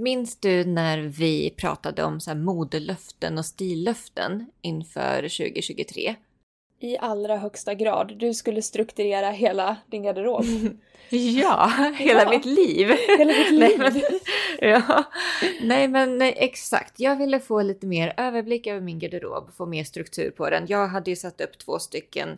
Minns 0.00 0.36
du 0.36 0.64
när 0.64 0.98
vi 0.98 1.50
pratade 1.56 2.04
om 2.04 2.20
så 2.20 2.34
modelöften 2.34 3.38
och 3.38 3.46
stillöften 3.46 4.46
inför 4.62 5.16
2023? 5.22 6.14
I 6.80 6.98
allra 6.98 7.36
högsta 7.36 7.74
grad. 7.74 8.16
Du 8.18 8.34
skulle 8.34 8.62
strukturera 8.62 9.30
hela 9.30 9.76
din 9.90 10.02
garderob. 10.02 10.44
Ja, 11.12 11.72
hela 11.98 12.22
Ja. 12.22 12.30
mitt 12.30 12.44
liv. 12.44 12.88
Hela 13.18 13.32
ditt 13.32 13.52
Nej, 13.58 13.68
liv. 13.68 13.78
men, 13.78 14.00
ja. 14.70 15.04
nej 15.62 15.88
men 15.88 16.18
nej, 16.18 16.34
exakt. 16.36 17.00
Jag 17.00 17.16
ville 17.16 17.40
få 17.40 17.62
lite 17.62 17.86
mer 17.86 18.14
överblick 18.16 18.66
över 18.66 18.80
min 18.80 18.98
garderob, 18.98 19.50
få 19.56 19.66
mer 19.66 19.84
struktur 19.84 20.30
på 20.30 20.50
den. 20.50 20.66
Jag 20.68 20.88
hade 20.88 21.10
ju 21.10 21.16
satt 21.16 21.40
upp 21.40 21.58
två 21.58 21.78
stycken 21.78 22.28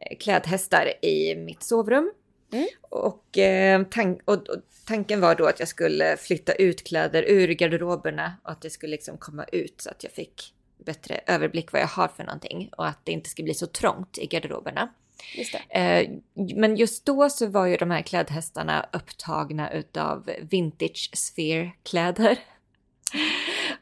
eh, 0.00 0.16
klädhästar 0.18 1.04
i 1.04 1.34
mitt 1.36 1.62
sovrum. 1.62 2.12
Mm. 2.52 2.66
Och, 2.80 3.38
eh, 3.38 3.82
tank, 3.82 4.20
och, 4.24 4.48
och 4.48 4.62
tanken 4.86 5.20
var 5.20 5.34
då 5.34 5.46
att 5.46 5.58
jag 5.58 5.68
skulle 5.68 6.16
flytta 6.16 6.52
ut 6.52 6.84
kläder 6.84 7.24
ur 7.28 7.48
garderoberna 7.48 8.32
och 8.42 8.50
att 8.50 8.60
det 8.60 8.70
skulle 8.70 8.90
liksom 8.90 9.18
komma 9.18 9.44
ut 9.44 9.80
så 9.80 9.90
att 9.90 10.04
jag 10.04 10.12
fick 10.12 10.54
bättre 10.84 11.20
överblick 11.26 11.72
vad 11.72 11.82
jag 11.82 11.86
har 11.86 12.08
för 12.08 12.24
någonting 12.24 12.70
och 12.76 12.86
att 12.86 12.98
det 13.04 13.12
inte 13.12 13.30
skulle 13.30 13.44
bli 13.44 13.54
så 13.54 13.66
trångt 13.66 14.18
i 14.18 14.26
garderoberna. 14.26 14.88
Just. 15.34 15.54
Eh, 15.68 16.08
men 16.34 16.76
just 16.76 17.04
då 17.04 17.30
så 17.30 17.46
var 17.46 17.66
ju 17.66 17.76
de 17.76 17.90
här 17.90 18.02
klädhästarna 18.02 18.86
upptagna 18.92 19.72
utav 19.72 20.30
vintage 20.40 21.10
sphere 21.14 21.72
kläder. 21.82 22.38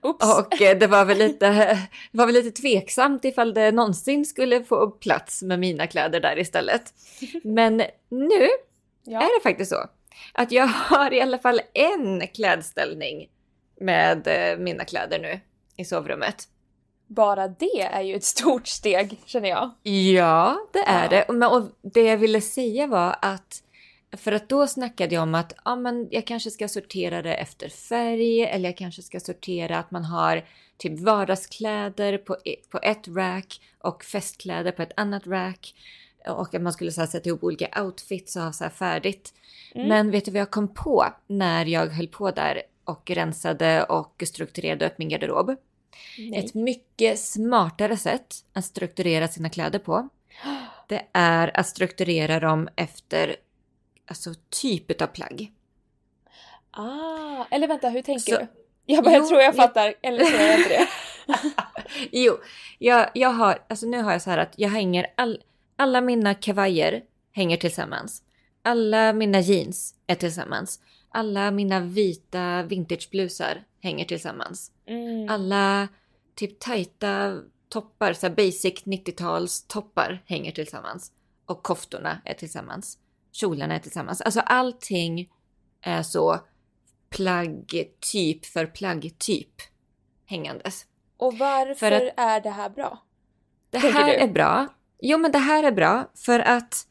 Oops. 0.04 0.38
Och 0.38 0.62
eh, 0.62 0.78
det 0.78 0.86
var 0.86 1.04
väl 1.04 1.18
lite, 1.18 1.46
det 2.12 2.18
var 2.18 2.26
väl 2.26 2.34
lite 2.34 2.62
tveksamt 2.62 3.24
ifall 3.24 3.54
det 3.54 3.72
någonsin 3.72 4.24
skulle 4.24 4.64
få 4.64 4.90
plats 4.90 5.42
med 5.42 5.58
mina 5.58 5.86
kläder 5.86 6.20
där 6.20 6.38
istället. 6.38 6.94
Men 7.44 7.76
nu 8.08 8.48
ja. 9.04 9.20
är 9.20 9.38
det 9.38 9.42
faktiskt 9.42 9.70
så 9.70 9.84
att 10.32 10.52
jag 10.52 10.66
har 10.66 11.12
i 11.12 11.20
alla 11.20 11.38
fall 11.38 11.60
en 11.74 12.26
klädställning 12.26 13.28
med 13.80 14.26
eh, 14.26 14.58
mina 14.58 14.84
kläder 14.84 15.18
nu 15.18 15.40
i 15.76 15.84
sovrummet. 15.84 16.48
Bara 17.06 17.48
det 17.48 17.80
är 17.92 18.02
ju 18.02 18.14
ett 18.14 18.24
stort 18.24 18.66
steg 18.66 19.18
känner 19.26 19.48
jag. 19.48 19.70
Ja, 19.82 20.56
det 20.72 20.78
är 20.78 21.08
Ja. 21.12 21.24
det. 21.32 21.46
Och 21.46 21.62
det 21.82 22.02
jag 22.02 22.16
ville 22.16 22.40
säga 22.40 22.86
var 22.86 23.16
att 23.22 23.62
för 24.16 24.32
att 24.32 24.48
då 24.48 24.66
snackade 24.66 25.14
jag 25.14 25.22
om 25.22 25.34
att 25.34 25.52
ja, 25.64 25.76
men 25.76 26.08
jag 26.10 26.26
kanske 26.26 26.50
ska 26.50 26.68
sortera 26.68 27.22
det 27.22 27.34
efter 27.34 27.68
färg 27.68 28.40
eller 28.40 28.68
jag 28.68 28.76
kanske 28.76 29.02
ska 29.02 29.20
sortera 29.20 29.78
att 29.78 29.90
man 29.90 30.04
har 30.04 30.44
typ 30.76 31.00
vardagskläder 31.00 32.18
på, 32.18 32.36
e- 32.44 32.56
på 32.70 32.78
ett 32.82 33.08
rack 33.08 33.60
och 33.78 34.04
festkläder 34.04 34.72
på 34.72 34.82
ett 34.82 34.92
annat 34.96 35.26
rack. 35.26 35.74
Och 36.28 36.54
att 36.54 36.62
man 36.62 36.72
skulle 36.72 36.92
så 36.92 37.00
här, 37.00 37.08
sätta 37.08 37.28
ihop 37.28 37.44
olika 37.44 37.82
outfits 37.82 38.36
och 38.36 38.42
ha 38.42 38.52
så 38.52 38.64
här 38.64 38.70
färdigt. 38.70 39.34
Mm. 39.74 39.88
Men 39.88 40.10
vet 40.10 40.24
du 40.24 40.30
vad 40.30 40.40
jag 40.40 40.50
kom 40.50 40.74
på 40.74 41.04
när 41.26 41.66
jag 41.66 41.86
höll 41.86 42.08
på 42.08 42.30
där 42.30 42.62
och 42.84 43.10
rensade 43.10 43.84
och 43.84 44.22
strukturerade 44.26 44.86
upp 44.86 44.98
min 44.98 45.08
garderob? 45.08 45.56
Nej. 46.18 46.38
Ett 46.44 46.54
mycket 46.54 47.18
smartare 47.18 47.96
sätt 47.96 48.34
att 48.52 48.64
strukturera 48.64 49.28
sina 49.28 49.50
kläder 49.50 49.78
på. 49.78 50.08
Det 50.88 51.06
är 51.12 51.60
att 51.60 51.66
strukturera 51.66 52.40
dem 52.40 52.68
efter 52.76 53.36
alltså, 54.06 54.34
typ 54.50 55.02
av 55.02 55.06
plagg. 55.06 55.52
Ah, 56.70 57.44
eller 57.50 57.68
vänta, 57.68 57.88
hur 57.88 58.02
tänker 58.02 58.32
Så- 58.32 58.38
du? 58.40 58.46
Jag, 58.86 59.04
bara, 59.04 59.12
jag 59.14 59.22
Jo, 59.22 59.28
tror 59.28 59.40
jag 59.40 59.48
jag- 59.48 59.56
fattar, 59.56 59.94
eller 60.02 60.24
så 60.24 60.32
gör 60.32 60.40
jag 60.46 60.58
inte 60.58 60.68
det. 60.68 60.86
Jo, 62.12 62.36
jag, 62.78 63.10
jag 63.14 63.28
har, 63.28 63.64
alltså 63.68 63.86
nu 63.86 64.02
har 64.02 64.12
jag 64.12 64.22
så 64.22 64.30
här 64.30 64.38
att 64.38 64.54
jag 64.56 64.68
hänger 64.68 65.06
all, 65.16 65.42
alla 65.76 66.00
mina 66.00 66.34
kavajer 66.34 67.02
hänger 67.32 67.56
tillsammans. 67.56 68.22
Alla 68.62 69.12
mina 69.12 69.40
jeans 69.40 69.94
är 70.06 70.14
tillsammans. 70.14 70.80
Alla 71.08 71.50
mina 71.50 71.80
vita 71.80 72.62
vintageblusar 72.62 73.64
hänger 73.82 74.04
tillsammans. 74.04 74.70
Mm. 74.86 75.28
Alla 75.28 75.88
typ 76.34 76.58
tajta 76.60 77.40
toppar, 77.68 78.12
så 78.12 78.30
basic 78.30 78.84
90-tals 78.84 79.62
toppar 79.66 80.22
hänger 80.26 80.52
tillsammans. 80.52 81.12
Och 81.46 81.62
koftorna 81.62 82.18
är 82.24 82.34
tillsammans. 82.34 82.98
Kjolarna 83.34 83.74
är 83.74 83.78
tillsammans. 83.78 84.20
Alltså 84.20 84.40
allting 84.40 85.30
är 85.80 86.02
så 86.02 86.40
plaggtyp 87.10 88.46
för 88.46 88.66
plaggtyp 88.66 89.54
hängandes. 90.26 90.86
Och 91.16 91.38
varför 91.38 91.74
För 91.74 91.92
att- 91.92 92.12
är 92.16 92.40
det 92.40 92.50
här 92.50 92.70
bra? 92.70 92.98
Det 93.70 93.78
här 93.78 94.06
du? 94.06 94.12
är 94.14 94.28
bra. 94.28 94.66
Jo, 95.00 95.18
men 95.18 95.32
det 95.32 95.38
här 95.38 95.62
är 95.64 95.72
bra 95.72 96.10
för 96.14 96.40
att 96.40 96.86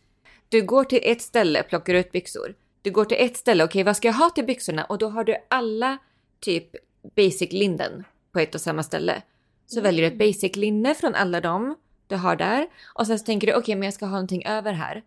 du 0.50 0.62
går 0.62 0.84
till 0.84 1.00
ett 1.04 1.22
ställe, 1.22 1.64
plockar 1.64 1.94
ut 1.94 2.12
byxor. 2.12 2.56
Du 2.82 2.92
går 2.92 3.06
till 3.06 3.18
ett 3.20 3.38
ställe, 3.38 3.64
okej 3.64 3.84
vad 3.84 3.98
ska 3.98 4.08
jag 4.08 4.14
ha 4.16 4.30
till 4.30 4.46
byxorna? 4.46 4.84
Och 4.86 4.98
då 4.98 5.10
har 5.10 5.24
du 5.24 5.36
alla 5.50 5.98
typ 6.40 6.70
basic 7.16 7.52
linnen 7.52 8.04
på 8.32 8.40
ett 8.40 8.56
och 8.56 8.62
samma 8.62 8.84
ställe. 8.84 9.22
Så 9.66 9.80
Mm. 9.80 9.84
väljer 9.84 10.02
du 10.02 10.08
ett 10.08 10.20
basic 10.20 10.56
linne 10.56 10.96
från 10.96 11.16
alla 11.16 11.42
dem 11.42 11.76
du 12.08 12.16
har 12.16 12.36
där. 12.36 12.68
Och 12.96 13.08
sen 13.08 13.20
så 13.20 13.26
tänker 13.26 13.48
du, 13.48 13.56
okej 13.56 13.76
men 13.76 13.84
jag 13.84 13.94
ska 13.94 14.06
ha 14.06 14.12
någonting 14.12 14.46
över 14.46 14.74
här. 14.74 15.04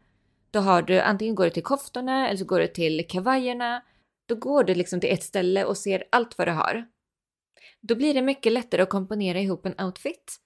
Då 0.57 0.61
har 0.63 0.83
du, 0.83 1.01
antingen 1.01 1.35
går 1.35 1.45
du 1.45 1.51
till 1.51 1.63
koftorna 1.63 2.29
eller 2.29 2.39
så 2.39 2.45
går 2.45 2.59
du 2.59 2.67
till 2.67 3.07
kavajerna. 3.09 3.83
Då 4.29 4.35
går 4.35 4.65
du 4.65 4.75
liksom 4.75 5.01
till 5.01 5.13
ett 5.13 5.23
ställe 5.23 5.65
och 5.65 5.77
ser 5.77 6.05
allt 6.11 6.39
vad 6.39 6.49
du 6.49 6.53
har. 6.53 6.87
Då 7.81 7.95
blir 7.95 8.15
det 8.15 8.23
mycket 8.23 8.53
lättare 8.53 8.83
att 8.83 8.89
komponera 8.89 9.41
ihop 9.41 9.67
en 9.67 9.87
outfit. 9.87 10.37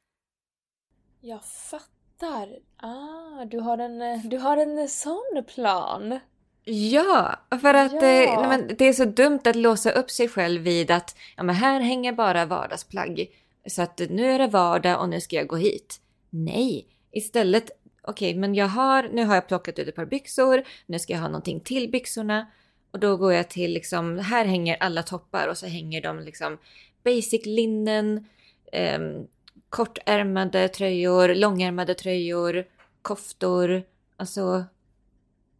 Jag 1.20 1.44
fattar. 1.44 2.58
Ah, 2.76 3.44
du 3.44 3.58
har 3.58 3.78
en, 3.78 4.28
du 4.28 4.38
har 4.38 4.56
en 4.56 4.88
sån 4.88 5.44
plan. 5.54 6.20
Ja, 6.64 7.36
för 7.60 7.74
att 7.74 7.92
Ja. 7.92 7.98
Eh, 7.98 8.48
nej, 8.48 8.74
det 8.78 8.88
är 8.88 8.92
så 8.92 9.04
dumt 9.04 9.40
att 9.44 9.56
låsa 9.56 9.90
upp 9.90 10.10
sig 10.10 10.28
själv 10.28 10.62
vid 10.62 10.90
att 10.90 11.16
ja, 11.36 11.42
men 11.42 11.54
här 11.54 11.80
hänger 11.80 12.12
bara 12.12 12.46
vardagsplagg. 12.46 13.26
Så 13.66 13.82
att 13.82 14.00
nu 14.10 14.32
är 14.32 14.38
det 14.38 14.48
vardag 14.48 15.00
och 15.00 15.08
nu 15.08 15.20
ska 15.20 15.36
jag 15.36 15.46
gå 15.46 15.56
hit. 15.56 16.00
Nej, 16.30 16.86
istället, 17.12 17.70
okej, 18.02 18.34
men 18.34 18.54
jag 18.54 18.66
har, 18.68 19.02
nu 19.02 19.24
har 19.24 19.34
jag 19.34 19.48
plockat 19.48 19.78
ut 19.78 19.88
ett 19.88 19.94
par 19.96 20.04
byxor, 20.04 20.62
nu 20.86 20.98
ska 20.98 21.12
jag 21.12 21.20
ha 21.20 21.28
någonting 21.28 21.60
till 21.60 21.90
byxorna. 21.90 22.46
Och 22.90 22.98
då 22.98 23.16
går 23.16 23.32
jag 23.32 23.48
till 23.50 23.72
liksom, 23.72 24.18
här 24.18 24.44
hänger 24.44 24.76
alla 24.80 25.02
toppar 25.02 25.48
och 25.48 25.58
så 25.58 25.66
hänger 25.66 26.02
de 26.02 26.18
liksom 26.20 26.58
basic 27.04 27.46
linnen, 27.46 28.26
ehm, 28.72 29.26
kortärmade 29.68 30.68
tröjor, 30.68 31.34
långärmade 31.34 31.94
tröjor, 31.94 32.64
koftor, 33.02 33.82
alltså 34.16 34.64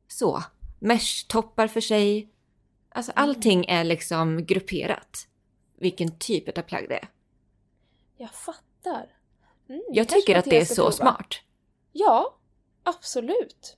så. 0.08 0.42
Mesh-toppar 0.80 1.66
för 1.68 1.80
sig. 1.80 2.28
Alltså 2.88 3.12
Mm. 3.16 3.22
allting 3.22 3.64
är 3.68 3.84
liksom 3.84 4.44
grupperat. 4.46 5.26
Vilken 5.78 6.18
typ 6.18 6.58
av 6.58 6.62
plagg 6.62 6.88
det 6.88 6.94
är. 6.94 7.08
Jag 8.16 8.30
fattar. 8.30 9.06
Mm, 9.68 9.82
Jag 9.92 10.08
tycker 10.08 10.38
att 10.38 10.44
det 10.44 10.60
är 10.60 10.64
så 10.64 10.74
prova. 10.74 10.92
smart. 10.92 11.34
Ja, 11.92 12.36
absolut. 12.84 13.76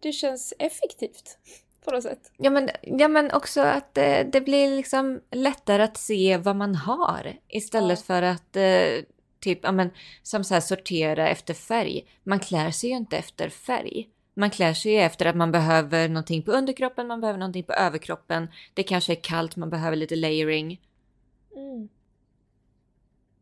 Det 0.00 0.12
känns 0.12 0.54
effektivt 0.58 1.38
på 1.84 1.90
något 1.90 2.02
sätt. 2.02 2.32
Ja 2.36 2.50
men, 2.50 2.70
ja, 2.82 3.08
men 3.08 3.32
också 3.32 3.60
att 3.60 3.98
eh, 3.98 4.20
det 4.32 4.40
blir 4.40 4.76
liksom 4.76 5.20
lättare 5.30 5.82
att 5.82 5.96
se 5.96 6.36
vad 6.36 6.56
man 6.56 6.74
har 6.74 7.36
istället 7.48 7.98
Ja. 7.98 8.04
för 8.04 8.22
att 8.22 8.56
eh, 8.56 9.04
typ, 9.40 9.58
ja 9.62 9.72
men 9.72 9.90
som 10.22 10.44
så 10.44 10.54
här 10.54 10.60
sortera 10.60 11.28
efter 11.28 11.54
färg. 11.54 12.06
Man 12.22 12.40
klär 12.40 12.70
sig 12.70 12.90
ju 12.90 12.96
inte 12.96 13.16
efter 13.16 13.48
färg. 13.48 14.08
Man 14.36 14.50
klär 14.50 14.74
sig 14.74 14.92
ju 14.92 14.98
efter 14.98 15.26
att 15.26 15.36
man 15.36 15.52
behöver 15.52 16.08
någonting 16.08 16.42
på 16.42 16.52
underkroppen, 16.52 17.06
man 17.06 17.20
behöver 17.20 17.38
någonting 17.38 17.64
på 17.64 17.72
överkroppen. 17.72 18.48
Det 18.74 18.82
kanske 18.82 19.12
är 19.12 19.22
kallt, 19.22 19.56
man 19.56 19.70
behöver 19.70 19.96
lite 19.96 20.16
layering. 20.16 20.80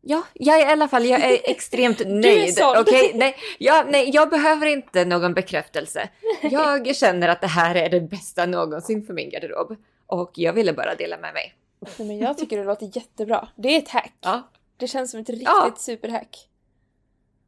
Ja, 0.05 0.23
jag 0.33 0.61
är 0.61 0.67
i 0.67 0.71
alla 0.71 0.87
fall 0.87 1.05
jag 1.05 1.21
är 1.21 1.39
extremt 1.49 2.01
är 2.01 2.05
nöjd. 2.05 2.55
såld. 2.57 2.77
Okej, 2.79 3.11
nej, 3.15 3.35
jag, 3.59 3.91
nej, 3.91 4.09
jag 4.13 4.29
behöver 4.29 4.65
inte 4.67 5.05
någon 5.05 5.33
bekräftelse. 5.33 6.09
Jag 6.41 6.95
känner 6.95 7.27
att 7.27 7.41
det 7.41 7.47
här 7.47 7.75
är 7.75 7.89
det 7.89 8.01
bästa 8.01 8.45
någonsin 8.45 9.05
för 9.05 9.13
min 9.13 9.29
garderob. 9.29 9.75
Och 10.07 10.31
jag 10.35 10.53
ville 10.53 10.73
bara 10.73 10.95
dela 10.95 11.17
med 11.17 11.33
mig. 11.33 11.55
Nej, 11.97 12.07
men 12.07 12.17
jag 12.19 12.37
tycker 12.37 12.57
det 12.57 12.63
låter 12.63 12.89
jättebra. 12.97 13.47
Det 13.55 13.69
är 13.69 13.77
ett 13.79 13.89
hack. 13.89 14.13
Ja, 14.21 14.41
Det 14.77 14.87
känns 14.87 15.11
som 15.11 15.19
ett 15.19 15.29
riktigt 15.29 15.47
Ja. 15.47 15.73
superhack. 15.77 16.49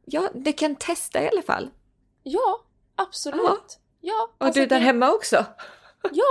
ja 0.04 0.30
det 0.34 0.52
kan 0.52 0.76
testa 0.76 1.22
i 1.22 1.28
alla 1.28 1.42
fall. 1.42 1.70
Ja, 2.22 2.60
absolut. 2.96 3.78
Ja, 4.00 4.28
Och 4.38 4.46
alltså 4.46 4.60
du 4.60 4.66
där 4.66 4.78
det- 4.78 4.84
hemma 4.84 5.12
också. 5.12 5.36
Ja, 6.12 6.24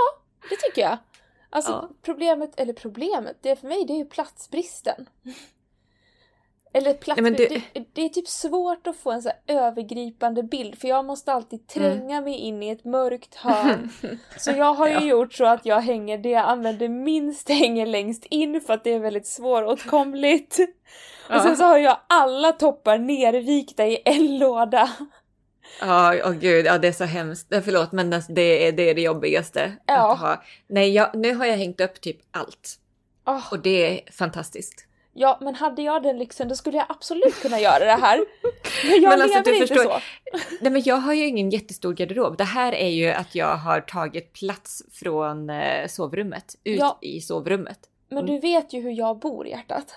det 0.50 0.56
tycker 0.56 0.82
jag. 0.82 0.98
Alltså 1.50 1.72
Ja. 1.72 1.90
problemet, 2.02 2.60
eller 2.60 2.72
problemet, 2.72 3.36
det 3.42 3.50
är 3.50 3.56
för 3.56 3.68
mig 3.68 3.84
det 3.84 3.92
är 3.92 3.96
ju 3.98 4.04
platsbristen. 4.04 5.06
Eller 6.72 6.94
plats, 6.94 7.20
Nej, 7.20 7.30
du- 7.32 7.46
det, 7.48 7.84
det 7.92 8.02
är 8.04 8.08
typ 8.08 8.28
svårt 8.28 8.86
att 8.86 8.96
få 8.96 9.10
en 9.12 9.22
så 9.22 9.30
övergripande 9.46 10.42
bild 10.42 10.78
för 10.80 10.88
jag 10.88 11.04
måste 11.04 11.32
alltid 11.32 11.66
tränga 11.68 12.20
mig 12.20 12.34
in 12.34 12.62
i 12.62 12.68
ett 12.70 12.84
mörkt 12.84 13.34
hörn. 13.34 13.90
Så 14.38 14.50
jag 14.50 14.74
har 14.74 14.86
ju 14.86 14.92
Mm. 14.92 15.04
Ja. 15.08 15.10
gjort 15.10 15.32
så 15.34 15.44
att 15.46 15.66
jag 15.66 15.80
hänger 15.80 16.18
det 16.18 16.28
jag 16.30 16.44
använder 16.48 16.88
minst 16.88 17.48
hänger 17.48 17.86
längst 17.86 18.24
in 18.30 18.60
för 18.60 18.72
att 18.74 18.84
det 18.84 18.90
är 18.92 18.98
väldigt 18.98 19.26
svåråtkomligt. 19.26 20.58
Och 21.30 21.40
sen 21.42 21.56
så 21.56 21.64
har 21.64 21.78
jag 21.78 21.98
alla 22.08 22.52
toppar 22.52 22.98
nervikta 22.98 23.86
i 23.86 24.02
en 24.04 24.38
låda. 24.38 24.90
Ja, 25.80 26.14
åh 26.24 26.32
gud, 26.32 26.66
ja 26.66 26.78
det 26.78 26.88
är 26.88 26.92
så 26.92 27.04
hemskt. 27.04 27.46
Förlåt, 27.64 27.92
men 27.92 28.10
det 28.28 28.66
är, 28.66 28.72
det 28.72 28.90
är 28.90 28.94
det 28.94 29.00
jobbigaste 29.02 29.72
Ja. 29.86 30.12
att 30.12 30.18
ha. 30.20 30.42
Nej, 30.66 30.90
jag, 30.94 31.14
nu 31.14 31.34
har 31.34 31.46
jag 31.46 31.56
hängt 31.56 31.80
upp 31.80 32.00
typ 32.00 32.16
allt. 32.30 32.78
Oh. 33.26 33.52
Och 33.52 33.58
det 33.58 33.70
är 34.06 34.12
fantastiskt. 34.12 34.85
Ja, 35.18 35.38
men 35.40 35.54
hade 35.54 35.82
jag 35.82 36.02
den 36.02 36.18
lyxen 36.18 36.48
då 36.48 36.54
skulle 36.54 36.76
jag 36.76 36.86
absolut 36.88 37.42
kunna 37.42 37.60
göra 37.60 37.84
det 37.84 37.92
här. 37.92 38.18
Men 38.84 39.02
jag 39.02 39.10
Men 39.10 39.20
alltså, 39.22 39.38
lever 39.38 39.52
inte 39.54 39.66
förstår- 39.74 39.90
så. 39.90 40.00
Nej 40.60 40.72
men 40.72 40.82
jag 40.84 40.96
har 40.96 41.12
ju 41.12 41.26
ingen 41.26 41.50
jättestor 41.50 41.92
garderob. 41.92 42.36
Det 42.36 42.44
här 42.44 42.72
är 42.72 42.88
ju 42.88 43.08
att 43.10 43.34
jag 43.34 43.56
har 43.56 43.80
tagit 43.80 44.32
plats 44.32 44.82
från 44.92 45.50
eh, 45.50 45.86
sovrummet, 45.88 46.54
ut 46.64 46.78
Ja. 46.80 46.98
i 47.02 47.20
sovrummet. 47.20 47.78
Men 48.10 48.26
du 48.26 48.38
vet 48.38 48.72
ju 48.72 48.80
hur 48.80 48.90
jag 48.90 49.18
bor 49.18 49.46
hjärtat. 49.46 49.94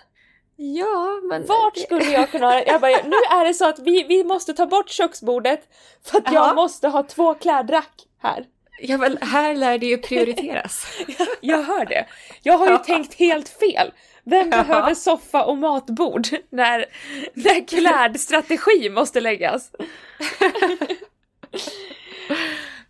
Ja, 0.56 1.20
men... 1.30 1.46
Vart 1.46 1.78
skulle 1.86 2.06
jag 2.12 2.32
kunna... 2.32 2.64
Jag 2.64 2.82
bara, 2.82 2.92
nu 2.92 3.16
är 3.32 3.46
det 3.48 3.54
så 3.54 3.70
att 3.70 3.80
vi, 3.80 4.04
vi 4.04 4.24
måste 4.24 4.54
ta 4.54 4.66
bort 4.66 4.90
köksbordet 4.90 5.62
för 6.06 6.18
att 6.18 6.34
jag 6.34 6.48
Ja. 6.50 6.54
måste 6.54 6.88
ha 6.88 7.04
två 7.04 7.34
klädrack 7.36 7.94
här. 8.22 8.46
Ja, 8.82 8.98
väl, 8.98 9.18
här 9.22 9.56
lär 9.56 9.78
det 9.78 9.86
ju 9.86 9.98
prioriteras. 9.98 10.86
Jag 11.42 11.64
hör 11.64 11.86
det. 11.86 12.06
Jag 12.42 12.58
har 12.58 12.66
ju 12.68 12.72
Ja. 12.72 12.78
tänkt 12.78 13.14
helt 13.14 13.50
fel. 13.50 13.92
Vem 14.30 14.50
Ja. 14.52 14.64
behöver 14.64 14.94
soffa 14.94 15.46
och 15.46 15.58
matbord 15.58 16.28
när, 16.50 16.86
när 17.34 17.68
klädstrategi 17.68 18.90
måste 18.90 19.20
läggas? 19.20 19.72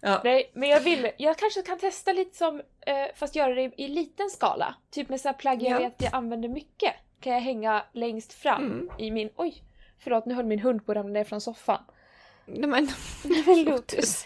ja. 0.01 0.21
Nej, 0.23 0.51
men 0.53 0.69
jag 0.69 0.79
vill, 0.79 1.11
jag 1.17 1.37
kanske 1.37 1.61
kan 1.61 1.79
testa 1.79 2.13
lite 2.13 2.37
som, 2.37 2.61
eh, 2.85 2.95
fast 3.15 3.35
göra 3.35 3.55
det 3.55 3.61
i, 3.61 3.71
i 3.77 3.87
liten 3.87 4.29
skala. 4.29 4.75
Typ 4.91 5.09
med 5.09 5.21
så 5.21 5.33
plagg 5.33 5.61
jag 5.63 5.71
Ja. 5.71 5.79
vet 5.79 5.95
jag 6.01 6.13
använder 6.15 6.49
mycket. 6.49 6.93
Kan 7.21 7.33
jag 7.33 7.39
hänga 7.41 7.83
längst 7.93 8.33
fram 8.33 8.63
Mm. 8.65 8.89
i 8.97 9.11
min, 9.11 9.29
oj, 9.35 9.63
förlåt 10.03 10.25
nu 10.25 10.33
höll 10.33 10.45
min 10.45 10.59
hund 10.59 10.85
på 10.85 10.91
att 10.91 10.95
ramla 10.95 11.13
ner 11.13 11.23
från 11.23 11.41
soffan. 11.41 11.83
Nej, 12.45 12.69
men... 12.69 12.89
Men 13.45 13.63
Lotus. 13.63 14.25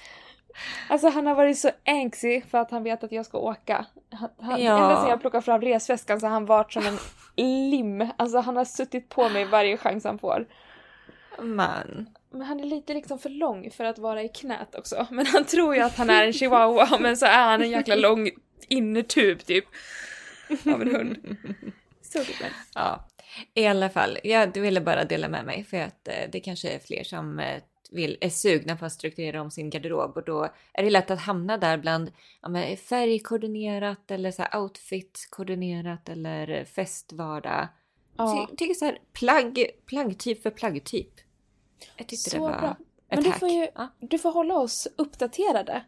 Alltså 0.90 1.08
han 1.10 1.28
har 1.28 1.36
varit 1.36 1.58
så 1.58 1.70
anxy 1.86 2.42
för 2.42 2.58
att 2.58 2.72
han 2.72 2.84
vet 2.84 3.04
att 3.04 3.12
jag 3.12 3.26
ska 3.26 3.38
åka. 3.38 3.86
Han, 4.12 4.30
han, 4.40 4.64
Ja. 4.64 4.84
Ända 4.84 4.96
sedan 4.96 5.10
jag 5.10 5.22
plockade 5.22 5.44
fram 5.44 5.62
resväskan 5.62 6.20
så 6.20 6.26
har 6.26 6.32
han 6.34 6.46
varit 6.46 6.74
som 6.74 6.88
en 6.88 6.98
lim. 7.70 8.08
Alltså 8.18 8.40
han 8.40 8.58
har 8.58 8.66
suttit 8.66 9.10
på 9.10 9.30
mig 9.30 9.46
varje 9.46 9.78
chans 9.78 10.04
han 10.04 10.20
får. 10.20 10.48
Man. 11.40 12.10
Men 12.32 12.42
han 12.42 12.60
är 12.60 12.64
lite 12.66 12.94
liksom 12.94 13.20
för 13.20 13.30
lång 13.30 13.72
för 13.72 13.86
att 13.86 14.00
vara 14.00 14.24
i 14.24 14.30
knät 14.30 14.76
också. 14.76 15.08
Men 15.12 15.26
han 15.26 15.46
tror 15.46 15.76
ju 15.76 15.82
att 15.82 15.98
han 15.98 16.10
är 16.10 16.26
en 16.26 16.34
chihuahua 16.34 16.88
men 17.00 17.18
så 17.18 17.26
är 17.26 17.46
han 17.46 17.62
en 17.62 17.72
jäkla 17.72 17.96
lång 17.96 18.30
innertub 18.68 19.46
typ. 19.46 19.66
Av 20.66 20.82
en 20.82 20.96
hund. 20.96 21.38
Så 22.02 22.20
gullig. 22.20 22.54
Ja, 22.76 23.08
i 23.54 23.68
alla 23.68 23.90
fall. 23.90 24.20
Jag 24.24 24.58
ville 24.58 24.82
bara 24.82 25.04
dela 25.04 25.28
med 25.28 25.46
mig 25.46 25.64
för 25.64 25.78
att 25.78 26.08
eh, 26.08 26.30
det 26.32 26.40
kanske 26.40 26.70
är 26.70 26.80
fler 26.80 27.04
som 27.04 27.40
eh, 27.40 27.62
vill, 27.94 28.18
är 28.22 28.30
sugna 28.30 28.76
på 28.78 28.86
att 28.86 28.94
strukturera 28.94 29.42
om 29.42 29.52
sin 29.52 29.70
garderob 29.70 30.18
och 30.18 30.24
då 30.26 30.50
är 30.74 30.84
det 30.84 30.90
lätt 30.90 31.12
att 31.12 31.20
hamna 31.22 31.58
där 31.58 31.78
bland 31.78 32.12
ja, 32.42 32.50
färgkoordinerat 32.90 34.12
eller 34.12 34.32
så 34.32 34.44
outfit-koordinerat 34.44 36.10
eller 36.10 36.66
festvardag. 36.66 37.68
Ja, 38.18 38.48
Ty, 38.50 38.56
tycker 38.56 38.74
så 38.74 38.86
här 38.86 39.00
plagg, 39.14 39.66
plaggtyp 39.86 40.42
för 40.44 40.50
plaggtyp. 40.50 41.10
Jag 41.98 42.08
tyckte 42.08 42.30
Så 42.30 42.36
det 42.36 42.42
var 42.42 42.60
bra. 42.60 42.76
Men 43.10 43.24
du 43.24 43.32
får 43.32 43.50
ju- 43.50 43.68
Ja. 43.76 43.88
du 44.00 44.18
får 44.20 44.32
hålla 44.32 44.56
oss 44.56 44.88
uppdaterade. 44.96 45.84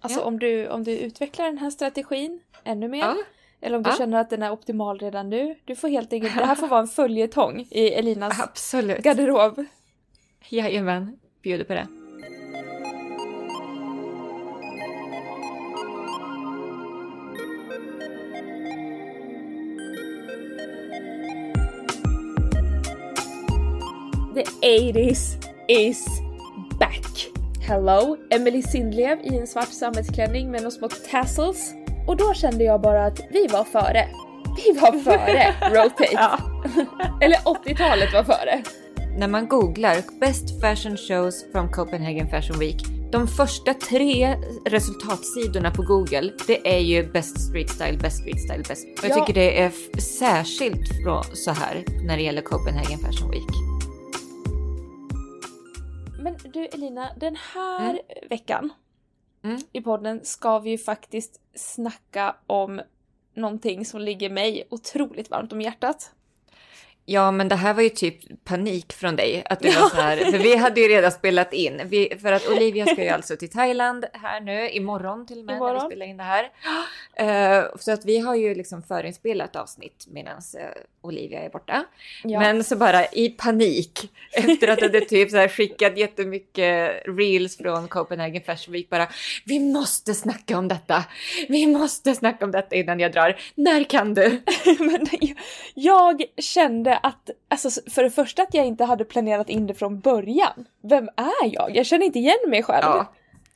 Alltså 0.00 0.20
Ja. 0.20 0.24
om, 0.24 0.38
du, 0.38 0.68
om 0.68 0.84
du 0.84 0.98
utvecklar 0.98 1.46
den 1.46 1.58
här 1.58 1.70
strategin 1.70 2.40
ännu 2.64 2.88
mer. 2.88 3.00
Ja. 3.00 3.16
Eller 3.60 3.76
om 3.76 3.82
du 3.82 3.90
känner 3.98 4.20
att 4.20 4.30
den 4.30 4.42
är 4.42 4.50
optimal 4.52 4.98
redan 4.98 5.30
nu. 5.30 5.56
Du 5.64 5.76
får 5.76 5.88
helt 5.88 6.12
enkelt, 6.12 6.36
det 6.36 6.44
här 6.44 6.54
får 6.62 6.68
vara 6.68 6.80
en 6.80 6.88
följetong 6.88 7.60
i 7.70 7.88
Elinas 7.88 8.40
Absolut. 8.40 9.02
garderob. 9.02 9.64
Jajamän, 10.48 11.18
bjuder 11.42 11.64
på 11.64 11.74
det. 11.74 11.86
The 24.34 24.44
80s 24.62 25.46
is 25.68 26.06
back! 26.78 27.28
Hello! 27.68 28.16
Emily 28.30 28.62
Sindlev 28.62 29.18
i 29.22 29.36
en 29.36 29.46
svart 29.46 29.72
sammetsklänning 29.72 30.50
med 30.50 30.60
några 30.60 30.70
små 30.70 30.88
tassels. 31.10 31.74
Och 32.08 32.16
då 32.16 32.34
kände 32.34 32.64
jag 32.64 32.80
bara 32.80 33.04
att 33.04 33.20
vi 33.30 33.46
var 33.46 33.64
före. 33.64 34.08
Vi 34.56 34.80
var 34.80 34.98
före 34.98 35.54
Rotate. 35.70 36.42
Eller 37.20 37.36
80-talet 37.36 38.12
var 38.12 38.24
före. 38.24 38.62
När 39.16 39.28
man 39.28 39.48
googlar 39.48 40.20
Best 40.20 40.60
Fashion 40.60 40.96
Shows 40.96 41.44
from 41.52 41.70
Copenhagen 41.72 42.28
Fashion 42.28 42.58
Week, 42.58 42.76
de 43.12 43.28
första 43.28 43.74
tre 43.74 44.36
resultatsidorna 44.66 45.70
på 45.70 45.82
Google, 45.82 46.32
det 46.46 46.68
är 46.76 46.78
ju 46.78 47.12
Best 47.12 47.40
Street 47.48 47.70
Style, 47.70 47.98
Best 47.98 48.16
Street 48.20 48.40
Style, 48.40 48.62
Best. 48.68 48.86
Och 48.98 49.04
jag 49.04 49.10
Ja. 49.10 49.26
tycker 49.26 49.40
det 49.40 49.60
är 49.60 49.70
särskilt 50.00 51.04
bra 51.04 51.22
så 51.32 51.50
här 51.50 51.84
när 52.06 52.16
det 52.16 52.22
gäller 52.22 52.42
Copenhagen 52.42 52.98
Fashion 52.98 53.30
Week. 53.30 53.48
Men 56.22 56.36
du 56.52 56.66
Elina, 56.66 57.08
den 57.20 57.36
här 57.54 58.00
veckan 58.30 58.70
Mm. 59.44 59.58
i 59.72 59.80
podden 59.80 60.20
ska 60.24 60.58
vi 60.58 60.70
ju 60.70 60.78
faktiskt 60.78 61.40
snacka 61.54 62.36
om 62.46 62.80
någonting 63.34 63.84
som 63.84 64.00
ligger 64.00 64.30
mig 64.30 64.64
otroligt 64.70 65.30
varmt 65.30 65.52
om 65.52 65.60
hjärtat. 65.60 66.10
Ja, 67.04 67.30
men 67.30 67.48
det 67.48 67.54
här 67.54 67.74
var 67.74 67.82
ju 67.82 67.88
typ 67.88 68.44
panik 68.44 68.92
från 68.92 69.16
dig. 69.16 69.42
Att 69.50 69.60
du 69.60 69.68
Ja. 69.68 69.80
var 69.80 69.88
så 69.88 69.96
här, 69.96 70.16
för 70.16 70.38
vi 70.38 70.56
hade 70.56 70.80
ju 70.80 70.88
redan 70.88 71.12
spelat 71.12 71.52
in. 71.52 71.80
Vi, 71.84 72.18
för 72.22 72.32
att 72.32 72.48
Olivia 72.48 72.86
ska 72.86 73.02
ju 73.04 73.08
alltså 73.08 73.36
till 73.36 73.50
Thailand 73.50 74.04
här 74.12 74.40
nu, 74.40 74.70
imorgon 74.70 75.26
till 75.26 75.38
och 75.38 75.44
med 75.44 75.52
när 75.52 75.56
Imorgon. 75.56 75.88
vi 75.88 75.94
spelar 75.94 76.06
in 76.06 76.16
det 76.16 76.22
här. 76.24 76.50
Eh, 77.16 77.64
så 77.80 77.92
att 77.92 78.04
vi 78.04 78.18
har 78.18 78.34
ju 78.34 78.54
liksom 78.54 78.82
förinspelat 78.82 79.56
avsnitt 79.56 80.06
medan 80.10 80.36
uh, 80.36 80.82
Olivia 81.02 81.40
är 81.42 81.48
borta. 81.48 81.84
Ja. 82.24 82.40
Men 82.40 82.64
så 82.64 82.76
bara 82.76 83.06
i 83.06 83.28
panik, 83.28 84.10
efter 84.32 84.68
att 84.68 84.82
hade 84.82 85.00
typ 85.00 85.30
så 85.30 85.36
här 85.36 85.48
skickat 85.48 85.98
jättemycket 85.98 87.02
reels 87.06 87.56
från 87.56 87.88
Copenhagen 87.88 88.42
Fashion 88.42 88.72
Week 88.72 88.90
bara 88.90 89.08
Vi 89.44 89.58
måste 89.58 90.14
snacka 90.14 90.58
om 90.58 90.68
detta! 90.68 91.04
Vi 91.48 91.66
måste 91.66 92.14
snacka 92.14 92.44
om 92.44 92.50
detta 92.50 92.76
innan 92.76 93.00
jag 93.00 93.12
drar. 93.12 93.36
När 93.54 93.84
kan 93.84 94.14
du? 94.14 94.42
Men 94.78 95.06
jag- 95.20 95.36
jag 95.74 96.22
kände 96.38 96.96
att, 96.96 97.30
alltså 97.48 97.90
för 97.90 98.02
det 98.02 98.10
första 98.10 98.42
att 98.42 98.54
jag 98.54 98.66
inte 98.66 98.84
hade 98.84 99.04
planerat 99.04 99.48
in 99.50 99.66
det 99.66 99.74
från 99.74 100.00
början. 100.00 100.64
Vem 100.82 101.08
är 101.16 101.52
jag? 101.54 101.76
Jag 101.76 101.86
känner 101.86 102.06
inte 102.06 102.18
igen 102.18 102.36
mig 102.48 102.62
själv. 102.62 102.82
Ja. 102.84 103.12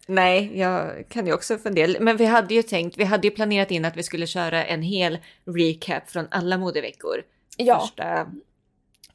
Nej, 0.09 0.51
jag 0.55 1.09
kan 1.09 1.27
ju 1.27 1.33
också 1.33 1.59
fundera. 1.59 2.01
Men 2.01 2.17
vi 2.17 2.25
hade 2.25 2.55
ju 2.55 2.63
tänkt, 2.63 2.99
vi 2.99 3.05
hade 3.05 3.27
ju 3.29 3.35
planerat 3.35 3.71
in 3.71 3.85
att 3.85 3.97
vi 3.97 4.03
skulle 4.03 4.27
köra 4.27 4.65
en 4.65 4.83
hel 4.83 5.19
recap 5.57 6.11
från 6.11 6.29
alla 6.31 6.59
modeveckor. 6.59 7.23
Ja. 7.57 7.81
Första, 7.81 8.27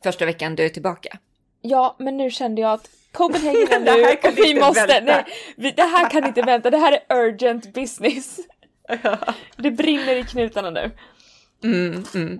första 0.04 0.25
veckan 0.25 0.56
du 0.56 0.65
är 0.65 0.70
tillbaka. 0.70 1.18
Ja, 1.62 1.96
men 2.00 2.18
nu 2.18 2.30
kände 2.32 2.62
jag 2.62 2.72
att 2.72 2.89
Copenhagen 3.12 3.72
är 3.72 3.80
nu 4.24 4.30
och 4.30 4.38
vi 4.38 4.60
måste... 4.60 4.86
vänta. 4.86 5.25
Nej, 5.56 5.74
det 5.75 5.84
här 5.84 6.10
kan 6.10 6.25
inte 6.25 6.42
vänta, 6.42 6.70
det 6.70 6.77
här 6.77 7.00
är 7.10 7.18
urgent 7.18 7.74
business. 7.74 8.39
Det 9.56 9.72
brinner 9.72 10.15
i 10.15 10.24
knutarna 10.24 10.70
nu. 10.70 10.92
Mm, 11.63 12.04
mm. 12.15 12.39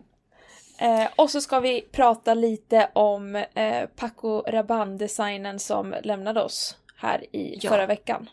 Eh, 0.78 1.08
och 1.16 1.30
så 1.30 1.42
ska 1.42 1.60
vi 1.60 1.82
prata 1.92 2.34
lite 2.34 2.90
om 2.94 3.36
eh, 3.36 3.86
Paco 3.96 4.44
Rabanne-designen 4.48 5.60
som 5.60 5.96
lämnade 6.04 6.42
oss 6.42 6.78
här 6.96 7.36
i 7.36 7.58
Ja. 7.62 7.70
förra 7.70 7.86
veckan. 7.86 8.30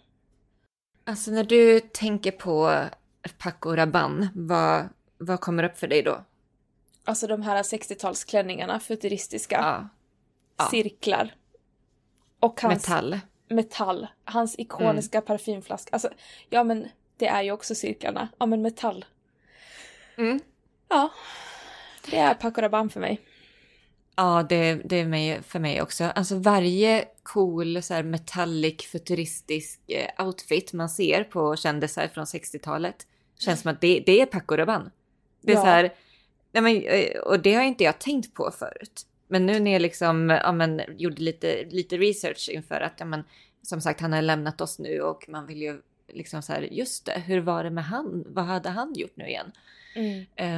Alltså 1.04 1.31
när 1.31 1.45
du 1.45 1.81
tänker 1.81 2.31
på 2.31 2.85
Paco 3.38 3.76
Rabanne, 3.76 4.28
vad, 4.35 4.88
vad 5.19 5.40
kommer 5.40 5.62
upp 5.62 5.78
för 5.78 5.87
dig 5.88 6.02
då? 6.02 6.25
Alltså 7.09 7.27
de 7.27 7.43
här 7.43 7.62
60-talsklänningarna, 7.62 8.79
futuristiska 8.81 9.57
Ja, 9.57 9.88
ja. 10.57 10.69
cirklar. 10.71 11.35
Och 12.41 12.61
hans 12.62 12.88
metall. 12.88 13.19
metall. 13.49 14.07
Hans 14.25 14.59
ikoniska 14.59 15.21
parfymflaska. 15.21 15.91
Alltså, 15.93 16.09
ja 16.49 16.65
men 16.65 16.88
det 17.17 17.27
är 17.27 17.43
ju 17.43 17.53
också 17.53 17.75
cirklarna. 17.75 18.29
Ja 18.38 18.47
men 18.47 18.62
metall. 18.62 19.05
Mm. 20.17 20.41
Ja. 20.88 21.11
Det 22.11 22.17
är 22.19 22.35
Paco 22.35 22.61
Rabanne 22.61 22.91
för 22.91 23.00
mig. 23.00 23.21
Ja, 24.17 24.47
det, 24.49 24.75
det 24.75 24.97
är 24.97 25.07
mig, 25.07 25.43
för 25.43 25.59
mig 25.59 25.83
också. 25.83 26.05
Alltså 26.05 26.38
varje 26.38 27.05
cool 27.23 27.83
så 27.83 27.95
här 27.95 28.03
metallic 28.03 28.83
futuristisk 28.87 29.81
eh, 29.91 30.27
outfit 30.27 30.73
man 30.73 30.88
ser 30.88 31.25
på 31.25 31.57
kändisar 31.57 32.09
från 32.09 32.25
60-talet 32.25 33.07
känns 33.38 33.61
som 33.61 33.71
att 33.71 33.81
det, 33.81 34.03
det 34.07 34.21
är 34.21 34.27
Paco 34.27 34.57
Rabanne. 34.57 34.91
Det 35.41 35.53
är 35.53 35.57
Ja. 35.57 35.62
så 35.62 35.67
här, 35.67 35.93
nej 36.52 36.62
men, 36.62 36.83
eh, 36.83 37.21
och 37.21 37.40
det 37.40 37.55
har 37.55 37.62
inte 37.62 37.85
jag 37.85 37.99
tänkt 37.99 38.35
på 38.35 38.50
förut. 38.50 39.07
Men 39.28 39.47
nu 39.47 39.61
när 39.61 39.71
jag 39.73 39.83
liksom, 39.83 40.31
ja 40.31 40.52
men, 40.52 40.81
gjorde 40.97 41.23
lite, 41.23 41.64
lite 41.64 41.97
research 41.97 42.49
inför 42.52 42.81
att, 42.81 42.95
ja 42.99 43.05
men, 43.05 43.25
som 43.62 43.81
sagt, 43.81 44.00
han 44.00 44.12
har 44.12 44.23
lämnat 44.23 44.61
oss 44.61 44.78
nu 44.78 45.00
och 45.00 45.25
man 45.28 45.47
vill 45.47 45.62
ju 45.62 45.81
liksom 46.09 46.43
så 46.43 46.52
här, 46.52 46.61
just 46.62 47.05
det, 47.07 47.23
hur 47.26 47.40
var 47.40 47.64
det 47.64 47.71
med 47.71 47.85
han? 47.85 48.25
Vad 48.28 48.45
hade 48.45 48.69
han 48.69 48.95
gjort 48.95 49.17
nu 49.17 49.28
igen? 49.28 49.52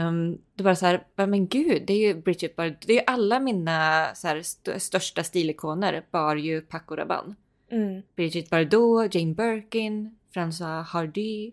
Um, 0.08 0.38
det 0.54 0.62
var 0.64 0.74
så 0.74 0.86
här, 0.86 1.06
men 1.16 1.46
gud, 1.48 1.82
det 1.86 1.92
är 1.92 1.98
ju 1.98 2.14
Bridget 2.14 2.56
Bardot, 2.56 2.86
det 2.86 2.92
är 2.92 2.96
ju 2.96 3.02
alla 3.06 3.40
mina 3.40 4.08
så 4.14 4.28
här, 4.28 4.36
st- 4.36 4.80
största 4.80 5.24
stilikoner 5.24 6.04
bar 6.10 6.36
ju 6.36 6.60
Paco 6.60 6.96
Rabanne. 6.96 7.34
Mm. 7.70 8.02
Bridget 8.16 8.50
Bardot, 8.50 9.14
Jane 9.14 9.34
Birkin, 9.34 10.16
François 10.34 10.82
Hardy. 10.82 11.52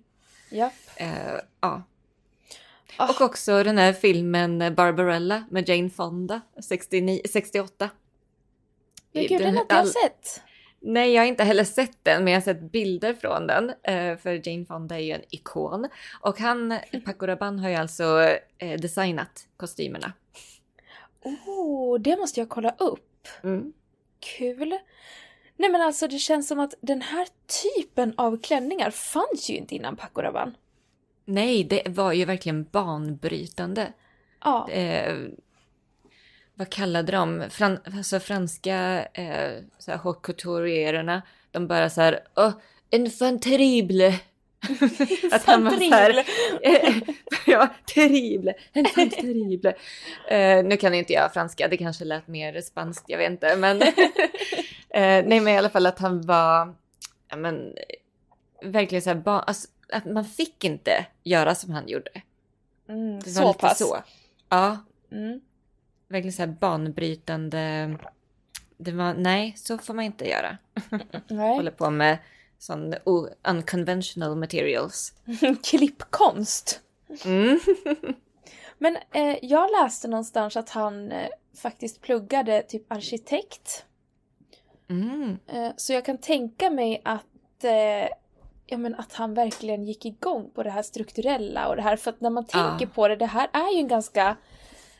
Ja. 0.49 0.71
eh, 0.97 1.39
ja. 1.61 1.83
Ah. 2.97 3.09
Och 3.09 3.21
också 3.21 3.63
den 3.63 3.77
här 3.77 3.93
filmen 3.93 4.75
Barbarella 4.75 5.43
med 5.49 5.69
Jane 5.69 5.89
Fonda 5.89 6.41
69, 6.63 7.21
68. 7.29 7.89
Men 9.11 9.23
gud, 9.23 9.31
den 9.31 9.39
Den- 9.41 9.55
har 9.55 9.61
inte 9.61 9.75
jag 9.75 9.87
sett. 9.87 10.41
Nej, 10.79 11.13
jag 11.13 11.21
har 11.21 11.27
inte 11.27 11.43
heller 11.43 11.63
sett 11.63 11.97
den, 12.03 12.23
men 12.23 12.33
jag 12.33 12.39
har 12.39 12.43
sett 12.45 12.71
bilder 12.71 13.13
från 13.13 13.47
den. 13.47 13.69
eh, 13.83 14.17
För 14.17 14.47
Jane 14.49 14.65
Fonda 14.65 14.95
är 14.95 14.99
ju 15.03 15.11
en 15.11 15.21
ikon. 15.29 15.87
Och 16.21 16.39
han, 16.39 16.79
Paco 17.05 17.25
Rabanne, 17.27 17.61
har 17.61 17.69
ju 17.69 17.75
alltså 17.75 18.27
eh, 18.57 18.79
designat 18.79 19.47
kostymerna. 19.57 20.13
Oh, 21.23 21.99
det 21.99 22.17
måste 22.17 22.39
jag 22.39 22.49
kolla 22.49 22.75
upp. 22.77 23.27
Mm. 23.43 23.73
Kul. 24.37 24.77
Nej 25.59 25.69
men 25.69 25.81
alltså 25.81 26.07
det 26.07 26.17
känns 26.19 26.47
som 26.47 26.59
att 26.59 26.73
den 26.81 27.01
här 27.01 27.27
typen 27.63 28.13
av 28.17 28.41
klänningar 28.41 28.91
fanns 28.91 29.49
ju 29.49 29.55
inte 29.55 29.75
innan 29.75 29.95
Paco 29.95 30.21
Rabanne. 30.21 30.51
Nej, 31.29 31.63
det 31.63 31.83
var 31.87 32.13
ju 32.13 32.25
verkligen 32.25 32.63
banbrytande. 32.63 33.93
Ja. 34.43 34.69
Eh, 34.69 35.15
vad 36.53 36.69
kallade 36.69 37.11
de? 37.11 37.43
Fran, 37.49 37.79
alltså 37.97 38.19
franska 38.19 39.07
eh, 39.13 39.63
haute 39.99 40.19
couturiererna. 40.23 41.21
De 41.51 41.67
bara 41.67 41.89
så 41.89 42.01
här, 42.01 42.19
oh, 42.35 42.51
enfant 42.91 43.41
terrible. 43.41 44.07
Att 45.31 45.45
han 45.45 45.63
var 45.63 45.71
så 45.71 45.93
här, 45.93 46.23
eh, 46.61 46.95
ja, 47.45 47.67
terrible, 47.95 48.53
enfant 48.73 49.11
terrible. 49.11 49.75
Eh, 50.29 50.65
nu 50.65 50.77
kan 50.77 50.93
inte 50.93 51.13
jag 51.13 51.33
franska, 51.33 51.67
det 51.67 51.77
kanske 51.77 52.05
lät 52.05 52.27
mer 52.27 52.61
spanskt, 52.61 53.05
jag 53.07 53.17
vet 53.17 53.31
inte. 53.31 53.55
Men, 53.55 53.81
eh, 54.89 55.25
nej 55.25 55.39
men 55.39 55.47
i 55.47 55.57
alla 55.57 55.69
fall 55.69 55.85
att 55.85 55.99
han 55.99 56.21
var, 56.21 56.75
ja 57.29 57.37
men, 57.37 57.73
verkligen 58.61 59.01
så 59.01 59.09
här, 59.09 59.17
ba, 59.17 59.39
alltså, 59.39 59.67
att 59.93 60.05
man 60.05 60.25
fick 60.25 60.63
inte 60.63 61.05
göra 61.23 61.55
som 61.55 61.71
han 61.71 61.87
gjorde. 61.87 62.11
Mm, 62.89 63.19
Det 63.19 63.25
var 63.31 63.41
så 63.41 63.47
lite 63.47 63.59
pass. 63.59 63.77
så. 63.79 63.97
Ja, 64.49 64.77
Mm. 65.11 65.41
verkligen 66.07 66.33
så 66.33 66.41
här 66.41 66.49
banbrytande. 66.59 67.97
Det 68.77 68.91
var, 68.91 69.13
nej, 69.13 69.53
så 69.57 69.77
får 69.77 69.93
man 69.93 70.05
inte 70.05 70.25
göra. 70.29 70.57
Nej. 71.27 71.55
Håller 71.55 71.71
på 71.71 71.89
med 71.89 72.17
sån 72.59 72.93
unconventional 73.43 74.35
materials. 74.35 75.13
Klippkonst. 75.63 76.81
Mm. 77.25 77.59
Men 78.77 78.97
eh, 79.11 79.37
jag 79.41 79.69
läste 79.71 80.07
någonstans 80.07 80.57
att 80.57 80.69
han 80.69 81.11
eh, 81.11 81.27
faktiskt 81.61 82.01
pluggade 82.01 82.61
typ 82.61 82.91
arkitekt. 82.91 83.85
Mm. 84.89 85.37
Eh, 85.47 85.71
så 85.77 85.93
jag 85.93 86.05
kan 86.05 86.17
tänka 86.17 86.69
mig 86.69 87.01
att, 87.05 87.63
eh, 87.63 88.09
ja, 88.67 88.77
men 88.77 88.95
att 88.95 89.13
han 89.13 89.33
verkligen 89.33 89.83
gick 89.83 90.05
igång 90.05 90.49
på 90.55 90.63
det 90.63 90.69
här 90.69 90.81
strukturella 90.81 91.67
och 91.67 91.75
det 91.75 91.81
här. 91.81 91.95
För 91.95 92.09
att 92.11 92.21
när 92.21 92.29
man 92.29 92.45
tänker 92.45 92.85
Ja. 92.85 92.89
på 92.95 93.07
det, 93.07 93.15
det 93.15 93.25
här 93.25 93.49
är 93.53 93.73
ju 93.73 93.79
en 93.79 93.87
ganska... 93.87 94.35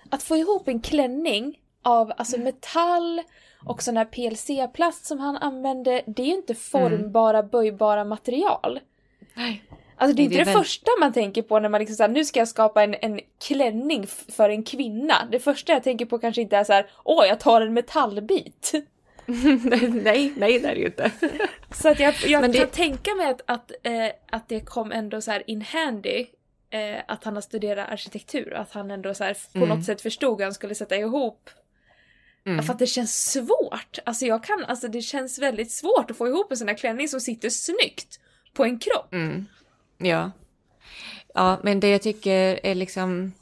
Att 0.10 0.24
få 0.24 0.38
ihop 0.38 0.68
en 0.68 0.82
klänning 0.82 1.60
av 1.82 2.14
alltså 2.18 2.38
metall 2.40 3.22
och 3.66 3.84
sån 3.84 3.98
här 3.98 4.06
PLC-plast 4.06 5.06
som 5.06 5.20
han 5.20 5.38
använde, 5.38 6.02
det 6.08 6.22
är 6.22 6.28
ju 6.28 6.34
inte 6.36 6.56
formbara, 6.56 7.44
böjbara 7.44 8.04
material. 8.04 8.80
Nej. 9.34 9.64
Alltså 10.00 10.16
det 10.16 10.22
är 10.22 10.24
inte 10.24 10.38
det 10.38 10.44
det, 10.44 10.50
är 10.50 10.54
väl- 10.54 10.64
första 10.64 10.92
man 11.00 11.14
tänker 11.14 11.42
på 11.42 11.60
när 11.60 11.70
man 11.70 11.80
liksom 11.80 11.96
såhär, 11.96 12.10
nu 12.10 12.26
ska 12.26 12.40
jag 12.40 12.48
skapa 12.48 12.84
en, 12.84 12.96
en 13.02 13.20
klänning 13.48 14.08
för 14.08 14.50
en 14.50 14.64
kvinna. 14.64 15.14
Det 15.32 15.40
första 15.40 15.74
jag 15.74 15.84
tänker 15.84 16.06
på 16.06 16.20
kanske 16.20 16.42
inte 16.42 16.58
är 16.58 16.64
så 16.64 16.74
här: 16.74 16.90
åh 17.04 17.26
jag 17.26 17.40
tar 17.40 17.62
en 17.62 17.74
metallbit. 17.74 18.72
nej, 20.04 20.34
nej 20.38 20.60
det 20.60 20.68
är 20.70 20.76
det 20.76 20.80
ju 20.82 20.86
inte. 20.86 21.12
Så 21.72 21.90
att 21.90 22.00
jag, 22.00 22.14
jag 22.28 22.52
det- 22.52 22.58
kan 22.58 22.68
tänka 22.68 23.16
mig 23.16 23.28
att, 23.28 23.42
att, 23.46 23.72
eh, 23.84 24.10
att 24.30 24.50
det 24.50 24.60
kom 24.60 24.92
ändå 24.92 25.22
så 25.22 25.32
här 25.32 25.44
in 25.50 25.62
handy 25.62 26.26
eh, 26.70 26.98
att 27.08 27.24
han 27.24 27.34
har 27.36 27.42
studerat 27.42 27.90
arkitektur. 27.92 28.54
Att 28.54 28.72
han 28.72 28.92
ändå 28.92 29.14
så 29.14 29.24
här 29.24 29.34
på 29.54 29.58
Mm. 29.58 29.70
något 29.70 29.86
sätt 29.86 30.02
förstod 30.02 30.38
hur 30.38 30.44
han 30.44 30.54
skulle 30.54 30.76
sätta 30.76 30.96
ihop. 30.98 31.50
Mm. 32.46 32.64
För 32.66 32.74
att 32.74 32.80
det 32.80 32.88
känns 32.88 33.32
svårt. 33.32 34.00
Alltså 34.06 34.26
jag 34.26 34.44
kan, 34.44 34.66
alltså 34.66 34.88
det 34.88 35.02
känns 35.02 35.40
väldigt 35.40 35.72
svårt 35.72 36.12
att 36.12 36.18
få 36.18 36.28
ihop 36.28 36.52
en 36.52 36.58
sån 36.58 36.68
här 36.68 36.76
klänning 36.78 37.08
som 37.08 37.22
sitter 37.22 37.50
snyggt 37.50 38.20
på 38.54 38.64
en 38.64 38.80
kropp. 38.80 39.14
Mm. 39.14 39.46
Ja. 39.98 40.32
Ja, 41.34 41.60
men 41.64 41.80
det 41.80 41.90
jag 41.90 42.02
tycker 42.02 42.60
är 42.64 42.76
liksom 42.76 43.34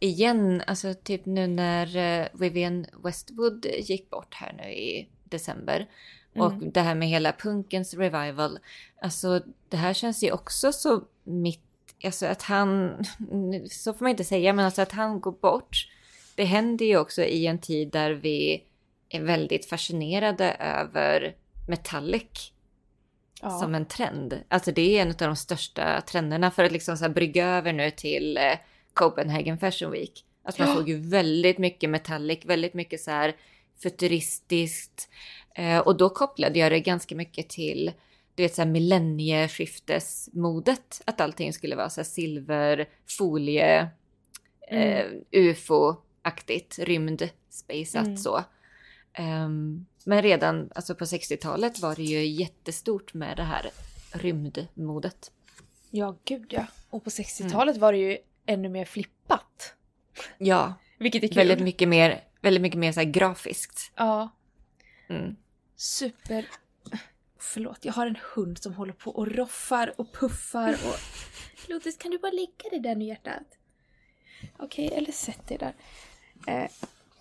igen, 0.00 0.62
alltså 0.66 0.94
typ 0.94 1.26
nu 1.26 1.46
när 1.46 1.96
eh, 1.96 2.28
Vivienne 2.32 2.88
Westwood 3.04 3.66
gick 3.78 4.10
bort 4.10 4.34
här 4.34 4.52
nu 4.52 4.72
i 4.72 5.08
december 5.24 5.86
och 6.36 6.52
det 6.54 6.80
här 6.80 6.94
med 6.94 7.08
hela 7.08 7.32
punkens 7.32 7.94
revival. 7.94 8.58
Alltså 9.02 9.40
det 9.68 9.76
här 9.76 9.92
känns 9.92 10.22
ju 10.22 10.32
också 10.32 10.72
så 10.72 11.02
mitt, 11.24 11.60
alltså 12.04 12.26
att 12.26 12.42
han, 12.42 12.96
så 13.70 13.92
får 13.92 14.04
man 14.04 14.10
inte 14.10 14.24
säga, 14.24 14.52
men 14.52 14.64
alltså 14.64 14.82
att 14.82 14.92
han 14.92 15.20
går 15.20 15.32
bort. 15.32 15.88
Det 16.34 16.44
händer 16.44 16.86
ju 16.86 16.98
också 16.98 17.22
i 17.22 17.46
en 17.46 17.58
tid 17.58 17.90
där 17.92 18.10
vi 18.10 18.64
är 19.08 19.20
väldigt 19.20 19.66
fascinerade 19.66 20.52
över 20.52 21.34
metallic 21.68 22.52
Ja. 23.42 23.50
som 23.50 23.74
en 23.74 23.86
trend. 23.86 24.40
Alltså 24.48 24.72
det 24.72 24.98
är 24.98 25.02
en 25.02 25.08
av 25.08 25.14
de 25.16 25.36
största 25.36 26.00
trenderna 26.00 26.50
för 26.50 26.64
att 26.64 26.72
liksom 26.72 26.96
så 26.96 27.08
brygga 27.08 27.46
över 27.46 27.72
nu 27.72 27.90
till 27.90 28.36
eh, 28.36 28.58
Copenhagen 28.98 29.58
Fashion 29.58 29.90
Week. 29.90 30.24
Alltså 30.42 30.62
man 30.62 30.74
såg 30.76 30.88
ju 30.88 30.96
väldigt 30.96 31.58
mycket 31.58 31.90
metallic, 31.90 32.38
väldigt 32.44 32.74
mycket 32.74 33.00
så 33.00 33.10
här 33.10 33.36
futuristiskt. 33.82 35.08
Eh, 35.54 35.78
och 35.78 35.96
då 35.96 36.08
kopplade 36.10 36.58
jag 36.58 36.72
det 36.72 36.80
ganska 36.80 37.14
mycket 37.16 37.48
till 37.48 37.92
du 38.34 38.42
vet 38.42 38.54
så 38.54 38.62
här 38.62 38.68
millennieskiftesmodet. 38.68 41.02
Att 41.04 41.20
allting 41.20 41.52
skulle 41.52 41.76
vara 41.76 41.90
så 41.90 42.00
här 42.00 42.04
silver, 42.04 42.88
folie, 43.18 43.88
eh, 44.68 45.04
ufo-aktigt, 45.30 46.78
rymd, 46.78 47.28
spaceat 47.50 48.06
Mm. 48.06 48.16
så. 48.16 48.44
Ehm, 49.12 49.86
men 50.04 50.22
redan 50.22 50.70
alltså 50.74 50.94
på 50.94 51.04
60-talet 51.04 51.78
var 51.80 51.96
det 51.96 52.02
ju 52.02 52.26
jättestort 52.26 53.14
med 53.14 53.36
det 53.36 53.42
här 53.42 53.70
rymdmodet. 54.12 55.30
Ja, 55.90 56.16
gud 56.24 56.46
ja. 56.50 56.66
Och 56.90 57.04
på 57.04 57.10
60-talet 57.10 57.76
var 57.76 57.92
det 57.92 57.98
ju 57.98 58.18
ännu 58.48 58.68
mer 58.68 58.84
flippat. 58.84 59.74
Ja, 60.38 60.74
Vilket 60.98 61.22
är 61.22 61.28
kul. 61.28 61.36
väldigt 61.36 61.60
mycket 61.60 61.88
mer, 61.88 62.24
väldigt 62.40 62.62
mycket 62.62 62.78
mer 62.78 62.92
så 62.92 63.02
grafiskt. 63.04 63.92
Ja. 63.96 64.28
Mm. 65.08 65.36
Super... 65.76 66.46
Förlåt, 67.40 67.84
jag 67.84 67.92
har 67.92 68.06
en 68.06 68.18
hund 68.34 68.58
som 68.62 68.74
håller 68.74 68.92
på 68.92 69.10
och 69.10 69.28
roffar 69.32 69.94
och 69.96 70.12
puffar 70.12 70.72
och... 70.72 70.96
Lotus, 71.70 71.96
kan 71.96 72.10
du 72.10 72.18
bara 72.18 72.32
lägga 72.32 72.70
det 72.70 72.78
där 72.78 72.94
nu 72.94 73.04
hjärtat? 73.04 73.42
Okej, 74.56 74.90
eller 74.94 75.12
sätt 75.12 75.40
det 75.48 75.56
där. 75.56 75.74
Eh, 76.46 76.70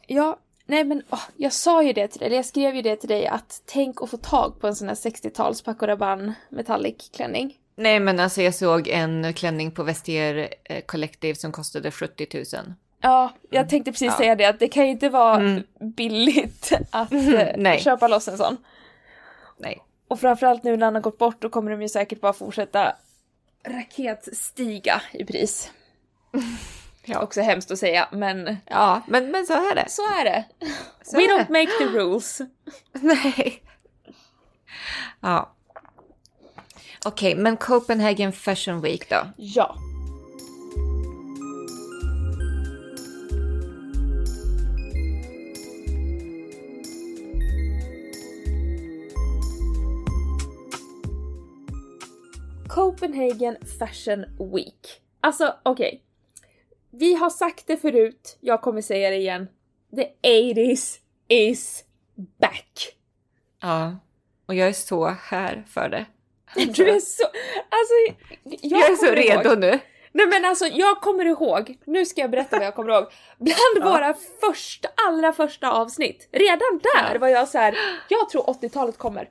ja, 0.07 0.39
nej 0.65 0.84
men 0.84 1.03
åh, 1.10 1.24
jag 1.36 1.53
sa 1.53 1.84
ju 1.84 1.93
det 1.93 2.07
till 2.07 2.19
dig, 2.19 2.25
eller 2.25 2.36
jag 2.36 2.46
skrev 2.46 2.75
ju 2.75 2.81
det 2.81 2.96
till 2.96 3.10
dig 3.10 3.27
att 3.27 3.62
tänk 3.65 4.01
att 4.01 4.10
få 4.10 4.17
tag 4.17 4.60
på 4.60 4.67
en 4.67 4.75
sån 4.75 4.88
här 4.88 4.96
60-tals 4.96 5.62
Paco 5.62 5.86
Rabanne 5.86 6.34
metallic 6.50 7.10
klänning. 7.13 7.57
Nej 7.77 8.00
men 8.00 8.19
alltså 8.19 8.41
jag 8.41 8.55
såg 8.55 8.88
en 8.88 9.34
klänning 9.34 9.72
på 9.72 9.84
Vestier 9.84 10.53
eh, 10.63 10.81
Collective 10.86 11.36
som 11.36 11.51
kostade 11.51 11.91
70 11.91 12.27
000. 12.55 12.74
Ja, 13.01 13.34
jag 13.50 13.69
tänkte 13.69 13.91
precis 13.91 14.05
Ja. 14.07 14.17
säga 14.17 14.36
det 14.36 14.46
att 14.46 14.60
det 14.60 14.67
kan 14.67 14.86
ju 14.86 14.91
inte 14.91 15.10
vara 15.10 15.36
Mm. 15.36 15.63
billigt 15.79 16.72
att 16.91 17.12
eh, 17.57 17.77
köpa 17.77 18.07
loss 18.07 18.27
en 18.27 18.38
sån. 18.38 18.57
Nej. 19.57 19.84
Och 20.07 20.19
framförallt 20.19 20.63
nu 20.63 20.77
när 20.77 20.86
han 20.86 20.96
har 20.96 21.01
gått 21.01 21.17
bort 21.17 21.41
då 21.41 21.50
kommer 21.50 21.72
de 21.72 21.81
ju 21.81 21.89
säkert 21.89 22.22
bara 22.22 22.34
fortsätta 22.34 22.96
raketstiga 23.67 25.01
i 25.13 25.25
pris. 25.25 25.72
Ja. 27.10 27.22
Också 27.22 27.41
hemskt 27.41 27.72
att 27.72 27.79
säga, 27.79 28.07
men 28.12 28.57
Ja, 28.65 29.01
men, 29.07 29.31
men 29.31 29.46
så 29.46 29.53
är 29.53 29.75
det. 29.75 29.86
så 29.89 30.01
är 30.01 30.24
det. 30.25 30.46
Så 31.03 31.17
We 31.17 31.24
är 31.24 31.27
don't 31.27 31.46
det. 31.48 31.53
make 31.53 31.72
the 31.79 31.86
rules. 31.86 32.41
Nej. 32.93 33.63
Ja. 35.22 35.53
Okej, 37.08 37.36
men 37.36 37.58
Copenhagen 37.58 38.32
Fashion 38.32 38.82
Week 38.82 39.10
då? 39.10 39.28
Ja. 39.38 39.76
Copenhagen 52.68 53.58
Fashion 53.80 54.26
Week. 54.54 55.02
Alltså 55.22 55.56
okej. 55.64 56.04
Vi 56.92 57.14
har 57.14 57.30
sagt 57.30 57.68
det 57.68 57.78
förut, 57.78 58.38
jag 58.42 58.62
kommer 58.62 58.82
säga 58.82 59.10
det 59.10 59.18
igen. 59.18 59.48
The 59.96 60.10
80s 60.22 61.00
is 61.28 61.84
back. 62.40 62.96
Ja. 63.62 63.96
Och 64.46 64.56
jag 64.56 64.68
är 64.68 64.74
så 64.74 65.08
här 65.08 65.66
för 65.68 65.90
det. 65.90 66.06
Du 66.56 66.89
är 66.89 67.00
så... 67.00 67.24
Alltså... 67.70 68.24
Jag, 68.44 68.82
Jag 68.82 68.92
är 68.92 68.96
så 68.96 69.06
ihåg- 69.06 69.18
redo 69.18 69.56
nu. 69.56 69.80
Nej 70.12 70.27
men 70.27 70.46
alltså 70.46 70.66
jag 70.68 71.01
kommer 71.01 71.25
ihåg, 71.25 71.77
nu 71.86 72.06
ska 72.06 72.22
jag 72.22 72.32
berätta 72.32 72.58
vad 72.58 72.66
jag 72.66 72.75
kommer 72.75 72.94
ihåg. 72.94 73.06
Bland 73.38 73.92
våra 73.94 74.13
första, 74.42 74.89
allra 75.08 75.34
första 75.34 75.72
avsnitt, 75.72 76.30
redan 76.32 76.80
där 76.84 77.13
Ja. 77.13 77.20
var 77.20 77.27
jag 77.27 77.48
så 77.48 77.58
här. 77.58 77.77
jag 78.10 78.30
tror 78.30 78.42
80-talet 78.44 78.98
kommer. 78.98 79.30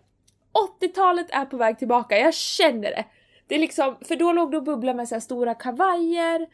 80-talet 0.80 1.26
är 1.30 1.44
på 1.44 1.56
väg 1.56 1.78
tillbaka, 1.78 2.18
jag 2.18 2.34
känner 2.34 2.90
det. 2.90 3.04
Det 3.48 3.54
är 3.54 3.58
liksom, 3.58 3.96
för 4.08 4.16
då 4.16 4.32
låg 4.32 4.50
det 4.50 4.56
och 4.56 4.62
bubblade 4.62 4.96
med 4.96 5.08
så 5.08 5.14
här 5.14 5.20
stora 5.20 5.54
kavajer. 5.54 6.46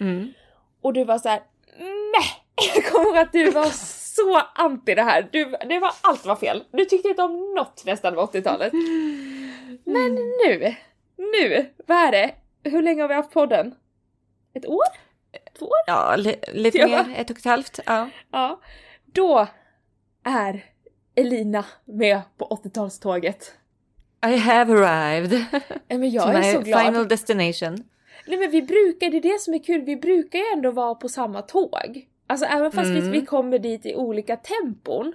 Mm. 0.00 0.32
Och 0.82 0.92
du 0.92 1.04
var 1.04 1.18
så 1.18 1.28
här: 1.28 1.42
nej! 2.12 2.44
Jag 2.74 2.84
kommer 2.86 3.06
ihåg 3.06 3.16
att 3.18 3.32
du 3.32 3.50
var 3.50 3.68
så 4.14 4.40
anti 4.54 4.94
det 4.94 5.02
här. 5.02 5.28
Du, 5.32 5.44
det 5.68 5.78
var, 5.78 5.92
allt 6.00 6.26
var 6.26 6.36
fel. 6.36 6.64
Du 6.72 6.84
tyckte 6.84 7.08
inte 7.08 7.22
om 7.22 7.54
något 7.54 7.82
nästan 7.84 8.14
med 8.14 8.24
80-talet. 8.24 8.72
Men 9.92 10.14
nu, 10.14 10.74
nu, 11.16 11.66
vad 11.86 11.96
är 11.98 12.12
det? 12.12 12.34
Hur 12.70 12.82
länge 12.82 13.02
har 13.02 13.08
vi 13.08 13.14
haft 13.14 13.30
podden? 13.32 13.74
Ett 14.54 14.66
år? 14.66 14.84
Två 15.58 15.66
år? 15.66 15.72
Ja, 15.86 16.16
li 16.16 16.36
lite 16.52 16.86
mer, 16.86 17.14
ett 17.16 17.30
och 17.30 17.38
ett 17.38 17.44
halvt. 17.44 17.80
Ja. 17.86 18.08
Ja. 18.32 18.60
Då 19.06 19.46
är 20.24 20.64
Elina 21.14 21.64
med 21.84 22.20
på 22.38 22.44
80-talståget. 22.64 23.52
I 24.26 24.36
have 24.36 24.72
arrived. 24.72 25.30
Nej 25.88 25.98
men 25.98 26.10
jag 26.10 26.24
To 26.24 26.30
är 26.30 26.38
my 26.38 26.52
så 26.52 26.60
glad. 26.60 26.84
final 26.86 27.08
destination. 27.08 27.84
Nej 28.26 28.38
men 28.38 28.50
vi 28.50 28.62
brukar, 28.62 29.10
det 29.10 29.16
är 29.16 29.20
det 29.32 29.40
som 29.40 29.54
är 29.54 29.58
kul, 29.64 29.80
vi 29.82 29.96
brukar 29.96 30.38
ju 30.38 30.44
ändå 30.54 30.70
vara 30.70 30.94
på 30.94 31.08
samma 31.08 31.42
tåg. 31.42 32.06
Alltså 32.26 32.46
även 32.46 32.72
fast 32.72 32.90
vi, 32.90 32.98
Mm. 32.98 33.10
vi 33.10 33.26
kommer 33.26 33.58
dit 33.58 33.86
i 33.86 33.94
olika 33.94 34.36
tempon 34.36 35.14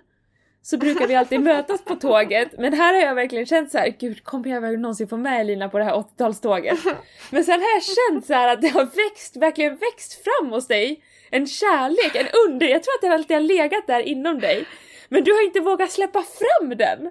så 0.63 0.77
brukar 0.77 1.07
vi 1.07 1.15
alltid 1.15 1.41
mötas 1.41 1.83
på 1.85 1.95
tåget. 1.95 2.47
Men 2.57 2.73
här 2.73 2.93
har 2.93 3.01
jag 3.01 3.15
verkligen 3.15 3.45
känt 3.45 3.71
så 3.71 3.77
här: 3.77 3.95
gud 3.99 4.23
kommer 4.23 4.49
jag 4.49 4.79
någonsin 4.79 5.07
få 5.07 5.17
med 5.17 5.41
Elina 5.41 5.69
på 5.69 5.77
det 5.77 5.83
här 5.83 5.93
80-talståget? 5.93 6.77
Men 7.29 7.43
sen 7.43 7.61
har 7.61 7.67
jag 7.73 7.83
känt 7.83 8.25
så 8.25 8.33
här 8.33 8.47
att 8.53 8.61
det 8.61 8.67
har 8.67 8.85
växt, 8.85 9.35
verkligen 9.37 9.75
växt 9.77 10.23
fram 10.23 10.49
hos 10.51 10.67
dig. 10.67 11.03
En 11.29 11.47
kärlek, 11.47 12.15
en 12.15 12.27
under, 12.47 12.67
jag 12.67 12.83
tror 12.83 12.93
att 12.95 13.01
den 13.01 13.11
alltid 13.11 13.35
har 13.37 13.41
legat 13.41 13.87
där 13.87 13.99
inom 14.01 14.39
dig. 14.39 14.65
Men 15.09 15.23
du 15.23 15.31
har 15.31 15.43
inte 15.45 15.59
vågat 15.59 15.91
släppa 15.91 16.23
fram 16.23 16.69
den. 16.77 17.09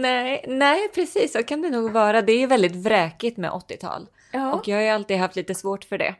nej, 0.00 0.44
nej, 0.48 0.88
precis 0.94 1.32
så 1.32 1.42
kan 1.42 1.62
det 1.62 1.70
nog 1.70 1.90
vara. 1.92 2.22
Det 2.22 2.32
är 2.32 2.38
ju 2.38 2.46
väldigt 2.46 2.76
vräkigt 2.76 3.36
med 3.36 3.50
80-tal. 3.50 4.06
Ja. 4.32 4.52
Och 4.54 4.68
jag 4.68 4.76
har 4.76 4.82
ju 4.82 4.88
alltid 4.88 5.16
haft 5.16 5.36
lite 5.36 5.54
svårt 5.54 5.84
för 5.84 5.98
det. 5.98 6.14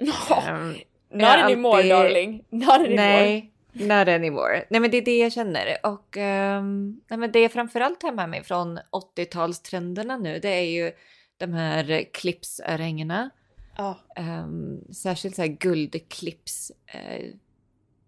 Oh, 0.00 0.48
Ehm, 0.48 0.74
not 1.12 1.22
anymore 1.28 1.76
alltid- 1.76 1.90
darling. 1.90 2.44
Not 2.50 2.68
anymore. 2.68 2.96
Nej, 2.96 3.50
not 3.80 4.08
anymore. 4.08 4.64
Nej 4.70 4.80
men 4.80 4.90
det 4.90 4.96
är 4.96 5.04
det 5.04 5.18
jag 5.18 5.32
känner. 5.32 5.76
Och 5.82 6.16
ehm, 6.16 7.00
nej, 7.08 7.18
men 7.18 7.32
det 7.32 7.40
jag 7.40 7.52
framförallt 7.52 8.00
tar 8.00 8.12
med 8.12 8.28
mig 8.28 8.44
från 8.44 8.78
80-talstrenderna 8.78 10.18
nu 10.18 10.38
det 10.38 10.48
är 10.48 10.70
ju 10.70 10.92
de 11.36 11.52
här 11.52 12.04
clipsörhängena. 12.12 13.30
Ja. 13.76 13.98
Um, 14.18 14.84
särskilt 14.94 15.36
så 15.36 15.42
här 15.42 15.48
guldclips 15.48 16.72
eh, 16.86 17.24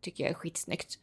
tycker 0.00 0.24
jag 0.24 0.30
är 0.30 0.34
skitsnyggt. 0.34 0.98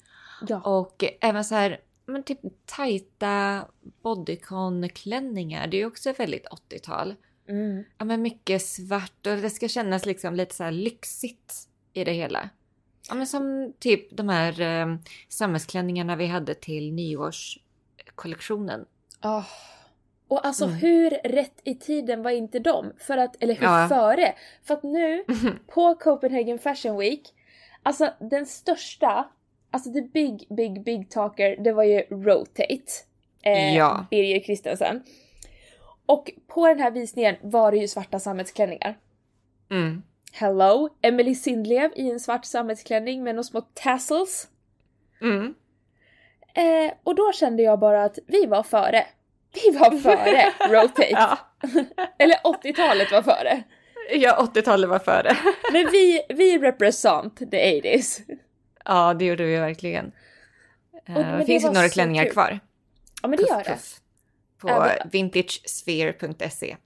ja. 0.48 0.62
Och 0.62 1.03
även 1.22 1.45
så 1.45 1.55
här 1.55 1.79
men 2.05 2.24
typ 2.24 2.39
tajta 2.65 3.65
bodycon-klänningar. 4.01 5.67
Det 5.67 5.77
är 5.77 5.79
ju 5.79 5.86
också 5.86 6.13
väldigt 6.13 6.48
80-tal. 6.48 7.15
Mm. 7.48 7.84
Ja 7.98 8.05
men 8.05 8.22
mycket 8.22 8.62
svart 8.62 9.27
och 9.27 9.38
det 9.38 9.50
ska 9.50 9.67
kännas 9.67 10.05
liksom 10.05 10.36
lite 10.36 10.55
så 10.55 10.63
här 10.63 10.72
lyxigt 10.72 11.53
i 11.93 12.03
det 12.03 12.12
hela. 12.12 12.50
Ja 13.09 13.15
men 13.15 13.27
som 13.27 13.74
typ 13.79 14.17
de 14.17 14.29
här 14.29 14.62
eh, 14.62 14.95
samhällsklänningarna 15.29 16.15
vi 16.15 16.25
hade 16.27 16.53
till 16.55 16.93
nyårskollektionen. 16.93 18.85
Ah. 19.19 19.43
Och 20.27 20.45
alltså 20.45 20.65
Mm. 20.65 20.75
hur 20.77 21.09
rätt 21.09 21.62
i 21.63 21.75
tiden 21.75 22.24
var 22.24 22.31
inte 22.31 22.59
de? 22.59 22.91
För 23.00 23.17
att, 23.17 23.43
eller 23.43 23.55
hur 23.55 23.63
Ja. 23.67 23.88
före? 23.89 24.33
För 24.63 24.74
att 24.74 24.83
nu 24.83 25.24
på 25.67 25.95
Copenhagen 25.95 26.59
Fashion 26.59 26.97
Week, 26.97 27.33
alltså 27.83 28.13
den 28.19 28.45
största, 28.45 29.29
alltså 29.71 29.93
the 29.93 30.01
big, 30.01 30.47
big, 30.50 30.83
big 30.83 31.09
talker, 31.09 31.57
det 31.63 31.74
var 31.74 31.83
ju 31.83 32.00
Rotate. 32.00 32.77
Eh, 33.41 33.75
Ja. 33.75 34.05
Birger 34.12 34.39
Kristensen. 34.43 35.03
Och 36.05 36.31
på 36.47 36.67
den 36.67 36.79
här 36.79 36.91
visningen 36.91 37.35
var 37.41 37.71
det 37.71 37.77
ju 37.77 37.88
svarta 37.88 38.19
sammetsklänningar. 38.19 38.97
Mm. 39.71 40.03
Hello! 40.39 40.89
Emily 41.01 41.36
Sindlev 41.36 41.92
i 41.96 42.10
en 42.12 42.20
svart 42.20 42.46
sammetsklänning 42.46 43.24
med 43.24 43.36
några 43.36 43.44
små 43.44 43.62
tassels. 43.62 44.48
Mm. 45.22 45.54
Eh, 46.54 46.93
och 47.04 47.15
då 47.15 47.32
kände 47.34 47.63
jag 47.63 47.80
bara 47.80 48.04
att 48.04 48.19
vi 48.28 48.45
var 48.45 48.63
före. 48.63 49.06
Vi 49.54 49.78
var 49.78 49.91
före 49.98 50.52
Rotate. 50.82 51.08
Ja. 51.12 51.38
Eller 52.19 52.36
80-talet 52.36 53.12
var 53.12 53.21
före. 53.21 53.63
ja, 54.12 54.50
80-talet 54.54 54.89
var 54.89 55.00
före. 55.00 55.38
Men 55.74 55.91
vi, 55.91 56.21
vi 56.30 56.58
represent 56.58 57.38
the 57.52 57.82
80s. 57.82 58.21
ja, 58.86 59.13
det 59.13 59.26
gjorde 59.26 59.43
vi 59.43 59.56
verkligen. 59.58 60.12
Eh, 61.08 61.13
men 61.13 61.39
det 61.39 61.45
finns 61.45 61.63
ju 61.63 61.71
några 61.71 61.89
klänningar 61.89 62.24
kul. 62.24 62.34
kvar. 62.34 62.60
Ja 63.21 63.28
men 63.28 63.38
det 63.38 63.43
gör 63.50 63.56
Puff, 63.56 63.65
det. 63.67 63.71
puff. 63.74 64.00
På 64.62 64.67
det- 64.67 65.08
vintagesphere.se. 65.12 66.78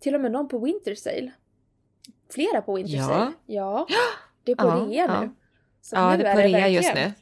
Till 0.00 0.14
och 0.14 0.20
med 0.20 0.32
någon 0.32 0.48
på 0.48 0.58
Winter 0.58 0.94
Sale. 0.94 1.30
Flera 2.30 2.62
på 2.62 2.74
Winter 2.74 2.94
Ja. 2.96 3.32
Ja. 3.46 3.86
Det 4.44 4.52
är 4.52 4.56
på 4.56 4.66
Ja, 4.66 4.74
rea 5.06 5.20
nu. 5.20 5.30
Så 5.80 5.96
Ja, 5.96 6.10
nu 6.16 6.22
det 6.22 6.28
är 6.28 6.34
på 6.34 6.40
rea 6.40 6.68
just 6.68 6.88
verkligen- 6.88 7.12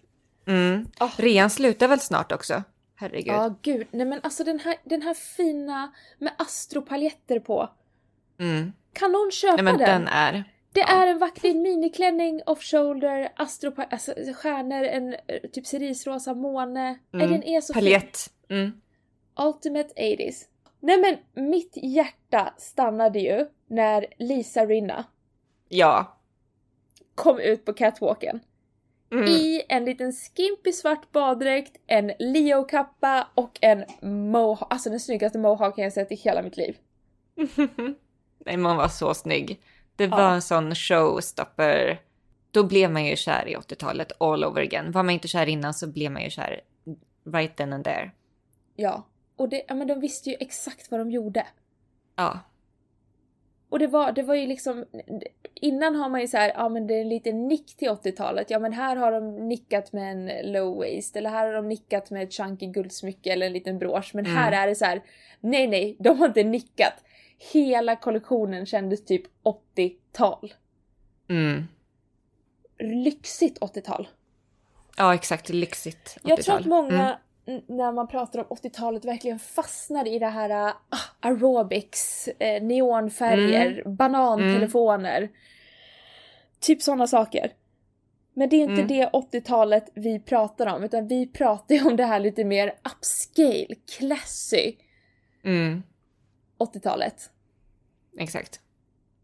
nu. 0.45 0.53
Mm. 0.53 0.87
Ah. 0.99 1.09
Rean 1.17 1.51
slutar 1.51 1.89
väl 1.89 2.01
snart 2.01 2.33
också? 2.33 2.63
Herregud. 2.97 3.27
Ja, 3.35 3.55
gud. 3.63 3.87
Nej 3.91 4.07
men 4.07 4.21
alltså 4.23 4.45
den 4.45 4.61
här, 4.61 4.77
den 4.85 5.03
här 5.03 5.15
fina 5.15 5.93
med 6.19 6.33
astropaljetter 6.39 7.41
på. 7.41 7.69
Mm. 8.41 8.73
Kan 8.93 9.13
någon 9.13 9.31
köpa 9.31 9.55
Nej, 9.57 9.65
men 9.65 9.79
den? 9.79 9.89
den 9.89 10.09
är... 10.09 10.45
Det 10.73 10.81
ja. 10.81 10.87
är 11.03 11.07
en 11.07 11.19
vacker 11.19 11.55
miniklänning, 11.55 12.43
off-shoulder, 12.47 13.29
astropa- 13.37 13.87
alltså 13.91 14.15
stjärnor, 14.37 14.85
en 14.85 15.13
eh, 15.15 15.41
typ 15.53 15.67
cerisrosa 15.67 16.35
måne. 16.35 16.99
Mm. 17.15 17.31
den 17.31 17.43
är 17.43 17.61
så. 17.61 17.73
Paljett. 17.75 18.19
Mm. 18.49 18.81
Ultimate 19.41 19.89
80s. 19.97 20.35
Nej 20.81 20.99
men 21.35 21.47
mitt 21.51 21.73
hjärta 21.77 22.55
stannade 22.59 23.19
ju 23.21 23.47
när 23.71 24.07
Lisa 24.19 24.67
Rinna 24.67 25.05
Ja. 25.69 26.17
kom 27.15 27.39
ut 27.39 27.65
på 27.65 27.73
catwalken. 27.73 28.41
Mm. 29.13 29.25
I 29.25 29.63
en 29.69 29.85
liten 29.85 30.13
skimpy 30.13 30.73
svart 30.73 31.13
baddräkt, 31.13 31.77
en 31.87 32.13
Leo-kappa 32.19 33.29
och 33.35 33.59
en 33.61 33.85
mohawk. 34.33 34.67
Alltså 34.73 34.91
den 34.91 35.01
snyggaste 35.01 35.39
mohawken 35.39 35.85
jag 35.85 35.93
sett 35.93 36.13
i 36.13 36.15
hela 36.15 36.43
mitt 36.43 36.57
liv. 36.57 36.77
Nej, 38.47 38.57
hon 38.57 38.77
var 38.77 38.89
så 38.89 39.15
snygg. 39.15 39.61
Det 39.97 40.05
Ja. 40.05 40.17
var 40.17 40.31
en 40.35 40.43
sån 40.43 40.75
showstopper. 40.75 42.01
Då 42.51 42.65
blev 42.65 42.91
man 42.91 43.05
ju 43.05 43.17
kär 43.17 43.49
i 43.49 43.57
80-talet 43.57 44.13
all 44.19 44.45
over 44.45 44.63
again. 44.63 44.93
Var 44.93 45.03
man 45.03 45.11
inte 45.15 45.29
kär 45.29 45.47
innan 45.47 45.75
så 45.75 45.87
blev 45.87 46.13
man 46.13 46.23
ju 46.25 46.31
kär 46.31 46.61
right 47.33 47.57
then 47.57 47.73
and 47.73 47.85
there. 47.85 48.11
Ja. 48.77 49.07
Och 49.37 49.49
det, 49.49 49.63
ja, 49.69 49.75
men 49.75 49.87
de 49.87 50.01
visste 50.01 50.31
ju 50.31 50.37
exakt 50.41 50.91
vad 50.91 51.01
de 51.01 51.11
gjorde. 51.11 51.47
Ja. 52.17 52.39
Och 53.71 53.79
det 53.79 53.87
var, 53.87 54.13
det 54.13 54.23
var 54.23 54.35
ju 54.35 54.47
liksom, 54.47 54.85
innan 55.55 55.95
har 55.95 56.09
man 56.09 56.21
ju 56.21 56.27
så 56.29 56.37
här, 56.37 56.53
ja 56.57 56.69
men 56.69 56.87
det 56.87 56.95
är 56.95 57.01
en 57.01 57.09
liten 57.09 57.49
nick 57.49 57.77
till 57.77 57.89
80-talet. 57.89 58.51
Ja 58.51 58.59
men 58.59 58.73
här 58.73 58.97
har 58.97 59.13
de 59.13 59.49
nickat 59.49 59.93
med 59.93 60.13
en 60.13 60.53
low 60.53 60.77
waist 60.77 61.17
eller 61.17 61.31
här 61.31 61.47
har 61.47 61.53
de 61.53 61.69
nickat 61.69 62.11
med 62.11 62.23
ett 62.23 62.33
chunky 62.33 62.67
guldsmycke 62.67 63.33
eller 63.33 63.47
en 63.47 63.53
liten 63.53 63.79
brosch. 63.79 64.11
Men 64.15 64.25
Mm. 64.27 64.37
här 64.37 64.53
är 64.53 64.67
det 64.67 64.75
så 64.75 64.85
här, 64.85 65.03
nej 65.41 65.67
nej, 65.67 65.97
de 65.99 66.19
har 66.19 66.27
inte 66.27 66.43
nickat. 66.45 67.05
Hela 67.53 67.97
kollektionen 67.97 68.67
kändes 68.67 69.05
typ 69.05 69.23
80-tal. 69.43 70.55
Mm. 71.29 71.65
Lyxigt 72.79 73.59
80-tal. 73.61 74.09
Ja, 74.97 75.15
exakt. 75.15 75.49
Lyxigt 75.49 75.99
80-tal. 76.17 76.31
Jag 76.31 76.43
tror 76.43 76.57
att 76.59 76.67
många, 76.67 77.03
Mm. 77.05 77.17
När 77.67 77.93
man 77.93 78.09
pratar 78.09 78.39
om 78.39 78.57
80-talet, 78.57 79.05
verkligen 79.05 79.39
fastnar 79.39 80.09
i 80.09 80.19
det 80.19 80.27
här 80.29 80.51
ah, 80.51 80.75
aerobics, 81.21 82.29
eh, 82.29 82.63
neonfärger, 82.63 83.83
banantelefoner. 83.87 85.29
Typ 86.61 86.83
sådana 86.83 87.07
saker. 87.07 87.53
Men 88.35 88.49
det 88.49 88.57
är 88.57 88.61
inte 88.61 88.73
Mm. 88.83 88.87
det 88.89 89.11
80-talet 89.13 89.85
vi 89.95 90.21
pratar 90.21 90.67
om, 90.67 90.85
utan 90.85 91.09
vi 91.09 91.27
pratar 91.27 91.75
ju 91.75 91.85
om 91.87 91.97
det 91.97 92.05
här 92.05 92.21
lite 92.21 92.45
mer 92.45 92.75
upscale, 92.85 93.75
classy 93.99 94.75
Mm. 95.45 95.83
80-talet. 96.59 97.31
Exakt. 98.19 98.61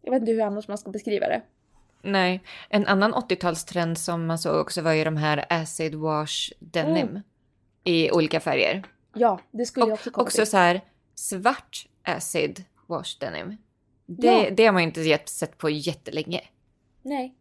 Jag 0.03 0.11
vet 0.13 0.21
inte 0.21 0.33
hur 0.33 0.41
annars 0.43 0.69
man 0.69 0.79
ska 0.79 0.91
beskriva 0.91 1.29
det. 1.29 1.43
Nej, 2.03 2.43
en 2.69 2.87
annan 2.87 3.15
80-talstrend 3.15 3.95
som 3.95 4.27
man 4.27 4.39
såg 4.39 4.61
också 4.61 4.83
var 4.83 4.93
ju 4.93 5.05
de 5.05 5.17
här 5.17 5.45
acid 5.49 5.95
wash 5.95 6.53
denim 6.59 7.09
Mm. 7.09 7.23
I 7.87 8.11
olika 8.11 8.41
färger. 8.41 8.83
Ja, 9.15 9.41
det 9.51 9.67
skulle 9.67 9.87
jag 9.87 9.93
Och 9.93 9.99
också 9.99 10.11
komma 10.11 10.23
också 10.25 10.37
till. 10.43 10.47
så 10.47 10.57
här 10.57 10.81
svart 11.15 11.87
acid 12.03 12.65
wash 12.87 13.19
denim. 13.21 13.57
Det, 14.07 14.27
Ja. 14.27 14.51
det 14.51 14.67
har 14.67 14.73
man 14.73 14.83
ju 14.83 14.87
inte 14.89 15.19
sett 15.33 15.59
på 15.59 15.71
jättelänge. 15.71 16.41
Nej. 17.03 17.19
Nej. 17.23 17.35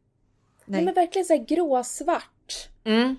Nej. 0.65 0.85
men 0.85 0.93
verkligen 0.93 1.25
såhär 1.25 1.45
gråsvart. 1.45 2.69
Mm. 2.83 3.15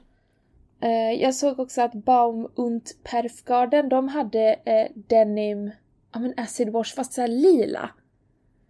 Eh, 0.80 1.22
jag 1.22 1.34
såg 1.34 1.60
också 1.60 1.82
att 1.82 1.92
Baum 1.94 2.48
und 2.54 2.90
Perfgarden, 3.04 3.88
de 3.88 4.08
hade 4.08 4.52
eh, 4.64 4.86
denim, 4.94 5.70
ja 6.12 6.20
men 6.20 6.34
acid 6.36 6.68
wash 6.68 6.94
fast 6.94 7.12
såhär 7.12 7.28
lila. 7.28 7.90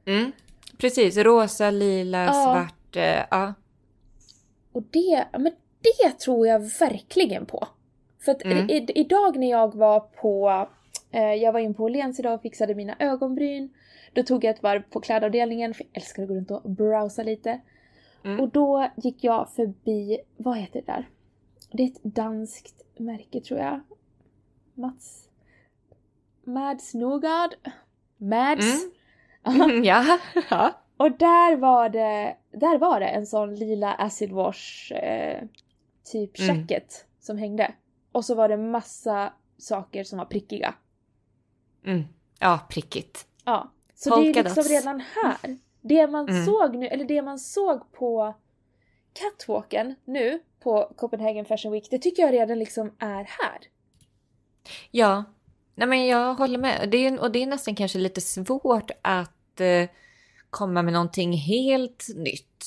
Mm. 0.07 0.33
Precis, 0.79 1.17
rosa, 1.17 1.71
lila, 1.71 2.25
Ja. 2.25 2.33
svart. 2.33 2.97
Eh, 2.97 3.25
ja. 3.31 3.55
Och 4.73 4.83
det, 4.91 5.27
men 5.33 5.53
det 5.81 6.11
tror 6.19 6.47
jag 6.47 6.61
verkligen 6.61 7.47
på. 7.47 7.69
För 8.27 8.33
att 8.33 8.45
Mm. 8.45 8.71
i, 8.71 8.87
idag 8.95 9.37
när 9.39 9.51
jag 9.51 9.75
var 9.75 10.01
på, 10.01 10.67
eh, 11.11 11.35
jag 11.35 11.53
var 11.53 11.61
in 11.61 11.75
på 11.75 11.85
Åhléns 11.85 12.19
idag 12.21 12.35
och 12.35 12.43
fixade 12.43 12.75
mina 12.75 12.97
ögonbryn. 12.99 13.75
Då 14.13 14.23
tog 14.23 14.45
jag 14.45 14.55
ett 14.55 14.63
varv 14.63 14.83
på 14.91 15.01
klädavdelningen, 15.01 15.75
för 15.75 15.85
jag 15.85 15.91
älskar 16.03 16.23
att 16.23 16.29
gå 16.29 16.35
runt 16.35 16.51
och 16.51 16.71
browsa 16.71 17.23
lite. 17.23 17.61
Mm. 18.25 18.41
Och 18.41 18.49
då 18.49 18.89
gick 18.97 19.25
jag 19.25 19.51
förbi, 19.51 20.19
vad 20.37 20.57
heter 20.59 20.83
det 20.87 20.93
där? 20.93 21.09
Det 21.73 21.83
är 21.83 21.87
ett 21.87 22.03
danskt 22.03 22.85
märke 22.97 23.41
tror 23.41 23.61
jag. 23.61 23.81
Mats... 24.75 25.29
Mads 26.45 26.95
Nogard? 26.95 27.55
Mads? 28.17 28.85
Mm. 29.45 29.85
ja. 29.85 30.19
ja. 30.51 30.73
Och 30.97 31.13
där 31.13 31.57
var 31.57 31.89
det, 31.89 32.37
där 32.53 32.79
var 32.79 33.01
det 33.01 33.07
en 33.07 33.27
sån 33.27 33.55
lila 33.55 33.93
acid 33.95 34.33
wash 34.33 34.93
eh, 34.93 35.43
typ 36.13 36.41
Mm. 36.41 36.57
jacket 36.57 37.07
som 37.21 37.39
hängde. 37.39 37.73
Och 38.17 38.25
så 38.25 38.35
var 38.35 38.49
det 38.49 38.57
massa 38.57 39.33
saker 39.59 40.05
som 40.05 40.19
var 40.19 40.25
prickiga. 40.27 40.75
Mm. 41.85 42.03
Ja, 42.39 42.61
prickigt. 42.71 43.27
Ja. 43.45 43.73
Så 43.95 44.11
Polka 44.11 44.23
det 44.33 44.39
är 44.39 44.45
liksom 44.45 44.55
dots. 44.63 44.71
redan 44.71 45.01
här. 45.23 45.59
Det 45.81 46.07
man 46.07 46.29
Mm. 46.29 46.47
såg 46.47 46.77
nu, 46.77 46.87
eller 46.87 47.05
det 47.05 47.23
man 47.23 47.39
såg 47.39 47.93
på 47.93 48.35
catwalken 49.13 49.95
nu 50.05 50.41
på 50.61 50.93
Copenhagen 50.97 51.45
Fashion 51.45 51.73
Week, 51.73 51.89
det 51.91 51.99
tycker 51.99 52.23
jag 52.23 52.33
redan 52.33 52.59
liksom 52.59 52.93
är 52.99 53.25
här. 53.25 53.59
Ja, 54.91 55.25
nej 55.75 55.89
men 55.89 56.07
jag 56.07 56.35
håller 56.35 56.59
med. 56.59 56.89
Det 56.91 56.97
är, 57.07 57.21
och 57.21 57.31
det 57.33 57.43
är 57.43 57.47
nästan 57.47 57.75
kanske 57.75 57.99
lite 57.99 58.21
svårt 58.21 58.91
att 59.03 59.61
eh, 59.61 59.89
komma 60.51 60.83
med 60.83 60.93
någonting 60.93 61.33
helt 61.33 62.07
nytt 62.17 62.65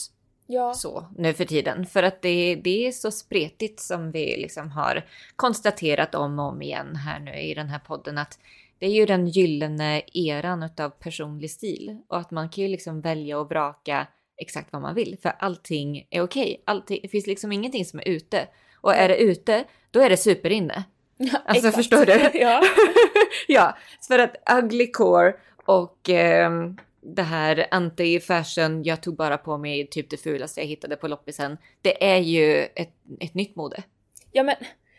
Ja. 0.52 0.74
så 0.74 1.06
nu 1.18 1.34
för 1.34 1.46
tiden. 1.46 1.86
För 1.86 2.04
att 2.04 2.22
det, 2.22 2.56
det 2.56 2.88
är 2.88 2.92
så 2.92 3.12
spretigt 3.12 3.80
som 3.80 4.12
vi 4.12 4.38
liksom 4.38 4.72
har 4.72 5.06
konstaterat 5.36 6.16
om 6.16 6.40
och 6.40 6.46
om 6.46 6.62
igen 6.62 6.96
här 6.96 7.20
nu 7.20 7.34
i 7.36 7.54
den 7.54 7.70
här 7.70 7.80
podden. 7.80 8.18
Att 8.18 8.40
det 8.80 8.86
är 8.86 8.92
ju 8.92 9.06
den 9.06 9.28
gyllene 9.28 10.02
eran 10.14 10.64
utav 10.64 10.90
personlig 10.90 11.52
stil. 11.52 12.02
Och 12.08 12.18
att 12.18 12.32
man 12.32 12.50
kan 12.50 12.64
ju 12.64 12.70
liksom 12.70 13.02
välja 13.02 13.40
och 13.40 13.50
vraka 13.50 14.08
exakt 14.38 14.74
vad 14.74 14.82
man 14.82 14.96
vill. 14.96 15.18
För 15.22 15.32
allting 15.40 16.08
är 16.10 16.22
okej. 16.22 16.64
Allting, 16.66 17.00
det 17.02 17.08
finns 17.08 17.28
liksom 17.28 17.52
ingenting 17.52 17.86
som 17.86 18.00
är 18.00 18.08
ute. 18.08 18.48
Och 18.82 18.96
är 18.96 19.08
det 19.08 19.18
ute, 19.18 19.64
då 19.92 20.00
är 20.00 20.10
det 20.10 20.18
superinne. 20.18 20.84
ja 21.18 21.40
Alltså, 21.46 21.68
exakt. 21.68 21.76
förstår 21.76 22.06
du? 22.06 22.30
ja. 22.40 22.62
ja, 23.48 23.78
för 24.08 24.20
att 24.20 24.36
ugly 24.64 24.92
core 24.92 25.34
och 25.66 26.10
ehm, 26.10 26.78
det 27.02 27.22
här 27.24 27.68
anti-fashion, 27.72 28.82
jag 28.86 29.02
tog 29.02 29.16
bara 29.16 29.38
på 29.38 29.58
mig 29.58 29.88
typ 29.88 30.10
det 30.10 30.18
fulaste 30.18 30.60
jag 30.62 30.68
hittade 30.68 30.96
på 30.96 31.08
loppisen. 31.08 31.58
Det 31.82 32.04
är 32.12 32.18
ju 32.18 32.64
ett, 32.76 32.94
ett 33.20 33.34
nytt 33.34 33.56
mode 33.56 33.84
ja 34.32 34.44
men 34.44 34.56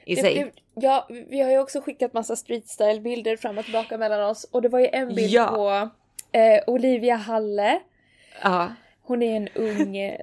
i 0.06 0.14
Det- 0.14 0.20
sig. 0.20 0.52
Ja, 0.74 1.08
vi 1.10 1.40
har 1.40 1.50
ju 1.50 1.58
också 1.58 1.80
skickat 1.80 2.12
massa 2.12 2.36
street 2.36 2.68
style 2.68 3.00
bilder 3.00 3.36
fram 3.36 3.58
och 3.58 3.64
tillbaka 3.64 3.98
mellan 3.98 4.30
oss 4.30 4.44
och 4.44 4.62
det 4.62 4.68
var 4.68 4.78
ju 4.80 4.86
en 4.86 5.08
bild 5.14 5.30
Ja. 5.32 5.46
på 5.46 5.90
eh, 6.38 6.62
Olivia 6.66 7.16
Halle. 7.16 7.80
Ja, 8.42 8.74
Hon 9.02 9.22
är 9.22 9.36
en 9.36 9.48
ung 9.54 9.96
eh, 9.96 10.18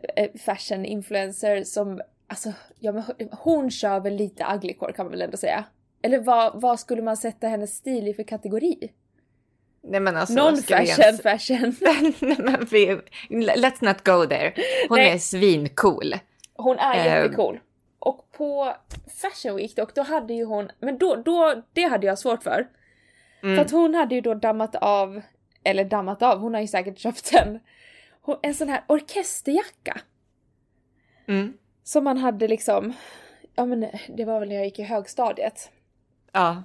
fashion 0.46 0.86
influencer 0.86 1.64
som, 1.64 2.02
alltså, 2.28 2.54
ja 2.80 2.92
men 2.92 3.04
hon- 3.32 3.72
kör 3.72 4.00
väl 4.00 4.16
lite 4.16 4.46
ugly 4.56 4.74
core 4.74 4.94
kan 4.94 5.06
man 5.06 5.12
väl 5.12 5.22
ändå 5.22 5.38
säga. 5.38 5.64
Eller 6.02 6.20
vad, 6.20 6.62
vad 6.62 6.80
skulle 6.80 7.02
man 7.02 7.18
sätta 7.18 7.48
hennes 7.48 7.76
stil 7.76 8.08
i 8.08 8.14
för 8.14 8.24
kategori? 8.24 8.90
Nej 9.88 10.00
men 10.00 10.18
alltså. 10.18 10.34
Non 10.36 10.58
ska 10.58 10.78
vi 10.80 10.86
fashion 10.88 11.04
ens- 11.06 11.22
fashion. 11.22 11.76
nej 12.20 12.38
men 12.40 12.66
vi, 12.72 12.96
let's 13.30 13.86
not 13.86 14.04
go 14.04 14.26
there. 14.26 14.54
Hon 14.90 14.98
Nej. 14.98 15.12
är 15.12 15.18
svincool. 15.18 16.16
Hon 16.56 16.80
är 16.80 16.96
Eh. 16.98 17.06
jättecool. 17.24 17.60
Och 18.00 18.32
på 18.32 18.74
Fashion 19.22 19.56
Week 19.56 19.76
dock, 19.76 19.96
då 19.96 20.02
hade 20.02 20.34
ju 20.34 20.46
hon, 20.46 20.70
men 20.80 20.98
då, 20.98 21.16
då, 21.16 21.64
det 21.74 21.84
hade 21.84 22.08
jag 22.08 22.20
svårt 22.20 22.44
för. 22.44 22.68
För 23.42 23.48
Mm. 23.48 23.60
att 23.60 23.72
hon 23.72 23.96
hade 23.96 24.16
ju 24.16 24.22
då 24.22 24.34
dammat 24.34 24.76
av, 24.76 25.22
eller 25.64 25.86
dammat 25.86 26.22
av, 26.24 26.40
hon 26.40 26.54
har 26.54 26.62
ju 26.62 26.68
säkert 26.68 27.00
köpt 27.00 27.34
en, 27.34 27.60
en 28.42 28.54
sån 28.54 28.70
här 28.70 28.84
orkesterjacka. 28.88 30.02
Mm. 31.28 31.54
Som 31.84 32.04
man 32.04 32.18
hade 32.18 32.48
liksom, 32.48 32.94
ja 33.56 33.66
men 33.66 33.88
det 34.18 34.26
var 34.26 34.40
väl 34.40 34.50
när 34.50 34.56
jag 34.56 34.66
gick 34.66 34.80
i 34.80 34.84
högstadiet. 34.84 35.72
Ja, 36.32 36.64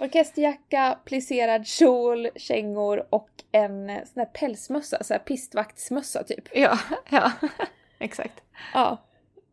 Orkesterjacka, 0.00 0.98
plisserad 1.04 1.66
kjol, 1.66 2.28
kängor 2.36 3.06
och 3.10 3.28
en 3.52 3.90
eh, 3.90 4.04
sån 4.04 4.20
här 4.20 4.26
pälsmössa, 4.26 5.02
så 5.04 5.14
här 5.14 5.18
pistvaktsmössa 5.18 6.24
typ. 6.24 6.48
ja, 6.52 6.78
ja, 7.10 7.32
exakt. 7.98 8.42
Ja. 8.74 9.06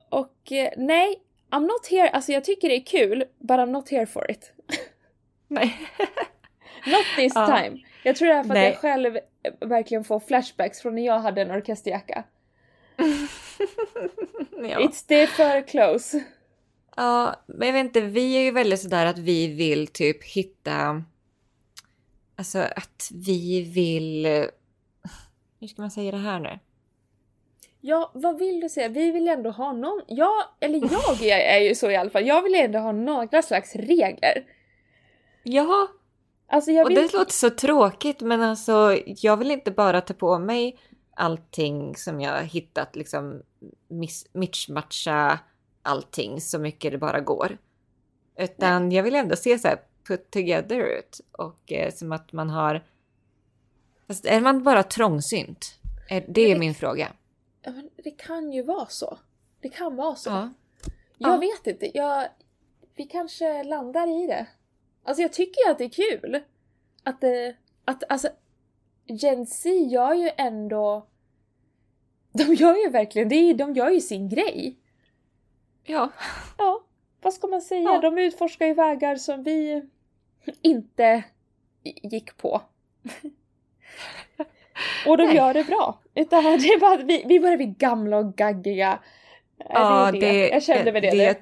Och 0.10 0.51
eh, 0.51 0.69
nej, 0.77 1.15
I'm 1.51 1.62
not 1.67 1.88
here, 1.91 2.10
alltså 2.10 2.31
jag 2.31 2.43
tycker 2.43 2.69
det 2.69 2.75
är 2.75 2.86
kul, 2.86 3.23
but 3.39 3.57
I'm 3.57 3.65
not 3.71 3.89
here 3.89 4.05
for 4.05 4.31
it. 4.31 4.51
Nej. 5.47 5.77
Not 6.86 7.05
this 7.15 7.31
Ja. 7.36 7.45
time. 7.47 7.79
Jag 8.03 8.15
tror 8.15 8.27
det 8.27 8.33
är 8.33 8.43
för 8.43 8.49
att 8.49 8.53
Nej. 8.53 8.65
jag 8.71 8.77
själv 8.77 9.15
eh, 9.17 9.21
verkligen 9.67 10.03
får 10.03 10.19
flashbacks 10.19 10.81
från 10.81 10.95
när 10.95 11.05
jag 11.05 11.19
hade 11.19 11.41
en 11.41 11.51
orkesterjacka. 11.51 12.23
ja. 14.51 14.79
It's 14.79 15.07
the 15.07 15.27
för 15.27 15.62
close. 15.67 16.23
Ja, 16.97 17.36
men 17.45 17.67
jag 17.67 17.73
vet 17.73 17.86
inte, 17.86 18.01
vi 18.01 18.38
är 18.38 18.41
ju 18.41 18.51
väldigt 18.51 18.81
sådär 18.81 19.05
att 19.05 19.17
vi 19.17 19.47
vill 19.47 19.88
typ 19.88 20.23
hitta... 20.23 21.03
Alltså 22.36 22.60
att 22.60 23.10
vi 23.13 23.62
vill... 23.62 24.25
Hur 25.60 25.67
ska 25.67 25.81
man 25.81 25.91
säga 25.91 26.12
det 26.12 26.17
här 26.17 26.39
nu? 26.39 26.60
Ja, 27.81 28.12
vad 28.13 28.39
vill 28.39 28.60
du 28.60 28.69
säga? 28.69 28.89
Vi 28.89 29.12
vill 29.12 29.27
ändå 29.27 29.49
ha 29.49 29.73
någon, 29.73 30.01
ja, 30.07 30.55
eller 30.60 30.79
jag 30.79 31.21
är, 31.21 31.60
ju 31.60 31.75
så 31.75 31.91
i 31.91 31.95
alla 31.95 32.10
fall, 32.10 32.27
jag 32.27 32.41
vill 32.41 32.55
ändå 32.55 32.79
ha 32.79 32.91
några 32.91 33.41
slags 33.41 33.75
regler. 33.75 34.45
Ja, 35.43 35.88
Alltså 36.49 36.71
jag 36.71 36.86
och 36.86 36.89
vill... 36.91 36.95
det 36.97 37.13
låter 37.13 37.33
så 37.33 37.49
tråkigt 37.49 38.21
men 38.21 38.41
alltså 38.41 38.97
jag 39.05 39.38
vill 39.38 39.51
inte 39.51 39.71
bara 39.71 40.01
ta 40.01 40.13
på 40.13 40.39
mig 40.39 40.79
allting 41.15 41.95
som 41.95 42.21
jag 42.21 42.43
hittat 42.43 42.95
liksom 42.95 43.41
miss- 43.88 44.27
mismatcha 44.33 45.39
allting 45.88 46.41
så 46.41 46.60
mycket 46.60 46.91
det 46.91 46.97
bara 46.97 47.19
går. 47.19 47.58
Utan 48.38 48.91
jag 48.91 49.04
vill 49.04 49.15
ändå 49.15 49.36
se 49.36 49.60
så 49.60 49.67
här 49.67 49.82
put 50.08 50.32
together 50.32 50.80
ut 50.80 51.21
och 51.32 51.71
eh, 51.71 51.93
som 51.93 52.12
att 52.12 52.34
man 52.34 52.50
har... 52.50 52.84
Fast 54.08 54.26
är 54.26 54.41
man 54.41 54.63
bara 54.63 54.84
trångsynt? 54.84 55.80
Eh, 56.10 56.23
Det 56.28 56.41
är 56.41 56.54
det- 56.54 56.60
min 56.60 56.73
fråga. 56.76 57.12
Ja, 57.62 57.71
men 57.71 57.89
det 58.04 58.12
kan 58.12 58.52
ju 58.54 58.63
vara 58.63 58.86
så. 58.89 59.17
Det 59.62 59.69
kan 59.69 59.95
vara 59.95 60.15
så. 60.15 60.30
Ja. 60.30 60.50
Jag 61.17 61.34
Ja. 61.34 61.38
vet 61.38 61.67
inte, 61.67 61.97
jag... 61.97 62.28
Vi 62.95 63.04
kanske 63.04 63.63
landar 63.63 64.23
i 64.23 64.28
det. 64.28 64.47
Alltså 65.04 65.21
jag 65.21 65.34
tycker 65.34 65.65
ju 65.65 65.71
att 65.71 65.78
det 65.78 65.84
är 65.84 65.89
kul. 66.19 66.41
Att 67.04 67.21
det... 67.21 67.56
Att 67.86 68.04
alltså... 68.10 68.30
Gen 69.06 69.45
Z 69.45 69.69
gör 69.69 70.13
ju 70.13 70.30
ändå... 70.38 71.08
De 72.32 72.54
gör 72.54 72.76
ju 72.86 72.89
verkligen, 72.89 73.30
det 73.30 73.36
är, 73.36 73.54
de 73.54 73.73
gör 73.73 73.89
ju 73.89 74.02
sin 74.02 74.30
grej. 74.30 74.78
Ja. 75.88 76.10
Ja, 76.58 76.82
vad 77.21 77.34
ska 77.34 77.47
man 77.47 77.62
säga? 77.62 77.82
Ja. 77.82 78.00
De 78.02 78.17
utforskar 78.17 78.65
ju 78.67 78.73
vägar 78.73 79.15
som 79.15 79.43
vi 79.43 79.82
inte 80.62 81.23
gick 81.84 82.38
på. 82.38 82.62
Och 85.08 85.17
de 85.17 85.23
Nej. 85.26 85.36
gör 85.36 85.54
det 85.54 85.63
bra. 85.63 86.00
Utan 86.15 86.43
det 86.43 86.50
är 86.50 86.80
bara 86.80 86.97
vi, 86.97 87.23
vi 87.28 87.39
börjar 87.39 87.58
bli 87.58 87.65
gamla 87.65 88.17
och 88.17 88.36
gaggiga. 88.36 89.00
Ja, 89.69 90.12
det 90.12 90.19
det. 90.19 90.50
Jag 90.50 90.63
kände 90.63 90.91
med 90.91 91.02
det. 91.04 91.13
nu. 91.13 91.36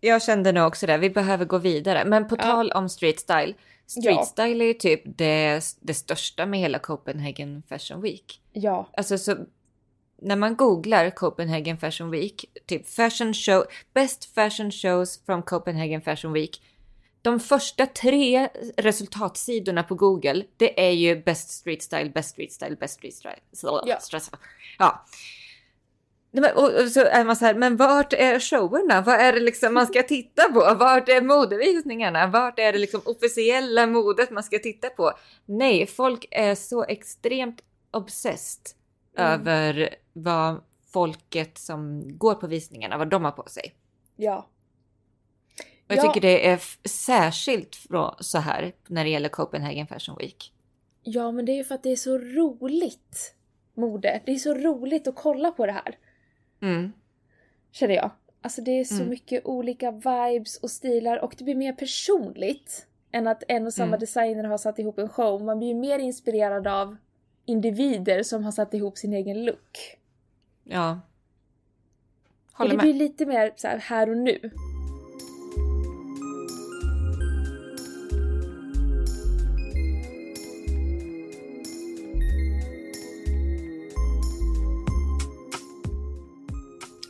Jag 0.00 0.22
kände 0.22 0.52
nog 0.52 0.66
också 0.66 0.86
det. 0.86 0.98
Vi 0.98 1.10
behöver 1.10 1.44
gå 1.44 1.58
vidare. 1.58 2.04
Men 2.04 2.28
på 2.28 2.36
Ja. 2.38 2.42
tal 2.42 2.72
om 2.72 2.88
street 2.88 3.20
style. 3.20 3.54
Street 3.86 4.16
Ja. 4.16 4.22
style 4.22 4.64
är 4.64 4.68
ju 4.68 4.74
typ 4.74 5.02
det, 5.04 5.60
det 5.80 5.94
största 5.94 6.46
med 6.46 6.60
hela 6.60 6.78
Copenhagen 6.78 7.62
Fashion 7.68 8.00
Week. 8.02 8.40
Ja, 8.52 8.88
Alltså 8.96 9.18
så 9.18 9.36
när 10.22 10.36
man 10.36 10.56
googlar 10.56 11.10
Copenhagen 11.10 11.78
Fashion 11.78 12.10
Week, 12.10 12.44
typ 12.66 12.88
fashion 12.88 13.34
show, 13.34 13.64
best 13.94 14.34
fashion 14.34 14.70
shows 14.72 15.20
from 15.26 15.42
Copenhagen 15.42 16.00
Fashion 16.02 16.32
Week. 16.32 16.62
De 17.22 17.40
första 17.40 17.86
tre 17.86 18.48
resultatsidorna 18.76 19.82
på 19.82 19.94
Google, 19.94 20.44
det 20.56 20.86
är 20.86 20.90
ju 20.90 21.22
best 21.22 21.50
street 21.50 21.82
style, 21.82 22.10
best 22.10 22.30
street 22.30 22.52
style, 22.52 22.76
best 22.76 22.94
street 22.94 23.14
style. 23.14 23.38
Så, 23.52 23.82
Ja. 24.78 25.04
och 26.54 26.88
så 26.92 27.00
är 27.04 27.24
man 27.24 27.36
så 27.36 27.44
här, 27.44 27.54
men 27.54 27.76
vart 27.76 28.12
är 28.12 28.40
showerna? 28.40 29.00
Vad 29.00 29.14
är 29.14 29.32
det 29.32 29.40
liksom 29.40 29.74
man 29.74 29.86
ska 29.86 30.02
titta 30.02 30.42
på? 30.52 30.74
Vart 30.78 31.08
är 31.08 31.20
modevisningarna? 31.22 32.26
Vart 32.26 32.58
är 32.58 32.72
det 32.72 32.78
liksom 32.78 33.00
officiella 33.04 33.86
modet 33.86 34.30
man 34.30 34.42
ska 34.42 34.58
titta 34.58 34.88
på? 34.90 35.12
Nej, 35.46 35.86
folk 35.86 36.26
är 36.30 36.54
så 36.54 36.84
extremt 36.84 37.60
obsessed 37.90 38.62
Mm. 39.18 39.32
över 39.32 39.94
vad 40.22 40.60
folket 40.92 41.58
som 41.58 42.02
går 42.18 42.34
på 42.34 42.46
visningarna, 42.46 42.98
vad 42.98 43.10
de 43.10 43.24
har 43.24 43.32
på 43.32 43.48
sig. 43.48 43.74
ja. 44.16 44.48
Och 45.88 45.94
jag 45.96 46.04
Ja. 46.04 46.12
tycker 46.12 46.20
det 46.28 46.46
är 46.48 46.60
särskilt 46.88 47.76
så 48.20 48.38
här 48.38 48.72
när 48.88 49.04
det 49.04 49.10
gäller 49.10 49.28
Copenhagen 49.28 49.86
Fashion 49.86 50.16
Week. 50.18 50.52
Ja, 51.02 51.30
men 51.32 51.44
det 51.44 51.52
är 51.52 51.56
ju 51.56 51.64
för 51.64 51.74
att 51.74 51.82
det 51.82 51.92
är 51.92 51.96
så 51.96 52.18
roligt 52.18 53.34
mode. 53.74 54.22
Det 54.26 54.32
är 54.32 54.36
så 54.36 54.54
roligt 54.54 55.08
att 55.08 55.14
kolla 55.14 55.50
på 55.50 55.66
det 55.66 55.72
här. 55.72 55.98
Mm. 56.62 56.92
Känner 57.72 57.94
jag. 57.94 58.10
Alltså 58.42 58.62
det 58.62 58.70
är 58.80 58.84
så 58.84 58.94
Mm. 58.94 59.08
mycket 59.08 59.46
olika 59.46 59.90
vibes 59.90 60.56
och 60.56 60.70
stilar 60.70 61.16
och 61.24 61.34
det 61.38 61.44
blir 61.44 61.54
mer 61.54 61.72
personligt 61.72 62.86
än 63.12 63.26
att 63.26 63.42
en 63.48 63.66
och 63.66 63.74
samma 63.74 63.86
Mm. 63.88 64.00
designer 64.00 64.44
har 64.44 64.58
satt 64.58 64.78
ihop 64.78 64.98
en 64.98 65.08
show. 65.08 65.42
Man 65.44 65.58
blir 65.58 65.68
ju 65.68 65.74
mer 65.74 65.98
inspirerad 65.98 66.66
av 66.66 66.96
individer 67.44 68.22
som 68.22 68.44
har 68.44 68.52
satt 68.52 68.74
ihop 68.74 68.98
sin 68.98 69.12
egen 69.12 69.44
look. 69.44 69.78
Ja. 70.68 71.00
Håller 72.52 72.70
det 72.70 72.76
med. 72.76 72.84
blir 72.84 72.94
lite 72.94 73.26
mer 73.26 73.52
så 73.56 73.68
här, 73.68 73.78
här 73.78 74.10
och 74.10 74.16
nu. 74.16 74.50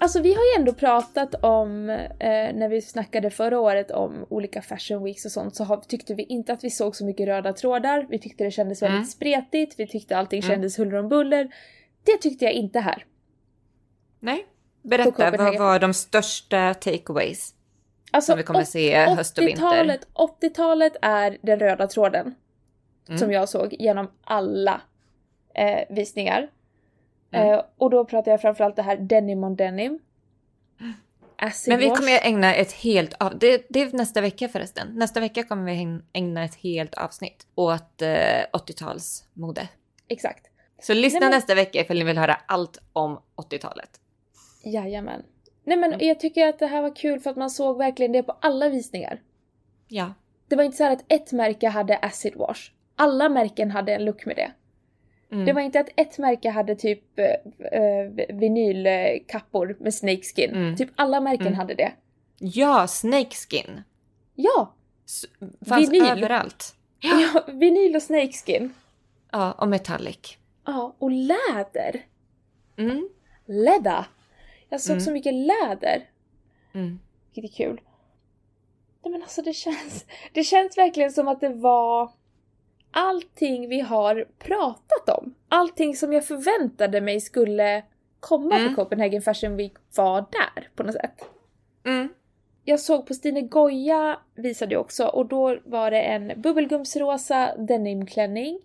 Alltså 0.00 0.20
vi 0.20 0.34
har 0.34 0.42
ju 0.42 0.60
ändå 0.60 0.72
pratat 0.72 1.34
om, 1.34 1.90
eh, 1.90 2.54
när 2.54 2.68
vi 2.68 2.82
snackade 2.82 3.30
förra 3.30 3.60
året 3.60 3.90
om 3.90 4.26
olika 4.28 4.62
fashion 4.62 5.04
weeks 5.04 5.24
och 5.24 5.30
sånt, 5.32 5.56
så 5.56 5.64
har, 5.64 5.76
tyckte 5.76 6.14
vi 6.14 6.22
inte 6.22 6.52
att 6.52 6.64
vi 6.64 6.70
såg 6.70 6.96
så 6.96 7.04
mycket 7.04 7.26
röda 7.26 7.52
trådar. 7.52 8.06
Vi 8.10 8.18
tyckte 8.18 8.44
det 8.44 8.50
kändes 8.50 8.82
väldigt 8.82 8.96
Mm. 8.96 9.06
spretigt, 9.06 9.74
vi 9.80 9.86
tyckte 9.86 10.16
allting 10.16 10.38
Mm. 10.42 10.50
kändes 10.50 10.78
huller 10.78 10.94
om 10.98 11.08
buller. 11.08 11.54
Det 12.04 12.16
tyckte 12.16 12.44
jag 12.44 12.54
inte 12.54 12.80
här. 12.80 13.04
Nej. 14.20 14.46
Berätta, 14.82 15.30
vad 15.30 15.58
var 15.58 15.78
de 15.78 15.94
största 15.94 16.74
takeaways 16.74 17.54
Alltså, 18.10 18.32
som 18.32 18.36
vi 18.38 18.42
kommer 18.44 18.64
se 18.64 19.04
höst 19.06 19.38
och 19.38 19.44
vinter? 19.46 19.62
80-talet 19.62 20.06
80-talet 20.14 20.92
är 21.02 21.38
den 21.42 21.58
röda 21.58 21.86
tråden 21.86 22.34
Mm. 23.08 23.18
som 23.18 23.32
jag 23.32 23.48
såg 23.48 23.72
genom 23.78 24.10
alla 24.24 24.80
eh, 25.54 25.80
visningar. 25.94 26.48
Mm. 27.30 27.52
Eh, 27.52 27.62
och 27.78 27.90
då 27.90 28.04
pratar 28.04 28.30
jag 28.30 28.40
framförallt 28.40 28.76
det 28.76 28.82
här 28.82 28.96
denim 28.96 29.44
on 29.44 29.56
denim. 29.56 29.98
Acid 31.36 31.70
Men 31.72 31.78
vi 31.80 31.88
wash. 31.88 31.96
kommer 31.98 32.26
ägna 32.26 32.54
ett 32.54 32.72
helt 32.72 33.14
av... 33.14 33.38
det, 33.38 33.66
det 33.68 33.80
är 33.82 33.92
nästa 33.96 34.20
vecka 34.20 34.48
förresten. 34.48 34.88
Nästa 34.94 35.20
vecka 35.20 35.42
kommer 35.42 35.72
vi 35.72 36.00
ägna 36.12 36.44
ett 36.44 36.54
helt 36.54 36.94
avsnitt 36.94 37.46
åt 37.54 38.02
eh, 38.02 38.08
80-talsmode. 38.52 39.66
Exakt. 40.08 40.46
Så 40.82 40.94
lyssna 40.94 41.20
Nej, 41.20 41.28
men- 41.28 41.36
nästa 41.36 41.54
vecka 41.54 41.80
ifall 41.80 41.98
ni 41.98 42.04
vill 42.04 42.18
höra 42.18 42.34
allt 42.46 42.78
om 42.92 43.20
80-talet. 43.36 43.90
Jajamän. 44.68 45.22
Nej 45.64 45.76
men 45.76 45.94
jag 46.00 46.20
tycker 46.20 46.48
att 46.48 46.58
det 46.58 46.66
här 46.66 46.82
var 46.82 46.96
kul 46.96 47.20
för 47.20 47.30
att 47.30 47.36
man 47.36 47.50
såg 47.50 47.78
verkligen 47.78 48.12
det 48.12 48.22
på 48.22 48.36
alla 48.40 48.68
visningar. 48.68 49.20
Ja. 49.88 50.14
Det 50.48 50.56
var 50.56 50.64
inte 50.64 50.76
så 50.76 50.84
här 50.84 50.92
att 50.92 51.04
ett 51.08 51.32
märke 51.32 51.68
hade 51.68 51.96
acid 51.96 52.34
wash. 52.36 52.70
Alla 52.96 53.28
märken 53.28 53.70
hade 53.70 53.94
en 53.94 54.04
look 54.04 54.26
med 54.26 54.36
det. 54.36 54.50
Mm. 55.32 55.44
Det 55.46 55.52
var 55.52 55.60
inte 55.60 55.80
att 55.80 55.88
ett 55.96 56.18
märke 56.18 56.50
hade 56.50 56.74
typ 56.74 57.18
eh, 57.18 58.34
vinylkappor 58.34 59.76
med 59.80 59.94
snakeskin. 59.94 60.50
Mm. 60.50 60.76
Typ 60.76 60.90
alla 60.96 61.20
märken 61.20 61.46
Mm. 61.46 61.58
hade 61.58 61.74
det. 61.74 61.92
Ja, 62.38 62.86
snakeskin. 62.86 63.82
Ja! 64.34 64.74
S- 65.06 65.24
Fanns 65.68 65.90
Vinyl. 65.90 66.02
överallt. 66.10 66.74
ja! 67.00 67.44
Vinyl 67.52 67.96
och 67.96 68.02
snakeskin. 68.02 68.74
Ja, 69.32 69.52
och 69.52 69.68
metallic. 69.68 70.36
Ja, 70.66 70.94
och 70.98 71.10
läder. 71.10 72.00
Mm. 72.76 73.08
Leather. 73.46 74.04
Jag 74.68 74.80
såg 74.80 74.92
Mm. 74.92 75.00
så 75.04 75.12
mycket 75.12 75.34
läder. 75.34 76.08
Mm. 76.74 76.98
Vilket 77.34 77.52
är 77.52 77.56
kul. 77.64 77.80
Nej 79.04 79.12
men 79.12 79.22
alltså 79.22 79.42
det 79.42 79.52
känns, 79.52 80.06
det 80.32 80.44
känns 80.44 80.78
verkligen 80.78 81.12
som 81.12 81.28
att 81.28 81.40
det 81.40 81.48
var 81.48 82.10
allting 82.90 83.68
vi 83.68 83.80
har 83.80 84.26
pratat 84.38 85.18
om. 85.18 85.34
Allting 85.48 85.96
som 85.96 86.12
jag 86.12 86.26
förväntade 86.26 87.00
mig 87.00 87.20
skulle 87.20 87.82
komma 88.20 88.56
Mm. 88.58 88.74
på 88.74 88.82
Copenhagen 88.84 89.22
Fashion 89.22 89.56
Week 89.56 89.72
var 89.96 90.20
där 90.20 90.68
på 90.74 90.82
något 90.82 90.94
sätt. 90.94 91.24
Mm. 91.84 92.08
Jag 92.64 92.80
såg 92.80 93.06
på 93.06 93.14
Stine 93.14 93.40
Goya 93.42 94.18
visade 94.34 94.72
jag 94.74 94.80
också 94.80 95.06
och 95.06 95.26
då 95.26 95.58
var 95.64 95.90
det 95.90 96.00
en 96.02 96.40
bubbelgumsrosa 96.42 97.56
denimklänning. 97.56 98.60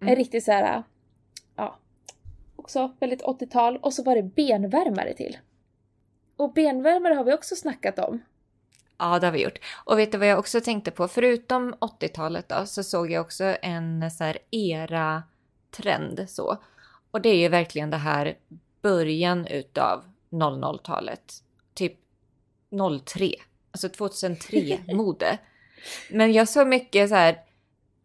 En 0.00 0.06
Mm. 0.08 0.16
riktig 0.16 0.42
så 0.42 0.52
här, 0.52 0.82
ja, 1.56 1.78
också 2.62 2.92
väldigt 3.00 3.22
80-tal 3.22 3.76
och 3.76 3.92
så 3.92 4.02
var 4.02 4.16
det 4.16 4.22
benvärmare 4.22 5.14
till. 5.14 5.38
Och 6.36 6.52
benvärmare 6.52 7.14
har 7.14 7.24
vi 7.24 7.32
också 7.32 7.56
snackat 7.56 7.98
om. 7.98 8.22
Ja, 8.98 9.18
det 9.18 9.26
har 9.26 9.32
vi 9.32 9.42
gjort. 9.42 9.58
Och 9.84 9.98
vet 9.98 10.12
du 10.12 10.18
vad 10.18 10.28
jag 10.28 10.38
också 10.38 10.60
tänkte 10.60 10.90
på? 10.90 11.08
Förutom 11.08 11.74
80-talet 11.74 12.48
då, 12.48 12.66
så 12.66 12.82
såg 12.82 13.10
jag 13.10 13.20
också 13.20 13.56
en 13.62 14.10
så 14.10 14.24
här 14.24 14.38
era-trend 14.50 16.24
så. 16.28 16.56
Och 17.10 17.20
det 17.20 17.28
är 17.28 17.36
ju 17.36 17.48
verkligen 17.48 17.90
det 17.90 17.96
här 17.96 18.38
början 18.82 19.46
utav 19.46 20.04
00-talet. 20.30 21.34
Typ 21.74 21.98
03. 23.04 23.34
Alltså 23.70 23.88
2003-mode. 24.04 25.38
Men 26.10 26.32
jag 26.32 26.48
såg 26.48 26.66
mycket 26.66 27.08
så 27.08 27.14
här 27.14 27.40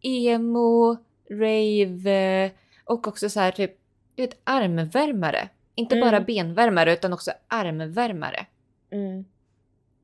emo, 0.02 0.96
rave 1.30 2.50
och 2.84 3.08
också 3.08 3.30
så 3.30 3.40
här 3.40 3.52
typ 3.52 3.78
du 4.22 4.26
vet, 4.26 4.38
armvärmare. 4.44 5.48
Inte 5.74 5.94
Mm. 5.96 6.06
bara 6.08 6.20
benvärmare 6.20 6.92
utan 6.92 7.12
också 7.12 7.30
armvärmare. 7.48 8.46
Mm. 8.90 9.24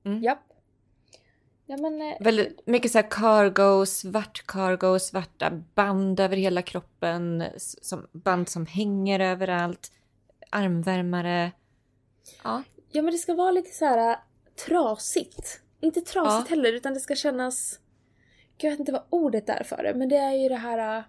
Mm. 0.05 0.23
Japp. 0.23 0.39
Ja 1.67 1.77
men, 1.77 2.03
eh, 2.03 2.17
Väldigt 2.21 2.67
mycket 2.67 2.91
så 2.93 2.99
här 2.99 3.11
cargo, 3.11 3.87
svart 3.87 4.47
cargo, 4.47 4.99
svarta 4.99 5.51
band 5.75 6.21
över 6.21 6.37
hela 6.37 6.63
kroppen, 6.63 7.45
som, 7.57 8.07
band 8.13 8.49
som 8.49 8.67
hänger 8.67 9.21
överallt, 9.21 9.93
armvärmare. 10.51 11.53
Ja, 12.45 12.63
ja 12.93 13.03
men 13.03 13.13
det 13.13 13.19
ska 13.19 13.35
vara 13.35 13.51
lite 13.51 13.71
så 13.71 13.85
här 13.85 14.11
äh, 14.11 14.17
trasigt. 14.67 15.61
Inte 15.81 16.01
trasigt 16.01 16.51
Ja. 16.51 16.57
heller 16.57 16.73
utan 16.73 16.95
det 16.95 17.01
ska 17.01 17.15
kännas... 17.15 17.81
Jag 18.57 18.71
vet 18.71 18.81
inte 18.81 18.93
vad 18.93 19.05
ordet 19.11 19.49
är 19.49 19.65
för 19.65 19.83
det 19.83 19.95
men 19.95 20.09
det 20.09 20.17
är 20.17 20.33
ju 20.33 20.49
det 20.49 20.57
här... 20.57 21.05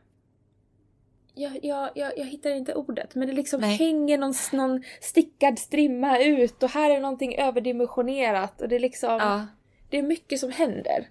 Jag, 1.38 1.60
jag, 1.64 1.90
jag, 1.96 2.18
jag 2.18 2.26
hittar 2.26 2.50
inte 2.50 2.74
ordet 2.76 3.16
men 3.16 3.28
det 3.28 3.34
liksom 3.34 3.62
Nej. 3.62 3.76
hänger 3.76 4.18
någon, 4.18 4.34
någon 4.54 4.84
stickad 5.02 5.60
strimma 5.60 6.20
ut 6.20 6.64
och 6.64 6.70
här 6.70 6.90
är 6.90 7.00
någonting 7.00 7.36
överdimensionerat 7.36 8.62
och 8.62 8.70
det 8.70 8.76
är 8.76 8.80
liksom... 8.80 9.10
ja, 9.10 9.46
Det 9.90 9.98
är 9.98 10.04
mycket 10.04 10.40
som 10.40 10.52
händer. 10.52 11.10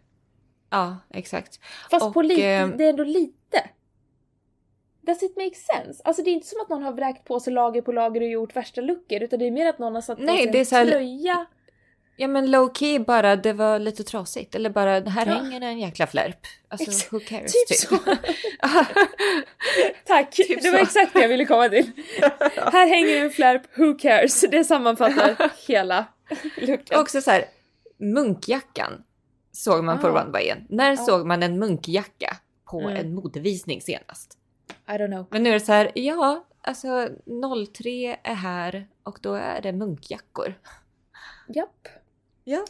ja 0.71 0.97
exakt. 1.11 1.61
Fast 1.91 2.07
Och, 2.07 2.15
på 2.15 2.23
lite, 2.23 2.47
ehm, 2.47 2.77
det 2.77 2.85
är 2.85 2.89
ändå 2.89 3.05
lite. 3.05 3.71
Does 5.01 5.23
it 5.23 5.37
make 5.37 5.55
sense? 5.55 6.03
Alltså 6.05 6.23
det 6.23 6.31
är 6.31 6.33
inte 6.33 6.47
som 6.47 6.61
att 6.61 6.69
någon 6.69 6.83
har 6.83 6.93
vräkt 6.93 7.25
på 7.25 7.41
sig 7.41 7.53
lager 7.53 7.83
på 7.83 7.93
lager 7.93 8.21
och 8.21 8.29
gjort 8.29 8.57
värsta 8.57 8.81
luckor 8.81 9.23
utan 9.23 9.39
det 9.39 9.47
är 9.47 9.51
mer 9.51 9.67
att 9.67 9.79
någon 9.79 9.95
har 9.95 10.03
satt 10.03 10.19
på 10.19 10.27
sig 10.27 10.47
en 10.47 10.87
tröja. 10.87 11.47
Ja 12.17 12.29
men 12.29 12.51
low 12.51 12.75
key 12.75 12.99
bara, 12.99 13.37
det 13.37 13.53
var 13.53 13.79
lite 13.79 14.05
trasigt. 14.05 14.55
Eller 14.55 14.71
bara, 14.71 15.01
här 15.01 15.27
Ja. 15.27 15.35
hänger 15.35 15.61
en 15.61 15.79
jäkla 15.79 16.07
flärp. 16.07 16.47
Alltså 16.69 16.91
Ex- 16.91 17.13
who 17.13 17.21
cares 17.21 17.53
typ 17.53 17.69
typ. 17.69 17.77
så. 17.79 17.97
Tack! 20.07 20.31
Typ 20.31 20.63
det 20.63 20.71
var 20.71 20.79
så. 20.79 20.85
exakt 20.85 21.13
det 21.15 21.21
jag 21.21 21.29
ville 21.29 21.45
komma 21.45 21.69
till. 21.69 21.91
Här 22.73 22.87
hänger 22.89 23.25
en 23.25 23.31
flärp, 23.31 23.63
who 23.79 23.95
cares? 23.99 24.41
Det 24.51 24.65
sammanfattar 24.65 25.53
hela 25.69 26.05
luckan. 26.57 27.01
Också 27.01 27.21
så 27.21 27.31
här, 27.31 27.45
munkjackan 27.99 29.03
såg 29.53 29.85
man 29.85 29.99
på 30.01 30.07
Ah. 30.07 30.23
runwayen. 30.25 30.67
När 30.69 30.91
Ja. 30.91 30.97
såg 30.97 31.27
man 31.27 31.43
en 31.43 31.59
munkjacka 31.59 32.37
på 32.71 32.81
Mm. 32.81 32.97
en 32.97 33.15
modevisning 33.15 33.81
senast? 33.81 34.39
I 34.89 34.93
don't 34.93 35.07
know. 35.07 35.27
Men 35.31 35.43
nu 35.43 35.49
är 35.51 35.55
det 35.55 35.61
så 35.61 35.73
här, 35.73 35.91
ja, 35.95 36.45
alltså 36.63 37.09
03 37.75 38.17
är 38.23 38.35
här 38.35 38.89
och 39.03 39.19
då 39.23 39.35
är 39.35 39.63
det 39.63 39.73
munkjackor. 39.73 40.55
Japp. 41.49 41.89
Ja. 42.45 42.65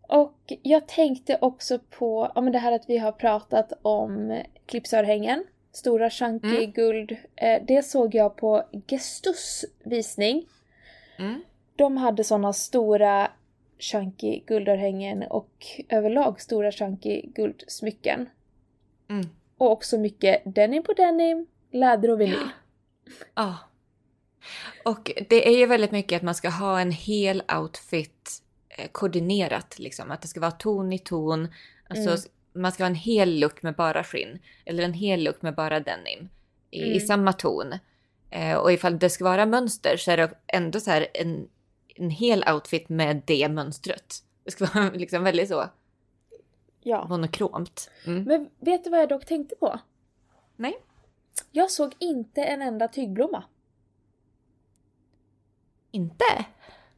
Och 0.00 0.52
jag 0.62 0.88
tänkte 0.88 1.38
också 1.40 1.78
på 1.78 2.32
ja, 2.34 2.40
men 2.40 2.52
det 2.52 2.58
här 2.58 2.72
att 2.72 2.88
vi 2.88 2.98
har 2.98 3.12
pratat 3.12 3.72
om 3.82 4.42
klippsörhängen. 4.66 5.44
Stora 5.72 6.10
chunky 6.10 6.56
Mm. 6.56 6.72
guld. 6.72 7.16
Eh, 7.36 7.62
det 7.66 7.82
såg 7.82 8.14
jag 8.14 8.36
på 8.36 8.64
Gestus 8.86 9.64
visning. 9.84 10.46
Mm. 11.18 11.42
De 11.76 11.96
hade 11.96 12.24
såna 12.24 12.52
stora 12.52 13.30
chunky 13.78 14.40
guldörhängen 14.46 15.22
och 15.22 15.66
överlag 15.88 16.40
stora 16.40 16.72
chunky 16.72 17.22
guldsmycken. 17.34 18.28
Mm. 19.10 19.26
Och 19.56 19.70
också 19.70 19.98
mycket 19.98 20.42
denim 20.44 20.82
på 20.82 20.92
denim, 20.92 21.46
läder 21.70 22.10
och 22.10 22.20
vinyl. 22.20 22.48
Ja. 23.34 23.58
Och 24.84 25.12
det 25.28 25.48
är 25.48 25.58
ju 25.58 25.66
väldigt 25.66 25.92
mycket 25.92 26.16
att 26.16 26.22
man 26.22 26.34
ska 26.34 26.48
ha 26.48 26.80
en 26.80 26.90
hel 26.90 27.42
outfit 27.60 28.41
koordinerat 28.92 29.78
liksom. 29.78 30.10
Att 30.10 30.22
det 30.22 30.28
ska 30.28 30.40
vara 30.40 30.50
ton 30.50 30.92
i 30.92 30.98
ton. 30.98 31.48
Alltså 31.88 32.08
Mm. 32.10 32.20
man 32.52 32.72
ska 32.72 32.82
ha 32.82 32.88
en 32.88 32.94
hel 32.94 33.40
look 33.40 33.62
med 33.62 33.74
bara 33.74 34.04
skinn. 34.04 34.38
Eller 34.64 34.82
en 34.82 34.92
hel 34.92 35.24
look 35.24 35.42
med 35.42 35.54
bara 35.54 35.80
denim. 35.80 36.28
I, 36.70 36.78
i 36.80 36.86
Mm. 36.96 37.00
samma 37.06 37.32
ton. 37.32 37.74
Eh, 38.30 38.56
och 38.56 38.72
ifall 38.72 38.98
det 38.98 39.10
ska 39.10 39.24
vara 39.24 39.46
mönster 39.46 39.96
så 39.96 40.10
är 40.10 40.16
det 40.16 40.34
ändå 40.46 40.80
så 40.80 40.90
här 40.90 41.06
en, 41.14 41.48
en 41.96 42.10
hel 42.10 42.44
outfit 42.54 42.88
med 42.88 43.22
det 43.26 43.48
mönstret. 43.48 44.14
Det 44.44 44.50
ska 44.50 44.64
vara 44.74 44.90
liksom 44.90 45.24
väldigt 45.24 45.48
så 45.48 45.64
Ja. 46.84 47.06
monokromt. 47.08 47.90
Mm. 48.06 48.22
Men 48.24 48.50
vet 48.60 48.84
du 48.84 48.90
vad 48.90 49.00
jag 49.00 49.08
dock 49.08 49.26
tänkte 49.26 49.56
på? 49.56 49.80
Nej. 50.56 50.74
Jag 51.50 51.70
såg 51.70 51.92
inte 51.98 52.42
en 52.44 52.62
enda 52.62 52.88
tygblomma. 52.88 53.44
Inte? 55.90 56.44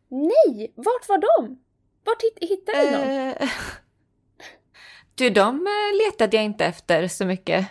Nej! 0.08 0.72
Vart 0.74 1.08
var 1.08 1.18
de? 1.18 1.58
Vart 2.04 2.22
hitt- 2.22 2.48
hittade 2.50 2.84
ni 2.84 2.90
någon? 2.90 3.08
Eh, 3.08 3.48
du, 5.14 5.30
de 5.30 5.66
eh, 5.66 5.96
letade 6.06 6.36
jag 6.36 6.44
inte 6.44 6.64
efter 6.64 7.08
så 7.08 7.24
mycket. 7.26 7.66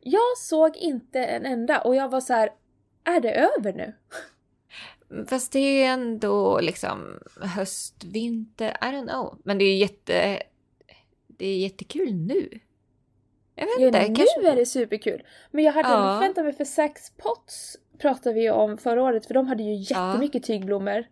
Jag 0.00 0.38
såg 0.38 0.76
inte 0.76 1.24
en 1.24 1.46
enda 1.46 1.80
och 1.80 1.96
jag 1.96 2.08
var 2.08 2.20
så 2.20 2.32
här, 2.32 2.50
är 3.04 3.20
det 3.20 3.30
över 3.34 3.72
nu? 3.72 3.94
Fast 5.28 5.52
det 5.52 5.58
är 5.82 5.92
ändå 5.92 6.60
liksom 6.60 7.20
höst, 7.56 8.04
vinter, 8.04 8.68
I 8.82 8.84
don't 8.84 9.08
know. 9.08 9.38
Men 9.44 9.58
det 9.58 9.64
är 9.64 9.76
jätte... 9.76 10.42
Det 11.38 11.46
är 11.46 11.58
jättekul 11.58 12.14
nu. 12.14 12.60
Jag 13.54 13.66
vet 13.66 13.74
Ja, 13.78 13.86
inte. 13.86 14.00
nu 14.08 14.14
kanske... 14.14 14.52
är 14.52 14.56
det 14.56 14.66
superkul. 14.66 15.22
Men 15.50 15.64
jag 15.64 15.72
hade 15.72 15.88
Ja. 15.88 16.14
förväntat 16.14 16.44
mig 16.44 16.52
för 16.52 16.64
Sax 16.64 17.10
Pots 17.10 17.76
pratade 17.98 18.34
vi 18.34 18.42
ju 18.42 18.50
om 18.50 18.78
förra 18.78 19.02
året 19.02 19.26
för 19.26 19.34
de 19.34 19.46
hade 19.46 19.62
ju 19.62 19.74
jättemycket 19.74 20.42
tygblommor 20.44 21.06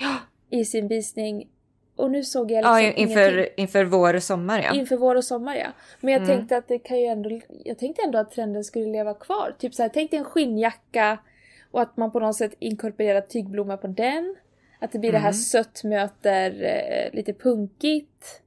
Ja, 0.00 0.16
i 0.50 0.64
sin 0.64 0.88
visning. 0.88 1.48
Och 1.96 2.10
nu 2.10 2.24
såg 2.24 2.50
jag 2.50 2.56
liksom 2.56 2.72
ja 2.72 2.80
ingenting. 2.80 3.02
inför, 3.08 3.48
inför 3.60 3.84
vår 3.84 4.14
och 4.14 4.22
sommar 4.22 4.62
ja. 4.62 4.74
Inför 4.74 4.96
vår 4.96 5.14
och 5.14 5.24
sommar 5.24 5.54
ja. 5.56 5.66
Men 6.00 6.12
jag 6.12 6.22
Mm. 6.22 6.36
tänkte 6.36 6.56
att 6.56 6.68
det 6.68 6.78
kan 6.78 7.00
ju 7.00 7.06
ändå, 7.06 7.40
jag 7.64 7.78
tänkte 7.78 8.02
ändå 8.02 8.18
att 8.18 8.30
trenden 8.30 8.64
skulle 8.64 8.86
leva 8.86 9.14
kvar. 9.14 9.54
Typ 9.58 9.74
såhär, 9.74 9.90
tänk 9.94 10.10
dig 10.10 10.18
en 10.18 10.24
skinnjacka 10.24 11.18
och 11.70 11.80
att 11.82 11.96
man 11.96 12.10
på 12.12 12.20
något 12.20 12.36
sätt 12.36 12.54
inkorporerar 12.58 13.20
tygblommor 13.20 13.76
på 13.76 13.86
den. 13.86 14.36
Att 14.80 14.92
det 14.92 14.98
blir 14.98 15.12
det 15.12 15.18
här 15.18 15.24
Mm. 15.28 15.34
sött 15.34 15.84
möter 15.84 16.62
eh, 16.62 17.14
lite 17.16 17.32
punkigt. 17.32 18.42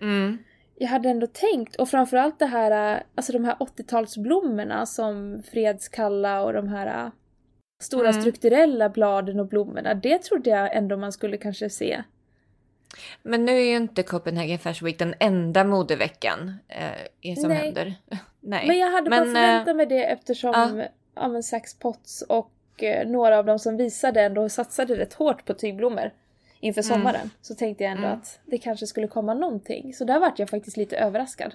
Mm. 0.00 0.38
Jag 0.78 0.88
hade 0.88 1.08
ändå 1.08 1.26
tänkt, 1.26 1.76
och 1.76 1.88
framförallt 1.88 2.38
det 2.38 2.46
här, 2.46 2.94
eh, 2.96 3.00
alltså 3.14 3.32
de 3.32 3.44
här 3.44 3.56
80-talsblommorna 3.60 4.86
som 4.86 5.42
fredskalla 5.50 6.42
och 6.42 6.52
de 6.52 6.68
här 6.68 6.86
eh, 7.06 7.10
stora 7.82 8.08
Mm. 8.08 8.20
strukturella 8.20 8.88
bladen 8.88 9.40
och 9.40 9.46
blommorna. 9.46 9.94
Det 9.94 10.18
trodde 10.22 10.50
jag 10.50 10.76
ändå 10.76 10.96
man 10.96 11.12
skulle 11.12 11.36
kanske 11.36 11.70
se. 11.70 12.02
Men 13.22 13.44
nu 13.44 13.52
är 13.52 13.64
ju 13.64 13.76
inte 13.76 14.02
Copenhagen 14.02 14.58
Fashion 14.58 14.86
Week 14.86 14.98
den 14.98 15.14
enda 15.20 15.64
modeveckan 15.64 16.54
eh, 16.68 17.34
som 17.34 17.48
Nej. 17.48 17.58
händer. 17.58 17.94
Nej. 18.40 18.66
Men 18.66 18.78
jag 18.78 18.90
hade 18.90 19.10
bara 19.10 19.24
Men, 19.24 19.28
eh, 19.36 19.42
förväntat 19.42 19.76
mig 19.76 19.86
det 19.86 20.04
eftersom 20.04 20.52
ja. 20.78 20.86
ja. 21.14 21.28
men 21.28 21.42
Sax 21.42 21.74
Potts 21.74 22.22
och 22.22 22.50
eh, 22.82 23.08
några 23.08 23.38
av 23.38 23.44
dem 23.44 23.58
som 23.58 23.76
visade 23.76 24.22
ändå 24.22 24.48
satsade 24.48 24.96
rätt 24.98 25.14
hårt 25.14 25.44
på 25.44 25.54
tygblommor 25.54 26.10
inför 26.60 26.82
Mm. 26.84 26.94
sommaren. 26.98 27.30
Så 27.42 27.54
tänkte 27.54 27.84
jag 27.84 27.90
ändå 27.92 28.06
Mm. 28.06 28.18
att 28.18 28.40
det 28.46 28.58
kanske 28.58 28.86
skulle 28.86 29.08
komma 29.08 29.34
någonting. 29.34 29.94
Så 29.94 30.04
där 30.04 30.20
vart 30.20 30.38
jag 30.38 30.50
faktiskt 30.50 30.76
lite 30.76 30.96
överraskad. 30.96 31.54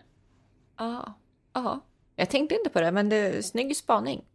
Ja. 0.77 1.13
Ja. 1.53 1.79
Jag 2.15 2.29
tänkte 2.29 2.55
inte 2.55 2.69
på 2.69 2.81
det, 2.81 2.91
men 2.91 3.09
det 3.09 3.15
är 3.15 3.41
snygg 3.41 3.75
spaning. 3.77 4.25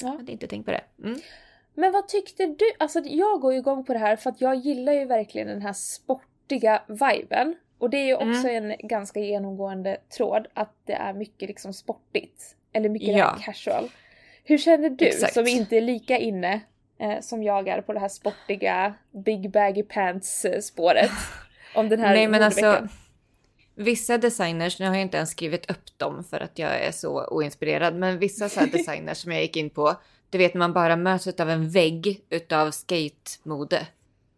Ja. 0.00 0.06
Jag 0.08 0.16
hade 0.16 0.32
inte 0.32 0.46
tänkt 0.46 0.64
på 0.64 0.70
det. 0.70 0.80
Mm. 1.04 1.20
Men 1.74 1.92
vad 1.92 2.08
tyckte 2.08 2.46
du? 2.46 2.64
Alltså 2.78 3.00
jag 3.04 3.40
går 3.40 3.52
ju 3.52 3.58
igång 3.58 3.84
på 3.84 3.92
det 3.92 3.98
här 3.98 4.16
för 4.16 4.30
att 4.30 4.40
jag 4.40 4.54
gillar 4.56 4.92
ju 4.92 5.04
verkligen 5.04 5.48
den 5.48 5.62
här 5.62 5.72
sportiga 6.44 6.82
viben. 6.88 7.54
Och 7.78 7.90
det 7.90 7.96
är 7.96 8.04
ju 8.06 8.14
också 8.14 8.48
en 8.48 8.74
ganska 8.78 9.20
genomgående 9.20 9.96
tråd 10.16 10.46
att 10.54 10.72
det 10.86 10.92
är 10.92 11.12
mycket 11.12 11.48
liksom 11.48 11.72
sportigt. 11.72 12.56
Eller 12.72 12.88
mycket 12.88 13.16
Ja. 13.16 13.38
casual. 13.44 13.90
Hur 14.44 14.58
känner 14.58 14.90
du 14.90 15.06
Exakt. 15.06 15.34
som 15.34 15.46
inte 15.46 15.76
är 15.76 15.80
lika 15.80 16.18
inne 16.18 16.60
eh, 16.98 17.20
som 17.20 17.42
jag 17.42 17.68
är 17.68 17.80
på 17.80 17.92
det 17.92 18.00
här 18.00 18.08
sportiga 18.08 18.94
big 19.10 19.50
baggy 19.50 19.82
pants 19.82 20.44
eh, 20.44 20.60
spåret? 20.60 21.10
Om 21.74 21.88
den 21.88 22.00
här 22.00 22.14
Nej 22.14 22.28
men 22.28 22.42
alltså, 22.42 22.88
vissa 23.74 24.18
designers, 24.18 24.78
nu 24.80 24.86
har 24.86 24.94
jag 24.94 25.02
inte 25.02 25.16
ens 25.16 25.30
skrivit 25.30 25.70
upp 25.70 25.98
dem 25.98 26.24
för 26.24 26.40
att 26.40 26.58
jag 26.58 26.80
är 26.80 26.92
så 26.92 27.26
oinspirerad, 27.26 27.94
men 27.94 28.18
vissa 28.18 28.48
så 28.48 28.60
designers 28.72 29.18
som 29.18 29.32
jag 29.32 29.42
gick 29.42 29.56
in 29.56 29.70
på, 29.70 29.94
du 30.30 30.38
vet 30.38 30.54
när 30.54 30.58
man 30.58 30.72
bara 30.72 30.96
möts 30.96 31.26
av 31.26 31.50
en 31.50 31.68
vägg 31.70 32.20
utav 32.30 32.70
skatemode 32.70 33.86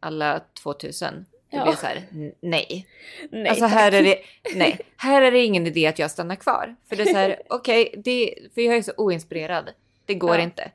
alla 0.00 0.40
2000. 0.62 1.26
Det 1.56 1.60
Ja. 1.60 1.64
blir 1.64 1.76
så 1.76 1.86
här, 1.86 2.02
nej. 2.40 2.86
Nej, 3.30 3.48
alltså 3.48 3.64
här 3.66 3.92
är 3.92 4.02
det, 4.02 4.18
nej, 4.54 4.78
här 4.96 5.22
är 5.22 5.30
det 5.32 5.44
ingen 5.44 5.66
idé 5.66 5.86
att 5.86 5.98
jag 5.98 6.10
stannar 6.10 6.36
kvar. 6.36 6.76
För 6.88 6.96
det 6.96 7.02
är 7.02 7.06
så 7.06 7.16
här, 7.16 7.42
okej, 7.50 7.94
det, 8.04 8.34
för 8.54 8.60
jag 8.60 8.76
är 8.76 8.82
så 8.82 8.92
oinspirerad. 8.96 9.70
Det 10.06 10.14
går 10.14 10.36
Ja. 10.36 10.42
inte. 10.42 10.70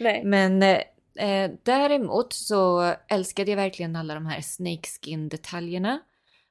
Nej. 0.00 0.24
Men 0.24 0.62
eh, 0.62 0.80
eh, 1.18 1.50
däremot 1.62 2.32
så 2.32 2.94
älskade 3.08 3.50
jag 3.50 3.56
verkligen 3.56 3.96
alla 3.96 4.14
de 4.14 4.26
här 4.26 4.40
snakeskin-detaljerna. 4.40 6.00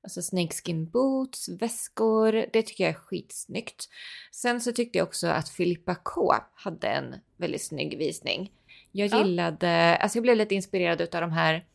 Alltså 0.04 0.22
snakeskin 0.22 0.90
boots, 0.90 1.50
väskor, 1.50 2.32
det 2.54 2.62
tycker 2.62 2.84
jag 2.84 2.90
är 2.94 2.98
skitsnyggt. 3.00 3.90
Sen 4.32 4.62
så 4.62 4.72
tyckte 4.72 4.98
jag 4.98 5.08
också 5.08 5.28
att 5.28 5.50
Filippa 5.50 5.96
K 5.96 6.36
hade 6.54 6.88
en 6.88 7.16
väldigt 7.38 7.64
snygg 7.64 7.98
visning. 7.98 8.52
Jag 8.92 9.08
Ja. 9.08 9.18
gillade, 9.26 9.96
alltså 9.96 10.18
jag 10.18 10.24
blev 10.24 10.36
lite 10.38 10.56
inspirerad 10.56 11.02
utav 11.02 11.22
de 11.22 11.32
här 11.32 11.66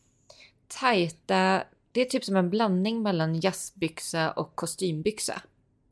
tajta, 0.67 1.63
det 1.95 2.01
är 2.01 2.05
typ 2.05 2.23
som 2.23 2.35
en 2.35 2.49
blandning 2.49 3.01
mellan 3.01 3.39
jazzbyxa 3.39 4.31
och 4.31 4.55
kostymbyxa. 4.55 5.41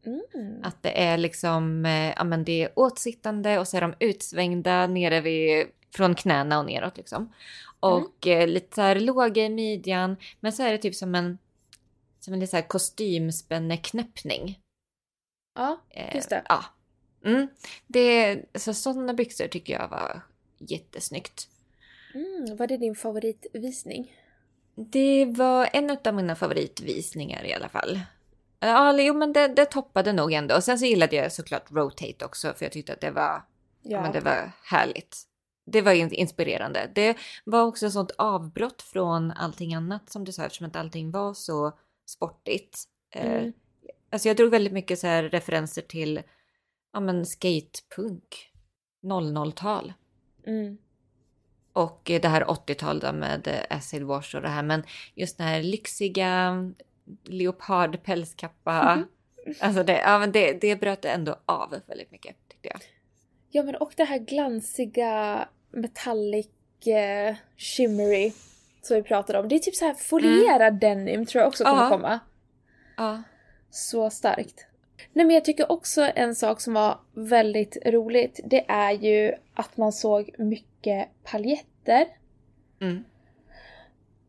Mm. 0.06 0.64
Att 0.64 0.84
det 0.84 1.04
är 1.04 1.18
liksom, 1.18 1.86
eh, 1.86 2.14
ja 2.16 2.24
men 2.24 2.44
det 2.44 2.64
är 2.64 2.72
åtsittande 2.76 3.60
och 3.60 3.68
så 3.68 3.78
är 3.78 3.82
de 3.82 3.94
utsvängda 4.00 4.88
nere 4.88 5.22
vid, 5.22 5.68
från 5.96 6.16
knäna 6.16 6.60
och 6.60 6.66
neråt 6.66 6.98
liksom. 6.98 7.34
Och 7.80 8.28
eh, 8.28 8.48
lite 8.48 8.76
så 8.76 8.82
här 8.82 9.00
låga 9.00 9.46
i 9.46 9.50
midjan, 9.50 10.16
men 10.40 10.54
så 10.54 10.64
är 10.64 10.72
det 10.72 10.78
typ 10.78 10.96
som 10.96 11.16
en, 11.16 11.38
som 12.20 12.34
en 12.34 12.40
lite 12.40 12.50
så 12.52 12.58
här 12.58 12.68
kostymspänneknäppning. 12.68 14.60
Ja, 15.56 15.82
Eh, 15.90 16.16
just 16.16 16.30
det. 16.30 16.44
Ja. 16.50 16.64
Mm. 17.26 17.48
det. 17.88 18.42
Så 18.56 18.74
sådana 18.74 19.14
byxor 19.14 19.48
tycker 19.48 19.74
jag 19.74 19.88
var 19.88 20.22
jättesnyggt. 20.58 21.48
Mm, 22.14 22.58
vad 22.58 22.72
är 22.72 22.78
din 22.78 22.96
favoritvisning? 22.96 24.23
Det 24.76 25.26
var 25.26 25.70
en 25.74 25.98
av 26.06 26.14
mina 26.14 26.36
favoritvisningar 26.36 27.46
i 27.46 27.54
alla 27.54 27.70
fall. 27.70 28.00
Ja, 28.60 29.02
jo 29.02 29.14
men 29.14 29.34
det, 29.34 29.48
det 29.48 29.66
toppade 29.66 30.14
nog 30.14 30.34
ändå. 30.34 30.56
Och 30.56 30.64
sen 30.64 30.80
så 30.80 30.86
gillade 30.86 31.16
jag 31.16 31.32
såklart 31.32 31.72
Rotate 31.72 32.26
också 32.26 32.54
för 32.54 32.66
jag 32.66 32.72
tyckte 32.72 32.94
att 32.94 33.02
det 33.02 33.12
var 33.12 33.44
Ja. 33.82 34.02
men 34.02 34.12
det 34.12 34.20
var 34.20 34.52
härligt. 34.64 35.24
Det 35.66 35.82
var 35.82 35.92
in- 35.92 36.12
inspirerande. 36.14 36.92
Det 36.96 37.18
var 37.46 37.64
också 37.64 37.86
ett 37.86 37.94
sånt 37.94 38.12
avbrott 38.18 38.82
från 38.82 39.32
allting 39.32 39.74
annat 39.74 40.10
som 40.10 40.24
du 40.26 40.32
sa 40.32 40.44
eftersom 40.44 40.68
att 40.68 40.76
allting 40.76 41.12
var 41.12 41.34
så 41.34 41.78
sportigt. 42.06 42.84
Eh, 43.16 43.32
Mm. 43.34 43.54
Alltså 44.12 44.28
jag 44.28 44.38
drog 44.38 44.52
väldigt 44.52 44.74
mycket 44.74 45.00
så 45.00 45.08
här 45.08 45.24
referenser 45.24 45.82
till 45.82 46.22
ja, 46.94 47.00
men 47.00 47.26
skatepunk, 47.26 48.52
00-tal 49.04 49.94
Mm. 50.48 50.78
Och 51.74 52.02
det 52.04 52.28
här 52.28 52.44
80-tal 52.44 53.00
då 53.00 53.12
med 53.14 53.48
eh, 53.48 53.78
acid 53.78 54.04
wash 54.04 54.36
och 54.36 54.42
det 54.42 54.50
här. 54.50 54.64
Men 54.64 54.84
just 55.16 55.38
den 55.38 55.48
här 55.48 55.64
lyxiga 55.64 56.56
leopardpälskappa. 57.24 59.04
Alltså 59.60 59.84
det, 59.84 60.00
ja, 60.00 60.20
men 60.20 60.32
det, 60.32 60.54
det 60.62 60.76
bröt 60.76 61.06
ändå 61.06 61.36
av 61.46 61.76
väldigt 61.88 62.12
mycket 62.12 62.36
tyckte 62.50 62.68
jag. 62.68 62.80
Ja 63.50 63.64
men 63.64 63.76
och 63.76 63.94
det 63.96 64.04
här 64.04 64.18
glansiga 64.18 65.48
metallic 65.72 66.48
eh, 66.86 67.36
shimmery 67.58 68.32
som 68.82 68.96
vi 68.96 69.04
pratade 69.04 69.40
om. 69.40 69.48
Det 69.48 69.56
är 69.56 69.60
typ 69.60 69.76
så 69.76 69.86
här 69.86 69.94
folierad 69.94 70.80
denim 70.80 71.26
tror 71.26 71.40
jag 71.42 71.48
också 71.48 71.64
kommer 71.64 71.78
Mm. 71.78 71.92
Ja. 71.92 71.98
komma. 71.98 72.20
Ja. 72.98 73.24
Så 73.72 74.10
starkt. 74.10 74.66
Nej 75.14 75.26
men 75.26 75.34
jag 75.34 75.46
tycker 75.46 75.72
också 75.72 76.10
en 76.16 76.36
sak 76.36 76.62
som 76.62 76.74
var 76.74 77.00
väldigt 77.14 77.78
roligt 77.86 78.40
det 78.44 78.66
är 78.68 78.92
ju 78.92 79.34
att 79.54 79.78
man 79.78 79.92
såg 79.92 80.30
mycket 80.38 81.08
paljetter. 81.24 82.06
Mm. 82.82 83.04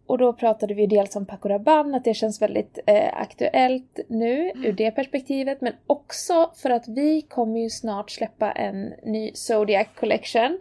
Och 0.06 0.18
då 0.18 0.32
pratade 0.32 0.74
vi 0.74 0.86
dels 0.86 1.16
om 1.16 1.26
Paco 1.26 1.48
Rabanne, 1.48 1.96
att 1.96 2.04
det 2.04 2.14
känns 2.14 2.42
väldigt 2.42 2.78
eh, 2.86 3.20
aktuellt 3.20 4.00
nu 4.08 4.52
ur 4.54 4.72
det 4.72 4.90
perspektivet. 4.90 5.60
Men 5.60 5.72
också 5.86 6.50
för 6.56 6.70
att 6.70 6.88
vi 6.88 7.22
kommer 7.22 7.60
ju 7.60 7.70
snart 7.70 8.10
släppa 8.10 8.52
en 8.52 8.94
ny 9.02 9.32
Zodiac 9.34 9.86
Collection. 9.94 10.60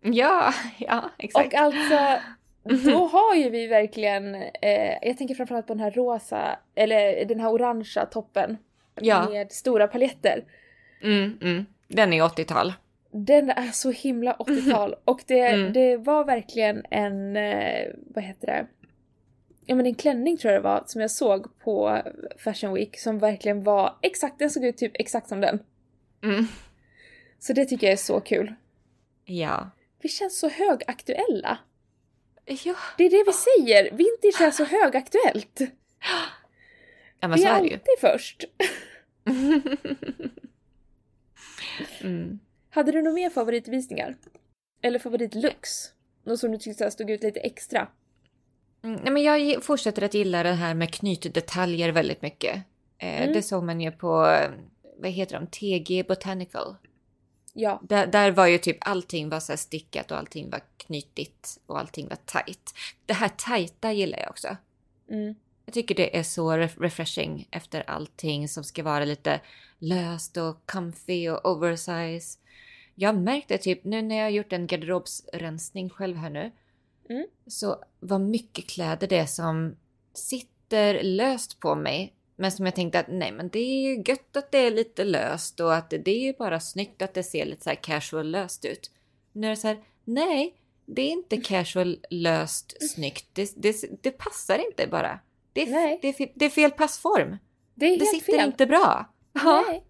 Ja, 0.00 0.54
ja, 0.78 1.10
exakt. 1.18 1.46
Och 1.46 1.54
alltså, 1.54 2.20
då 2.62 3.06
har 3.06 3.34
ju 3.34 3.50
vi 3.50 3.66
verkligen, 3.66 4.34
eh, 4.34 4.94
jag 5.02 5.18
tänker 5.18 5.34
framförallt 5.34 5.66
på 5.66 5.74
den 5.74 5.82
här 5.82 5.90
rosa, 5.90 6.58
eller 6.74 7.24
den 7.24 7.40
här 7.40 7.52
orangea 7.52 8.06
toppen. 8.06 8.58
Ja. 9.02 9.30
Med 9.30 9.52
stora 9.52 9.86
paljetter. 9.88 10.44
Mm, 11.02 11.38
mm. 11.42 11.66
Den 11.88 12.12
är 12.12 12.22
80-tal. 12.22 12.72
Den 13.10 13.50
är 13.50 13.70
så 13.72 13.90
himla 13.90 14.32
80-tal 14.36 14.94
och 15.04 15.20
det, 15.26 15.40
Mm. 15.40 15.72
det 15.72 15.96
var 15.96 16.24
verkligen 16.24 16.84
en, 16.90 17.36
eh, 17.36 17.88
vad 18.14 18.24
heter 18.24 18.46
det? 18.46 18.66
Ja 19.66 19.74
men 19.74 19.86
en 19.86 19.94
klänning 19.94 20.36
tror 20.36 20.52
jag 20.52 20.62
det 20.62 20.68
var 20.68 20.82
som 20.86 21.00
jag 21.00 21.10
såg 21.10 21.58
på 21.58 22.02
Fashion 22.38 22.74
Week 22.74 22.98
som 22.98 23.18
verkligen 23.18 23.62
var 23.62 23.96
exakt, 24.02 24.38
den 24.38 24.50
såg 24.50 24.64
ut 24.64 24.76
typ 24.76 24.92
exakt 24.94 25.28
som 25.28 25.40
den. 25.40 25.58
Mm. 26.22 26.46
Så 27.38 27.52
det 27.52 27.64
tycker 27.64 27.86
jag 27.86 27.92
är 27.92 27.96
så 27.96 28.20
kul. 28.20 28.54
Ja. 29.24 29.70
Vi 30.02 30.08
känns 30.08 30.38
så 30.38 30.48
högaktuella. 30.48 31.58
Ja, 32.64 32.74
Det 32.98 33.04
är 33.04 33.10
det 33.10 33.24
vi 33.26 33.32
säger, 33.32 33.82
vintage 33.90 34.40
är 34.46 34.50
så 34.50 34.64
högaktuellt. 34.64 35.60
ja 37.20 37.28
men 37.28 37.32
vi 37.32 37.42
så 37.42 37.48
är 37.48 37.52
är 37.52 37.60
det 37.60 37.66
ju. 37.68 37.72
alltid 37.74 37.94
först. 38.00 38.44
mm. 42.00 42.38
Hade 42.70 42.92
du 42.92 43.02
några 43.02 43.14
mer 43.14 43.30
favoritvisningar? 43.30 44.16
Eller 44.82 44.98
favoritlooks? 44.98 45.92
Något 46.24 46.40
som 46.40 46.52
du 46.52 46.58
tyckte 46.58 46.90
stod 46.90 47.10
ut 47.10 47.22
lite 47.22 47.40
extra? 47.40 47.88
Mm, 48.82 49.00
nej, 49.02 49.12
men 49.12 49.22
jag 49.22 49.64
fortsätter 49.64 50.02
att 50.02 50.14
gilla 50.14 50.42
det 50.42 50.52
här 50.52 50.74
med 50.74 50.94
knytdetaljer 50.94 51.92
väldigt 51.92 52.22
mycket. 52.22 52.56
Eh, 52.98 53.22
Mm. 53.22 53.32
Det 53.32 53.42
såg 53.42 53.64
man 53.64 53.80
ju 53.80 53.90
på, 53.90 54.10
vad 54.98 55.10
heter 55.10 55.40
de, 55.40 55.46
TG 55.46 56.02
Botanical. 56.08 56.76
Ja. 57.52 57.80
Där, 57.82 58.06
där 58.06 58.30
var 58.30 58.46
ju 58.46 58.58
typ 58.58 58.76
allting 58.80 59.28
var 59.28 59.40
så 59.40 59.56
stickat 59.56 60.10
och 60.10 60.18
allting 60.18 60.50
var 60.50 60.60
knytigt 60.76 61.60
och 61.66 61.78
allting 61.78 62.08
var 62.08 62.16
tight. 62.16 62.74
Det 63.06 63.14
här 63.14 63.28
tajta 63.28 63.92
gillar 63.92 64.18
jag 64.18 64.30
också. 64.30 64.56
Mm. 65.10 65.34
Jag 65.68 65.74
tycker 65.74 65.94
det 65.94 66.18
är 66.18 66.22
så 66.22 66.52
ref- 66.52 66.80
refreshing 66.80 67.48
efter 67.50 67.90
allting 67.90 68.48
som 68.48 68.64
ska 68.64 68.82
vara 68.82 69.04
lite 69.04 69.40
löst 69.78 70.36
och 70.36 70.66
comfy 70.66 71.28
och 71.28 71.50
oversize. 71.50 72.38
Jag 72.94 73.16
märkte 73.16 73.58
typ 73.58 73.84
nu 73.84 74.02
när 74.02 74.16
jag 74.16 74.24
har 74.24 74.30
gjort 74.30 74.52
en 74.52 74.66
garderobsrensning 74.66 75.90
själv 75.90 76.16
här 76.16 76.30
nu. 76.30 76.52
Mm. 77.10 77.26
Så 77.46 77.84
vad 78.00 78.20
mycket 78.20 78.66
kläder 78.66 79.06
det 79.06 79.16
är 79.16 79.26
som 79.26 79.76
sitter 80.14 81.02
löst 81.02 81.60
på 81.60 81.74
mig. 81.74 82.14
Men 82.36 82.52
som 82.52 82.64
jag 82.66 82.74
tänkte 82.74 83.00
att 83.00 83.08
nej 83.08 83.32
men 83.32 83.48
det 83.48 83.58
är 83.58 83.88
ju 83.88 84.02
gött 84.06 84.36
att 84.36 84.52
det 84.52 84.58
är 84.58 84.70
lite 84.70 85.04
löst 85.04 85.60
och 85.60 85.74
att 85.74 85.90
det 85.90 86.10
är 86.10 86.20
ju 86.20 86.32
bara 86.32 86.60
snyggt 86.60 87.02
att 87.02 87.14
det 87.14 87.22
ser 87.22 87.46
lite 87.46 87.62
så 87.62 87.70
här 87.70 87.76
casual 87.76 88.30
löst 88.30 88.64
ut. 88.64 88.90
Nu 89.32 89.46
är 89.46 89.50
det 89.50 89.56
så 89.56 89.68
här, 89.68 89.84
nej 90.04 90.54
det 90.86 91.02
är 91.02 91.10
inte 91.10 91.36
casual 91.36 91.98
löst 92.10 92.90
snyggt. 92.90 93.26
Det, 93.32 93.52
det, 93.56 94.02
det 94.02 94.10
passar 94.10 94.58
inte 94.58 94.86
bara. 94.86 95.20
Det 95.58 95.62
är, 95.70 95.70
Nej. 95.72 95.98
det, 96.02 96.08
är, 96.20 96.32
det 96.34 96.44
är 96.44 96.50
fel 96.50 96.70
passform. 96.70 97.36
Det 97.74 97.86
är 97.86 97.98
Det 97.98 98.06
sitter 98.06 98.32
fel. 98.32 98.46
inte 98.48 98.66
bra. 98.66 99.14
Nej. 99.44 99.84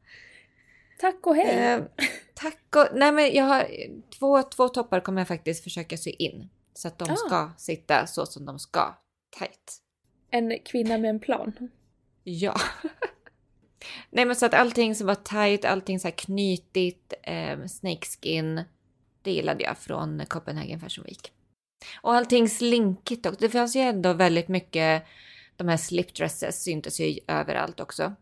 Tack 1.00 1.26
och 1.26 1.36
hej. 1.36 1.72
Eh, 1.74 1.82
tack 2.34 2.76
och... 2.76 2.86
Nej 2.98 3.12
men 3.12 3.34
jag 3.34 3.44
har... 3.44 3.66
Två, 4.18 4.42
två 4.42 4.68
toppar 4.68 5.00
kommer 5.00 5.20
jag 5.20 5.28
faktiskt 5.28 5.64
försöka 5.64 5.96
sy 5.96 6.10
in. 6.10 6.48
Så 6.74 6.88
att 6.88 6.98
de 6.98 7.10
Ah. 7.10 7.16
ska 7.16 7.50
sitta 7.56 8.06
så 8.06 8.26
som 8.26 8.44
de 8.44 8.58
ska. 8.58 8.94
Tight. 9.38 9.78
En 10.30 10.58
kvinna 10.64 10.98
med 10.98 11.10
en 11.10 11.20
plan. 11.20 11.52
Ja. 12.24 12.54
Nej 14.10 14.24
men 14.24 14.36
så 14.36 14.46
att 14.46 14.54
allting 14.54 14.94
som 14.94 15.06
var 15.06 15.14
tight, 15.14 15.64
allting 15.64 16.00
så 16.00 16.08
här 16.08 16.14
knytigt, 16.16 17.14
eh, 17.22 17.66
snakeskin. 17.66 18.62
Det 19.22 19.30
gillade 19.32 19.64
jag 19.64 19.78
från 19.78 20.22
Copenhagen 20.28 20.80
Fashion 20.80 21.04
Week. 21.04 21.32
Och 22.02 22.14
allting 22.14 22.48
slinkigt 22.48 23.26
också. 23.26 23.40
Det 23.40 23.48
fanns 23.50 23.76
ju 23.76 23.80
ändå 23.80 24.12
väldigt 24.12 24.48
mycket, 24.48 25.02
de 25.58 25.68
här 25.68 25.76
slipdresses 25.76 26.62
syntes 26.62 27.00
ju 27.00 27.18
överallt 27.26 27.80
också. 27.80 28.14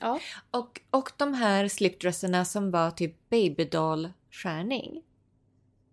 Ja. 0.00 0.20
Och, 0.50 0.80
och 0.90 1.10
de 1.16 1.34
här 1.34 1.68
slipdresserna 1.68 2.44
som 2.44 2.70
var 2.70 2.90
typ 2.90 3.30
babydoll-skärning. 3.30 5.02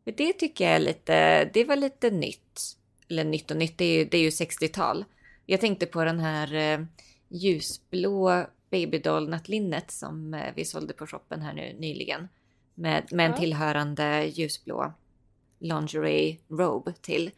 Det 0.03 0.33
tycker 0.33 0.65
jag 0.65 0.75
är 0.75 0.79
lite, 0.79 1.45
det 1.45 1.63
var 1.63 1.75
lite 1.75 2.11
nytt. 2.11 2.61
Eller 3.09 3.23
nytt 3.23 3.51
och 3.51 3.57
nytt, 3.57 3.77
det 3.77 3.85
är 3.85 3.97
ju, 3.97 4.05
det 4.05 4.17
är 4.17 4.21
ju 4.21 4.29
60-tal. 4.29 5.05
Jag 5.45 5.61
tänkte 5.61 5.85
på 5.85 6.03
den 6.03 6.19
här 6.19 6.53
eh, 6.53 6.85
ljusblå 7.29 8.45
babydoll-nattlinnet 8.69 9.91
som 9.91 10.33
eh, 10.33 10.53
vi 10.55 10.65
sålde 10.65 10.93
på 10.93 11.07
shoppen 11.07 11.41
här 11.41 11.53
nu 11.53 11.75
nyligen. 11.79 12.27
Med, 12.75 13.13
med 13.13 13.25
en 13.25 13.31
Ja. 13.31 13.37
tillhörande 13.37 14.25
ljusblå 14.25 14.93
lingerie 15.59 16.37
robe 16.49 16.93
till. 17.01 17.31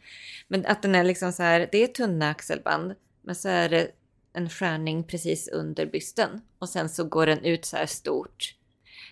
Men 0.48 0.66
att 0.66 0.82
den 0.82 0.94
är 0.94 1.04
liksom 1.04 1.32
så 1.32 1.42
här, 1.42 1.68
det 1.72 1.82
är 1.82 1.86
tunna 1.86 2.30
axelband. 2.30 2.94
Men 3.24 3.34
så 3.34 3.48
är 3.48 3.68
det 3.68 3.90
en 4.32 4.48
skärning 4.50 5.04
precis 5.04 5.48
under 5.48 5.86
bysten. 5.86 6.40
Och 6.58 6.68
sen 6.68 6.88
så 6.88 7.04
går 7.04 7.26
den 7.26 7.44
ut 7.44 7.64
så 7.64 7.76
här 7.76 7.86
stort. 7.86 8.54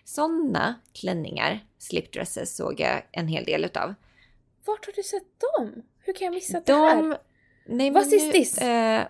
Sådana 0.05 0.75
klänningar, 0.93 1.65
slipdresses, 1.79 2.57
såg 2.57 2.81
jag 2.81 3.03
en 3.13 3.29
hel 3.29 3.45
del 3.45 3.65
utav. 3.65 3.95
Vart 4.65 4.87
har 4.87 4.93
du 4.93 5.03
sett 5.03 5.41
dem? 5.57 5.83
Hur 5.99 6.13
kan 6.13 6.25
jag 6.25 6.35
missa 6.35 6.61
det 6.67 6.73
här? 6.73 6.97
De... 7.03 7.17
Nej, 7.67 7.91
Vad 7.91 8.11
nu, 8.11 8.33
this? 8.33 8.59
eh, 8.59 9.03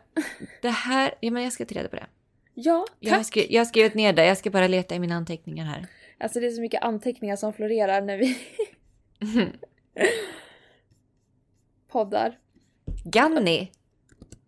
det 0.63 0.71
här... 0.71 1.15
Ja, 1.21 1.31
men 1.31 1.43
jag 1.43 1.53
ska 1.53 1.65
ta 1.65 1.75
reda 1.75 1.89
på 1.89 1.97
det. 1.97 2.07
Ja, 2.55 2.87
Jag 3.01 3.11
har, 3.11 3.19
tack. 3.19 3.27
skri- 3.27 3.47
jag 3.51 3.61
har 3.61 3.65
skrivit 3.67 3.95
ner 3.95 4.13
det. 4.13 4.25
Jag 4.27 4.39
ska 4.39 4.51
bara 4.51 4.69
leta 4.69 4.95
i 4.95 4.99
mina 4.99 5.15
anteckningar 5.15 5.65
här. 5.65 5.87
Alltså 6.19 6.41
det 6.41 6.47
är 6.47 6.51
så 6.51 6.61
mycket 6.61 6.83
anteckningar 6.83 7.37
som 7.37 7.53
florerar 7.53 8.03
när 8.03 8.17
vi 8.19 8.39
poddar. 11.89 12.39
Ganni. 13.05 13.73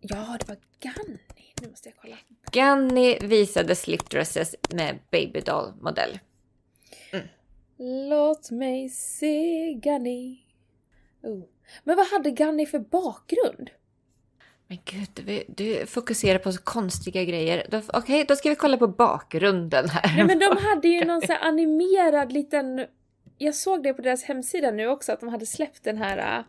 Ja, 0.09 0.37
det 0.39 0.47
var 0.47 0.57
Ganni. 0.79 1.19
Nu 1.61 1.69
måste 1.69 1.89
jag 1.89 1.95
kolla. 2.01 2.17
Ganni 2.51 3.17
visade 3.21 3.75
slipdresses 3.75 4.55
med 4.73 4.99
babydoll-modell. 5.11 6.19
Låt 8.09 8.51
mig 8.51 8.89
se 8.89 9.73
Ganni. 9.73 10.39
Oh. 11.23 11.43
Men 11.83 11.95
vad 11.95 12.07
hade 12.07 12.31
Ganni 12.31 12.65
för 12.65 12.79
bakgrund? 12.79 13.69
Men 14.67 14.77
gud, 14.85 15.45
du, 15.47 15.85
fokuserar 15.85 16.39
på 16.39 16.51
så 16.51 16.61
konstiga 16.61 17.23
grejer. 17.23 17.83
Okej, 17.93 18.25
då 18.27 18.35
ska 18.35 18.49
vi 18.49 18.55
kolla 18.55 18.77
på 18.77 18.87
bakgrunden 18.87 19.89
här. 19.89 20.15
Nej 20.15 20.25
men 20.25 20.39
de 20.39 20.57
hade 20.63 20.87
ju 20.87 21.05
någon 21.05 21.21
sån 21.21 21.35
animerad 21.41 22.31
liten... 22.31 22.85
Jag 23.37 23.55
såg 23.55 23.83
det 23.83 23.93
på 23.93 24.01
deras 24.01 24.23
hemsida 24.23 24.71
nu 24.71 24.87
också 24.87 25.11
att 25.11 25.19
de 25.19 25.29
hade 25.29 25.45
släppt 25.45 25.83
den 25.83 25.97
här... 25.97 26.43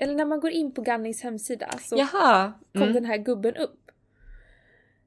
Eller 0.00 0.14
när 0.14 0.24
man 0.24 0.40
går 0.40 0.50
in 0.50 0.74
på 0.74 0.80
Gannis 0.82 1.22
hemsida 1.22 1.70
så 1.80 1.96
Jaha. 1.98 2.52
kom 2.72 2.82
Mm. 2.82 2.94
den 2.94 3.04
här 3.04 3.16
gubben 3.16 3.56
upp. 3.56 3.90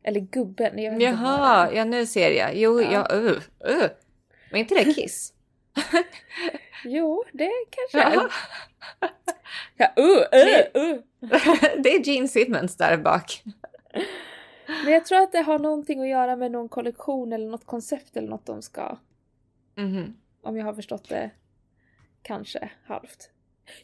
Eller 0.04 0.20
gubben, 0.20 0.80
jag 0.80 0.92
vet 0.92 1.02
inte 1.02 1.06
Jaha, 1.06 1.68
är. 1.68 1.72
ja 1.74 1.86
nu 1.86 2.06
ser 2.06 2.32
jag. 2.32 2.56
Jo, 2.56 2.82
Ja. 2.82 3.08
ja, 3.10 3.16
uh, 3.16 3.32
uh. 3.70 3.90
Var 4.52 4.58
inte 4.60 4.76
det 4.76 4.94
Kiss? 4.94 5.34
Jo, 6.86 7.24
det 7.34 7.52
kanske 7.70 8.02
är. 8.20 8.22
Ja, 9.78 9.88
uh, 10.00 10.06
uh, 10.06 10.84
uh. 10.84 10.98
det 11.84 11.96
är 11.96 12.00
Gene 12.08 12.28
Simmons 12.28 12.78
där 12.78 12.98
bak. 12.98 13.44
Men 14.84 14.94
jag 14.94 15.06
tror 15.06 15.22
att 15.22 15.32
det 15.32 15.42
har 15.42 15.60
någonting 15.60 16.02
att 16.02 16.08
göra 16.10 16.36
med 16.36 16.52
någon 16.52 16.70
kollektion 16.70 17.34
eller 17.34 17.48
något 17.50 17.66
koncept 17.66 18.18
eller 18.18 18.28
något 18.28 18.46
de 18.46 18.62
ska... 18.62 18.98
Mhm. 19.76 20.18
Om 20.42 20.58
jag 20.58 20.66
har 20.66 20.74
förstått 20.74 21.10
det 21.10 21.32
kanske 22.22 22.70
halvt. 22.86 23.30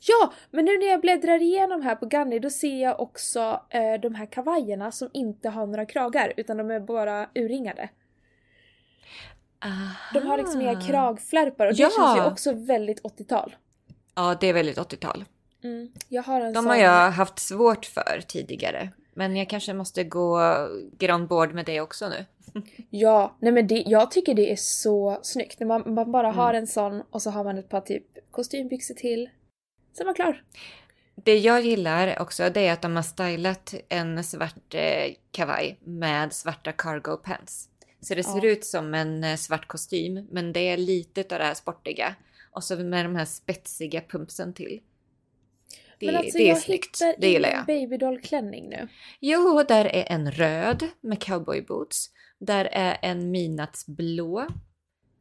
Ja, 0.01 0.33
men 0.51 0.65
nu 0.65 0.77
när 0.77 0.87
jag 0.87 1.01
bläddrar 1.01 1.41
igenom 1.41 1.81
här 1.81 1.95
på 1.95 2.05
Ganni 2.05 2.39
då 2.39 2.49
ser 2.49 2.81
jag 2.81 2.99
också 2.99 3.61
eh, 3.69 3.93
de 4.01 4.15
här 4.15 4.25
kavajerna 4.25 4.91
som 4.91 5.09
inte 5.13 5.49
har 5.49 5.65
några 5.67 5.85
kragar 5.85 6.33
utan 6.37 6.57
de 6.57 6.71
är 6.71 6.79
bara 6.79 7.29
urringade. 7.35 7.89
De 10.13 10.19
har 10.27 10.37
liksom 10.37 10.61
inga 10.61 10.71
Aha. 10.71 10.87
kragflärpar 10.87 11.67
och 11.67 11.73
det 11.75 11.81
Ja. 11.81 11.89
känns 11.97 12.17
ju 12.17 12.31
också 12.31 12.53
väldigt 12.53 13.01
80-tal. 13.03 13.55
Ja, 14.15 14.37
det 14.39 14.47
är 14.47 14.53
väldigt 14.53 14.77
80-tal. 14.77 15.25
Mm. 15.63 15.91
Jag 16.09 16.23
har 16.23 16.41
en 16.41 16.53
De 16.53 16.59
sån... 16.63 16.65
har 16.69 16.75
jag 16.77 17.11
haft 17.11 17.39
svårt 17.39 17.85
för 17.85 18.21
tidigare. 18.27 18.89
Men 19.13 19.35
jag 19.35 19.49
kanske 19.49 19.73
måste 19.73 20.03
gå 20.03 20.39
get 20.99 21.11
on 21.11 21.27
board 21.27 21.53
med 21.53 21.65
det 21.65 21.81
också 21.81 22.09
nu. 22.09 22.25
Ja, 22.89 23.35
nej 23.39 23.51
men 23.51 23.67
det, 23.67 23.83
jag 23.87 24.11
tycker 24.11 24.33
det 24.33 24.51
är 24.51 24.55
så 24.55 25.19
snyggt 25.21 25.59
när 25.59 25.67
man, 25.67 25.93
man 25.93 26.11
bara 26.11 26.31
har 26.31 26.49
Mm. 26.49 26.61
en 26.61 26.67
sån 26.67 27.03
och 27.09 27.21
så 27.21 27.29
har 27.29 27.43
man 27.43 27.57
ett 27.57 27.69
par 27.69 27.81
typ 27.81 28.03
kostymbyxor 28.31 28.93
till. 28.95 29.29
Sen 29.97 30.05
man 30.05 30.15
klar. 30.15 30.43
Det 31.15 31.37
jag 31.37 31.61
gillar 31.65 32.21
också 32.21 32.49
det 32.49 32.67
är 32.67 32.73
att 32.73 32.81
de 32.81 32.95
har 32.95 33.03
stylat 33.03 33.73
en 33.89 34.23
svart 34.23 34.73
eh, 34.73 35.13
kavaj 35.31 35.79
med 35.83 36.33
svarta 36.33 36.71
cargo 36.71 37.17
pants. 37.17 37.69
Så 38.01 38.15
det 38.15 38.23
ser 38.23 38.45
Ja. 38.45 38.51
ut 38.51 38.65
som 38.65 38.93
en 38.93 39.23
eh, 39.23 39.35
svart 39.35 39.67
kostym 39.67 40.27
men 40.31 40.53
det 40.53 40.59
är 40.59 40.77
lite 40.77 41.21
av 41.21 41.39
det 41.39 41.45
här 41.45 41.53
sportiga. 41.53 42.15
Och 42.51 42.63
så 42.63 42.75
med 42.75 43.05
de 43.05 43.15
här 43.15 43.25
spetsiga 43.25 44.01
pumpsen 44.01 44.53
till. 44.53 44.79
Det, 45.99 46.05
men 46.05 46.15
alltså 46.15 46.37
det 46.37 46.43
är 46.43 46.47
jag 46.49 46.57
snyggt. 46.57 47.01
hittar 47.01 47.15
Det 47.21 47.27
gillar 47.29 47.49
ingen 47.49 47.63
jag. 47.67 47.75
babydoll-klänning 47.89 48.69
nu. 48.69 48.87
Jo, 49.19 49.63
där 49.67 49.85
är 49.85 50.11
en 50.11 50.31
röd 50.31 50.83
med 51.01 51.23
cowboyboots. 51.23 52.09
Där 52.39 52.65
är 52.65 52.97
en 53.01 53.31
midnattsblå. 53.31 54.47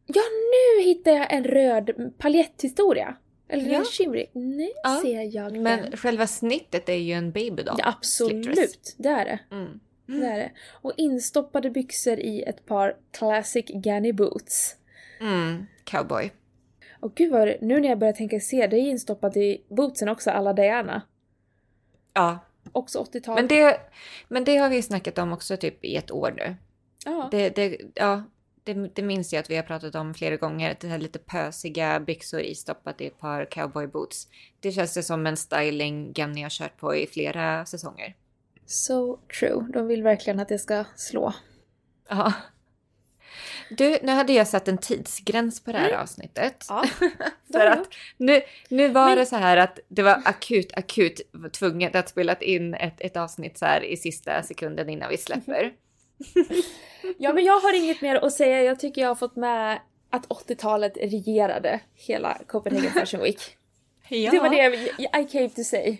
Ja, 0.06 0.22
nu 0.30 0.82
hittar 0.82 1.10
jag 1.12 1.32
en 1.32 1.44
röd 1.44 2.14
paljetthistoria. 2.18 3.16
Eller 3.48 3.70
Ja. 3.72 3.78
en 3.78 3.84
shimmery. 3.84 4.26
Nu 4.32 4.68
Ja, 4.82 4.98
ser 5.02 5.34
jag 5.36 5.52
den. 5.52 5.62
Men 5.62 5.96
själva 5.96 6.26
snittet 6.26 6.88
är 6.88 6.94
ju 6.94 7.12
en 7.12 7.32
babydoll. 7.32 7.76
ja, 7.78 7.94
slipdress. 8.02 8.58
absolut, 8.58 8.94
det 8.98 9.08
är 9.08 9.24
det. 9.24 9.38
Mm. 9.54 9.80
det 10.06 10.26
är 10.26 10.38
det. 10.38 10.50
Och 10.82 10.92
instoppade 10.96 11.70
byxor 11.70 12.18
i 12.18 12.42
ett 12.42 12.66
par 12.66 12.96
classic 13.12 13.64
Ganni 13.68 14.12
boots. 14.12 14.76
Mm. 15.20 15.66
Cowboy. 15.84 16.30
Och 17.00 17.14
gud 17.14 17.32
vad 17.32 17.46
det, 17.48 17.58
nu 17.60 17.80
när 17.80 17.88
jag 17.88 17.98
börjar 17.98 18.12
tänka 18.14 18.40
se, 18.40 18.66
det 18.66 18.76
är 18.76 18.80
instoppat 18.80 19.36
i 19.36 19.64
bootsen 19.68 20.08
också, 20.08 20.30
alla 20.30 20.52
Diana. 20.52 21.02
Ja, 22.14 22.38
Också 22.72 22.98
80-tal. 23.12 23.34
men 23.34 23.48
det, 23.48 23.80
men 24.28 24.44
det 24.44 24.56
har 24.56 24.68
vi 24.68 24.82
snackat 24.82 25.18
om 25.18 25.32
också 25.32 25.56
typ 25.56 25.84
i 25.84 25.96
ett 25.96 26.10
år 26.10 26.34
nu. 26.36 26.56
ja. 27.04 27.28
Det, 27.30 27.48
det, 27.50 27.76
ja, 27.94 28.22
det, 28.66 28.90
det 28.94 29.02
minns 29.02 29.32
jag 29.32 29.40
att 29.40 29.50
vi 29.50 29.56
har 29.56 29.62
pratat 29.62 29.94
om 29.94 30.14
flera 30.14 30.36
gånger. 30.36 30.76
Det 30.80 30.88
här 30.88 30.98
lite 30.98 31.18
pösiga 31.18 32.00
byxor 32.00 32.40
istoppat 32.40 33.00
i 33.00 33.06
ett 33.06 33.18
par 33.18 33.44
cowboyboots. 33.50 34.28
Det 34.60 34.72
känns 34.72 34.98
ju 34.98 35.02
som 35.02 35.26
en 35.26 35.36
styling 35.36 36.12
Ganni 36.12 36.42
har 36.42 36.50
kört 36.50 36.76
på 36.76 36.96
i 36.96 37.06
flera 37.06 37.66
säsonger. 37.66 38.14
So 38.66 39.18
true. 39.40 39.66
De 39.72 39.86
vill 39.86 40.02
verkligen 40.02 40.40
att 40.40 40.48
det 40.48 40.58
ska 40.58 40.84
slå. 40.96 41.32
Ja. 42.08 42.32
Du, 43.70 43.98
nu 44.02 44.12
hade 44.12 44.32
jag 44.32 44.48
satt 44.48 44.68
en 44.68 44.78
tidsgräns 44.78 45.60
på 45.60 45.72
det 45.72 45.78
här 45.78 45.92
avsnittet. 45.92 46.66
Ja, 46.68 46.84
För 47.52 47.66
att 47.66 47.88
nu, 48.16 48.42
nu 48.68 48.88
var 48.88 49.06
Men- 49.06 49.18
det 49.18 49.26
så 49.26 49.36
här 49.36 49.56
att 49.56 49.78
det 49.88 50.02
var 50.02 50.22
akut, 50.24 50.72
akut 50.76 51.20
tvunget 51.52 51.94
att 51.94 52.08
spela 52.08 52.34
in 52.36 52.74
ett, 52.74 53.00
ett 53.00 53.16
avsnitt 53.16 53.58
så 53.58 53.64
här 53.64 53.84
i 53.84 53.96
sista 53.96 54.42
sekunden 54.42 54.88
innan 54.88 55.10
vi 55.10 55.16
släpper. 55.18 55.72
Ja 57.18 57.32
men 57.32 57.44
jag 57.44 57.60
har 57.60 57.76
inget 57.76 58.00
mer 58.00 58.16
att 58.16 58.32
säga. 58.32 58.62
Jag 58.62 58.80
tycker 58.80 59.00
jag 59.00 59.08
har 59.08 59.14
fått 59.14 59.36
med 59.36 59.80
att 60.10 60.28
80-talet 60.28 60.96
regerade 60.96 61.80
hela 61.94 62.38
Copenhagen 62.46 62.92
Fashion 62.92 63.20
Week. 63.22 63.40
Ja. 64.08 64.30
Det 64.30 64.38
var 64.38 64.50
det 64.50 65.20
I 65.20 65.28
came 65.32 65.48
to 65.48 65.64
say. 65.64 65.98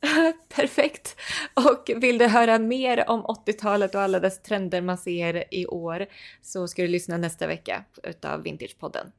Perfekt! 0.48 1.16
Och 1.54 1.90
vill 1.96 2.18
du 2.18 2.26
höra 2.26 2.58
mer 2.58 3.10
om 3.10 3.22
80-talet 3.22 3.94
och 3.94 4.00
alla 4.00 4.20
dess 4.20 4.42
trender 4.42 4.80
man 4.80 4.98
ser 4.98 5.54
i 5.54 5.66
år 5.66 6.06
så 6.42 6.68
ska 6.68 6.82
du 6.82 6.88
lyssna 6.88 7.16
nästa 7.16 7.46
vecka 7.46 7.84
utav 8.02 8.42
Vintagepodden. 8.42 9.12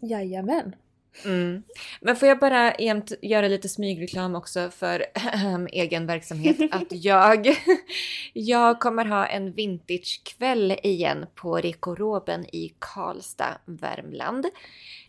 Jajamän. 0.00 0.76
Mm. 1.24 1.62
Men 2.00 2.16
får 2.16 2.28
jag 2.28 2.38
bara 2.38 2.74
jämt 2.74 3.12
göra 3.22 3.48
lite 3.48 3.68
smygreklam 3.68 4.34
också 4.34 4.70
för 4.70 5.06
egen 5.72 6.06
verksamhet. 6.06 6.56
Att 6.70 6.86
jag, 6.90 7.56
jag 8.32 8.80
kommer 8.80 9.04
ha 9.04 9.26
en 9.26 9.52
vintagekväll 9.52 10.76
igen 10.82 11.26
på 11.34 11.56
Rekoroben 11.56 12.46
i 12.46 12.74
Karlstad, 12.78 13.58
Värmland. 13.64 14.46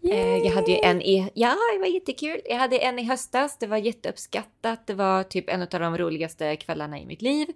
Eh, 0.03 0.37
jag 0.37 0.51
hade 0.51 0.71
ju 0.71 0.77
en 0.83 1.01
i, 1.01 1.31
ja 1.33 1.55
det 1.73 1.79
var 1.79 1.87
jättekul. 1.87 2.41
Jag 2.45 2.57
hade 2.57 2.77
en 2.77 2.99
i 2.99 3.03
höstas, 3.03 3.57
det 3.57 3.67
var 3.67 3.77
jätteuppskattat. 3.77 4.87
Det 4.87 4.93
var 4.93 5.23
typ 5.23 5.49
en 5.49 5.61
av 5.61 5.67
de 5.67 5.97
roligaste 5.97 6.55
kvällarna 6.55 6.99
i 6.99 7.05
mitt 7.05 7.21
liv. 7.21 7.47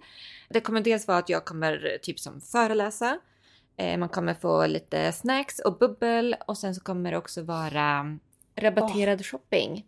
Det 0.48 0.60
kommer 0.60 0.80
dels 0.80 1.08
vara 1.08 1.18
att 1.18 1.28
jag 1.28 1.44
kommer 1.44 1.98
typ 2.02 2.20
som 2.20 2.40
föreläsa. 2.40 3.18
Eh, 3.76 3.98
man 3.98 4.08
kommer 4.08 4.34
få 4.34 4.66
lite 4.66 5.12
snacks 5.12 5.58
och 5.58 5.78
bubbel 5.78 6.36
och 6.46 6.58
sen 6.58 6.74
så 6.74 6.80
kommer 6.80 7.10
det 7.10 7.18
också 7.18 7.42
vara 7.42 8.18
rabatterad 8.60 9.26
shopping. 9.26 9.84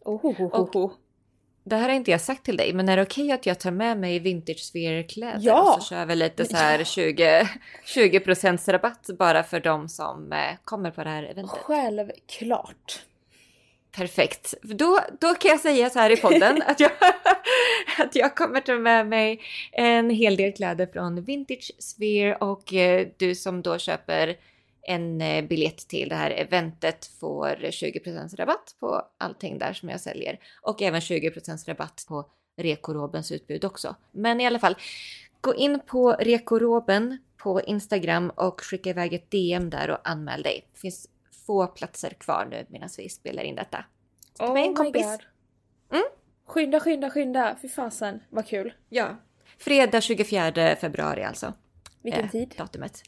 Oh, 0.00 0.26
oh, 0.26 0.40
oh, 0.40 0.60
Och- 0.60 0.76
oh. 0.76 0.92
Det 1.66 1.76
här 1.76 1.88
har 1.88 1.96
inte 1.96 2.10
jag 2.10 2.20
sagt 2.20 2.44
till 2.44 2.56
dig, 2.56 2.72
men 2.72 2.88
är 2.88 2.96
det 2.96 3.02
okej 3.02 3.32
att 3.32 3.46
jag 3.46 3.60
tar 3.60 3.70
med 3.70 3.98
mig 3.98 4.18
vintage 4.18 4.58
sphere-kläder 4.58 5.38
Ja! 5.42 5.74
och 5.76 5.82
så 5.82 5.88
kör 5.88 6.06
vi 6.06 6.14
lite 6.16 6.44
så 6.44 6.56
här 6.56 6.84
20, 6.84 7.48
20% 7.86 8.72
rabatt 8.72 9.10
bara 9.18 9.42
för 9.42 9.60
de 9.60 9.88
som 9.88 10.32
eh, 10.32 10.38
kommer 10.64 10.90
på 10.90 11.04
det 11.04 11.10
här 11.10 11.22
eventet? 11.22 11.58
Självklart. 11.58 13.02
Perfekt. 13.96 14.54
Då, 14.62 15.00
då 15.20 15.34
kan 15.34 15.50
jag 15.50 15.60
säga 15.60 15.90
så 15.90 15.98
här 15.98 16.10
i 16.10 16.16
podden 16.16 16.62
att 16.66 16.80
jag, 16.80 16.90
att 17.98 18.16
jag 18.16 18.36
kommer 18.36 18.60
ta 18.60 18.74
med 18.74 19.06
mig 19.06 19.40
en 19.72 20.10
hel 20.10 20.36
del 20.36 20.52
kläder 20.52 20.86
från 20.86 21.24
Vintage 21.24 21.72
Sphere 21.78 22.34
och 22.36 22.74
eh, 22.74 23.06
du 23.16 23.34
som 23.34 23.62
då 23.62 23.78
köper 23.78 24.36
en 24.86 25.20
eh, 25.20 25.44
biljett 25.44 25.88
till 25.88 26.08
det 26.08 26.14
här 26.14 26.30
eventet 26.30 27.06
får 27.20 27.48
20% 27.56 28.36
rabatt 28.36 28.76
på 28.80 29.02
allting 29.18 29.58
där 29.58 29.72
som 29.72 29.88
jag 29.88 30.00
säljer 30.00 30.38
och 30.62 30.82
även 30.82 31.00
20% 31.00 31.68
rabatt 31.68 32.04
på 32.08 32.30
Rekorobens 32.56 33.32
utbud 33.32 33.64
också. 33.64 33.96
Men 34.12 34.40
i 34.40 34.46
alla 34.46 34.58
fall, 34.58 34.76
gå 35.40 35.54
in 35.54 35.80
på 35.86 36.12
Rekoroben 36.12 37.18
på 37.36 37.60
Instagram 37.62 38.30
och 38.30 38.60
skicka 38.60 38.90
iväg 38.90 39.12
ett 39.12 39.30
DM 39.30 39.70
där 39.70 39.90
och 39.90 40.08
anmäl 40.08 40.42
dig. 40.42 40.68
Det 40.72 40.78
finns 40.78 41.08
få 41.46 41.66
platser 41.66 42.10
kvar 42.10 42.46
nu 42.50 42.66
medan 42.68 42.88
vi 42.98 43.08
spelar 43.08 43.42
in 43.42 43.54
detta. 43.54 43.84
Ta 44.38 44.54
med 44.54 44.64
en 44.64 44.74
kompis. 44.74 45.06
Mm. 45.92 46.04
Skynda, 46.46 46.80
skynda, 46.80 47.10
skynda. 47.10 47.56
Fy 47.62 47.68
fasen, 47.68 48.20
vad 48.30 48.46
kul. 48.46 48.74
Ja. 48.88 49.16
Fredag 49.58 50.00
24 50.00 50.76
februari 50.76 51.24
alltså. 51.24 51.52
Vilken 52.02 52.24
eh, 52.24 52.30
tid? 52.30 52.54
Datumet. 52.58 53.02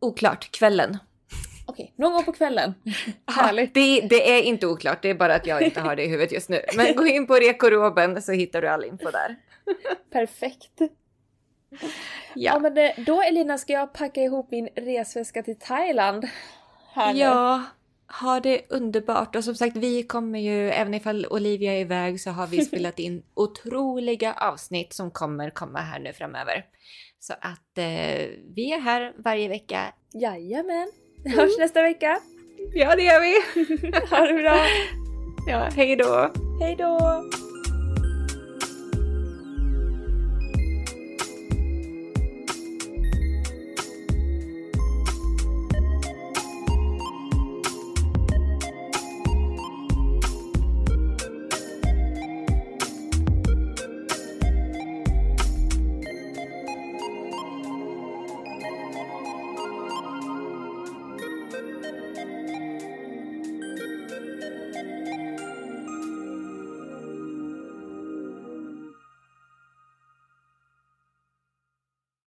Oklart, 0.00 0.50
kvällen. 0.50 0.98
Okej, 1.66 1.92
någon 1.96 2.12
gång 2.12 2.24
på 2.24 2.32
kvällen. 2.32 2.74
Härligt. 3.26 3.74
det, 3.74 4.00
det 4.00 4.30
är 4.38 4.42
inte 4.42 4.66
oklart, 4.66 5.02
det 5.02 5.10
är 5.10 5.14
bara 5.14 5.34
att 5.34 5.46
jag 5.46 5.62
inte 5.62 5.80
har 5.80 5.96
det 5.96 6.04
i 6.04 6.08
huvudet 6.08 6.32
just 6.32 6.48
nu. 6.48 6.62
Men 6.76 6.96
gå 6.96 7.06
in 7.06 7.26
på 7.26 7.34
Rekoroben 7.34 8.22
så 8.22 8.32
hittar 8.32 8.62
du 8.62 8.68
all 8.68 8.84
info 8.84 9.10
där. 9.10 9.36
Perfekt. 10.12 10.80
Ja. 10.80 10.88
Ja, 12.34 12.58
men 12.58 12.78
eh, 12.78 12.90
då 13.06 13.22
Elina 13.22 13.58
ska 13.58 13.72
jag 13.72 13.92
packa 13.92 14.22
ihop 14.22 14.50
min 14.50 14.68
resväska 14.76 15.42
till 15.42 15.58
Thailand. 15.58 16.28
Här 16.94 17.12
nu. 17.12 17.20
ja 17.20 17.62
ha 18.12 18.40
det 18.40 18.60
underbart. 18.68 19.36
Och 19.36 19.44
som 19.44 19.54
sagt, 19.54 19.76
vi 19.76 20.02
kommer 20.02 20.38
ju, 20.38 20.70
även 20.70 20.94
ifall 20.94 21.26
Olivia 21.26 21.72
är 21.72 21.80
iväg 21.80 22.20
så 22.20 22.30
har 22.30 22.46
vi 22.46 22.64
spelat 22.64 22.98
in 22.98 23.22
otroliga 23.34 24.34
avsnitt 24.34 24.92
som 24.92 25.10
kommer 25.10 25.50
komma 25.50 25.78
här 25.78 25.98
nu 25.98 26.12
framöver. 26.12 26.64
Så 27.20 27.32
att 27.32 27.78
eh, 27.78 28.28
vi 28.56 28.72
är 28.72 28.80
här 28.80 29.12
varje 29.24 29.48
vecka. 29.48 29.94
Jajamän. 30.14 30.90
Hörs 31.36 31.58
nästa 31.58 31.82
vecka. 31.82 32.18
Ja, 32.74 32.96
det 32.96 33.02
gör 33.02 33.20
vi! 33.20 33.34
Ha 34.10 34.26
det 34.26 34.34
bra. 34.34 34.56
Ja, 35.46 35.68
hej 35.76 35.96
då! 35.96 36.30
Hej 36.60 36.76
då! 36.76 37.24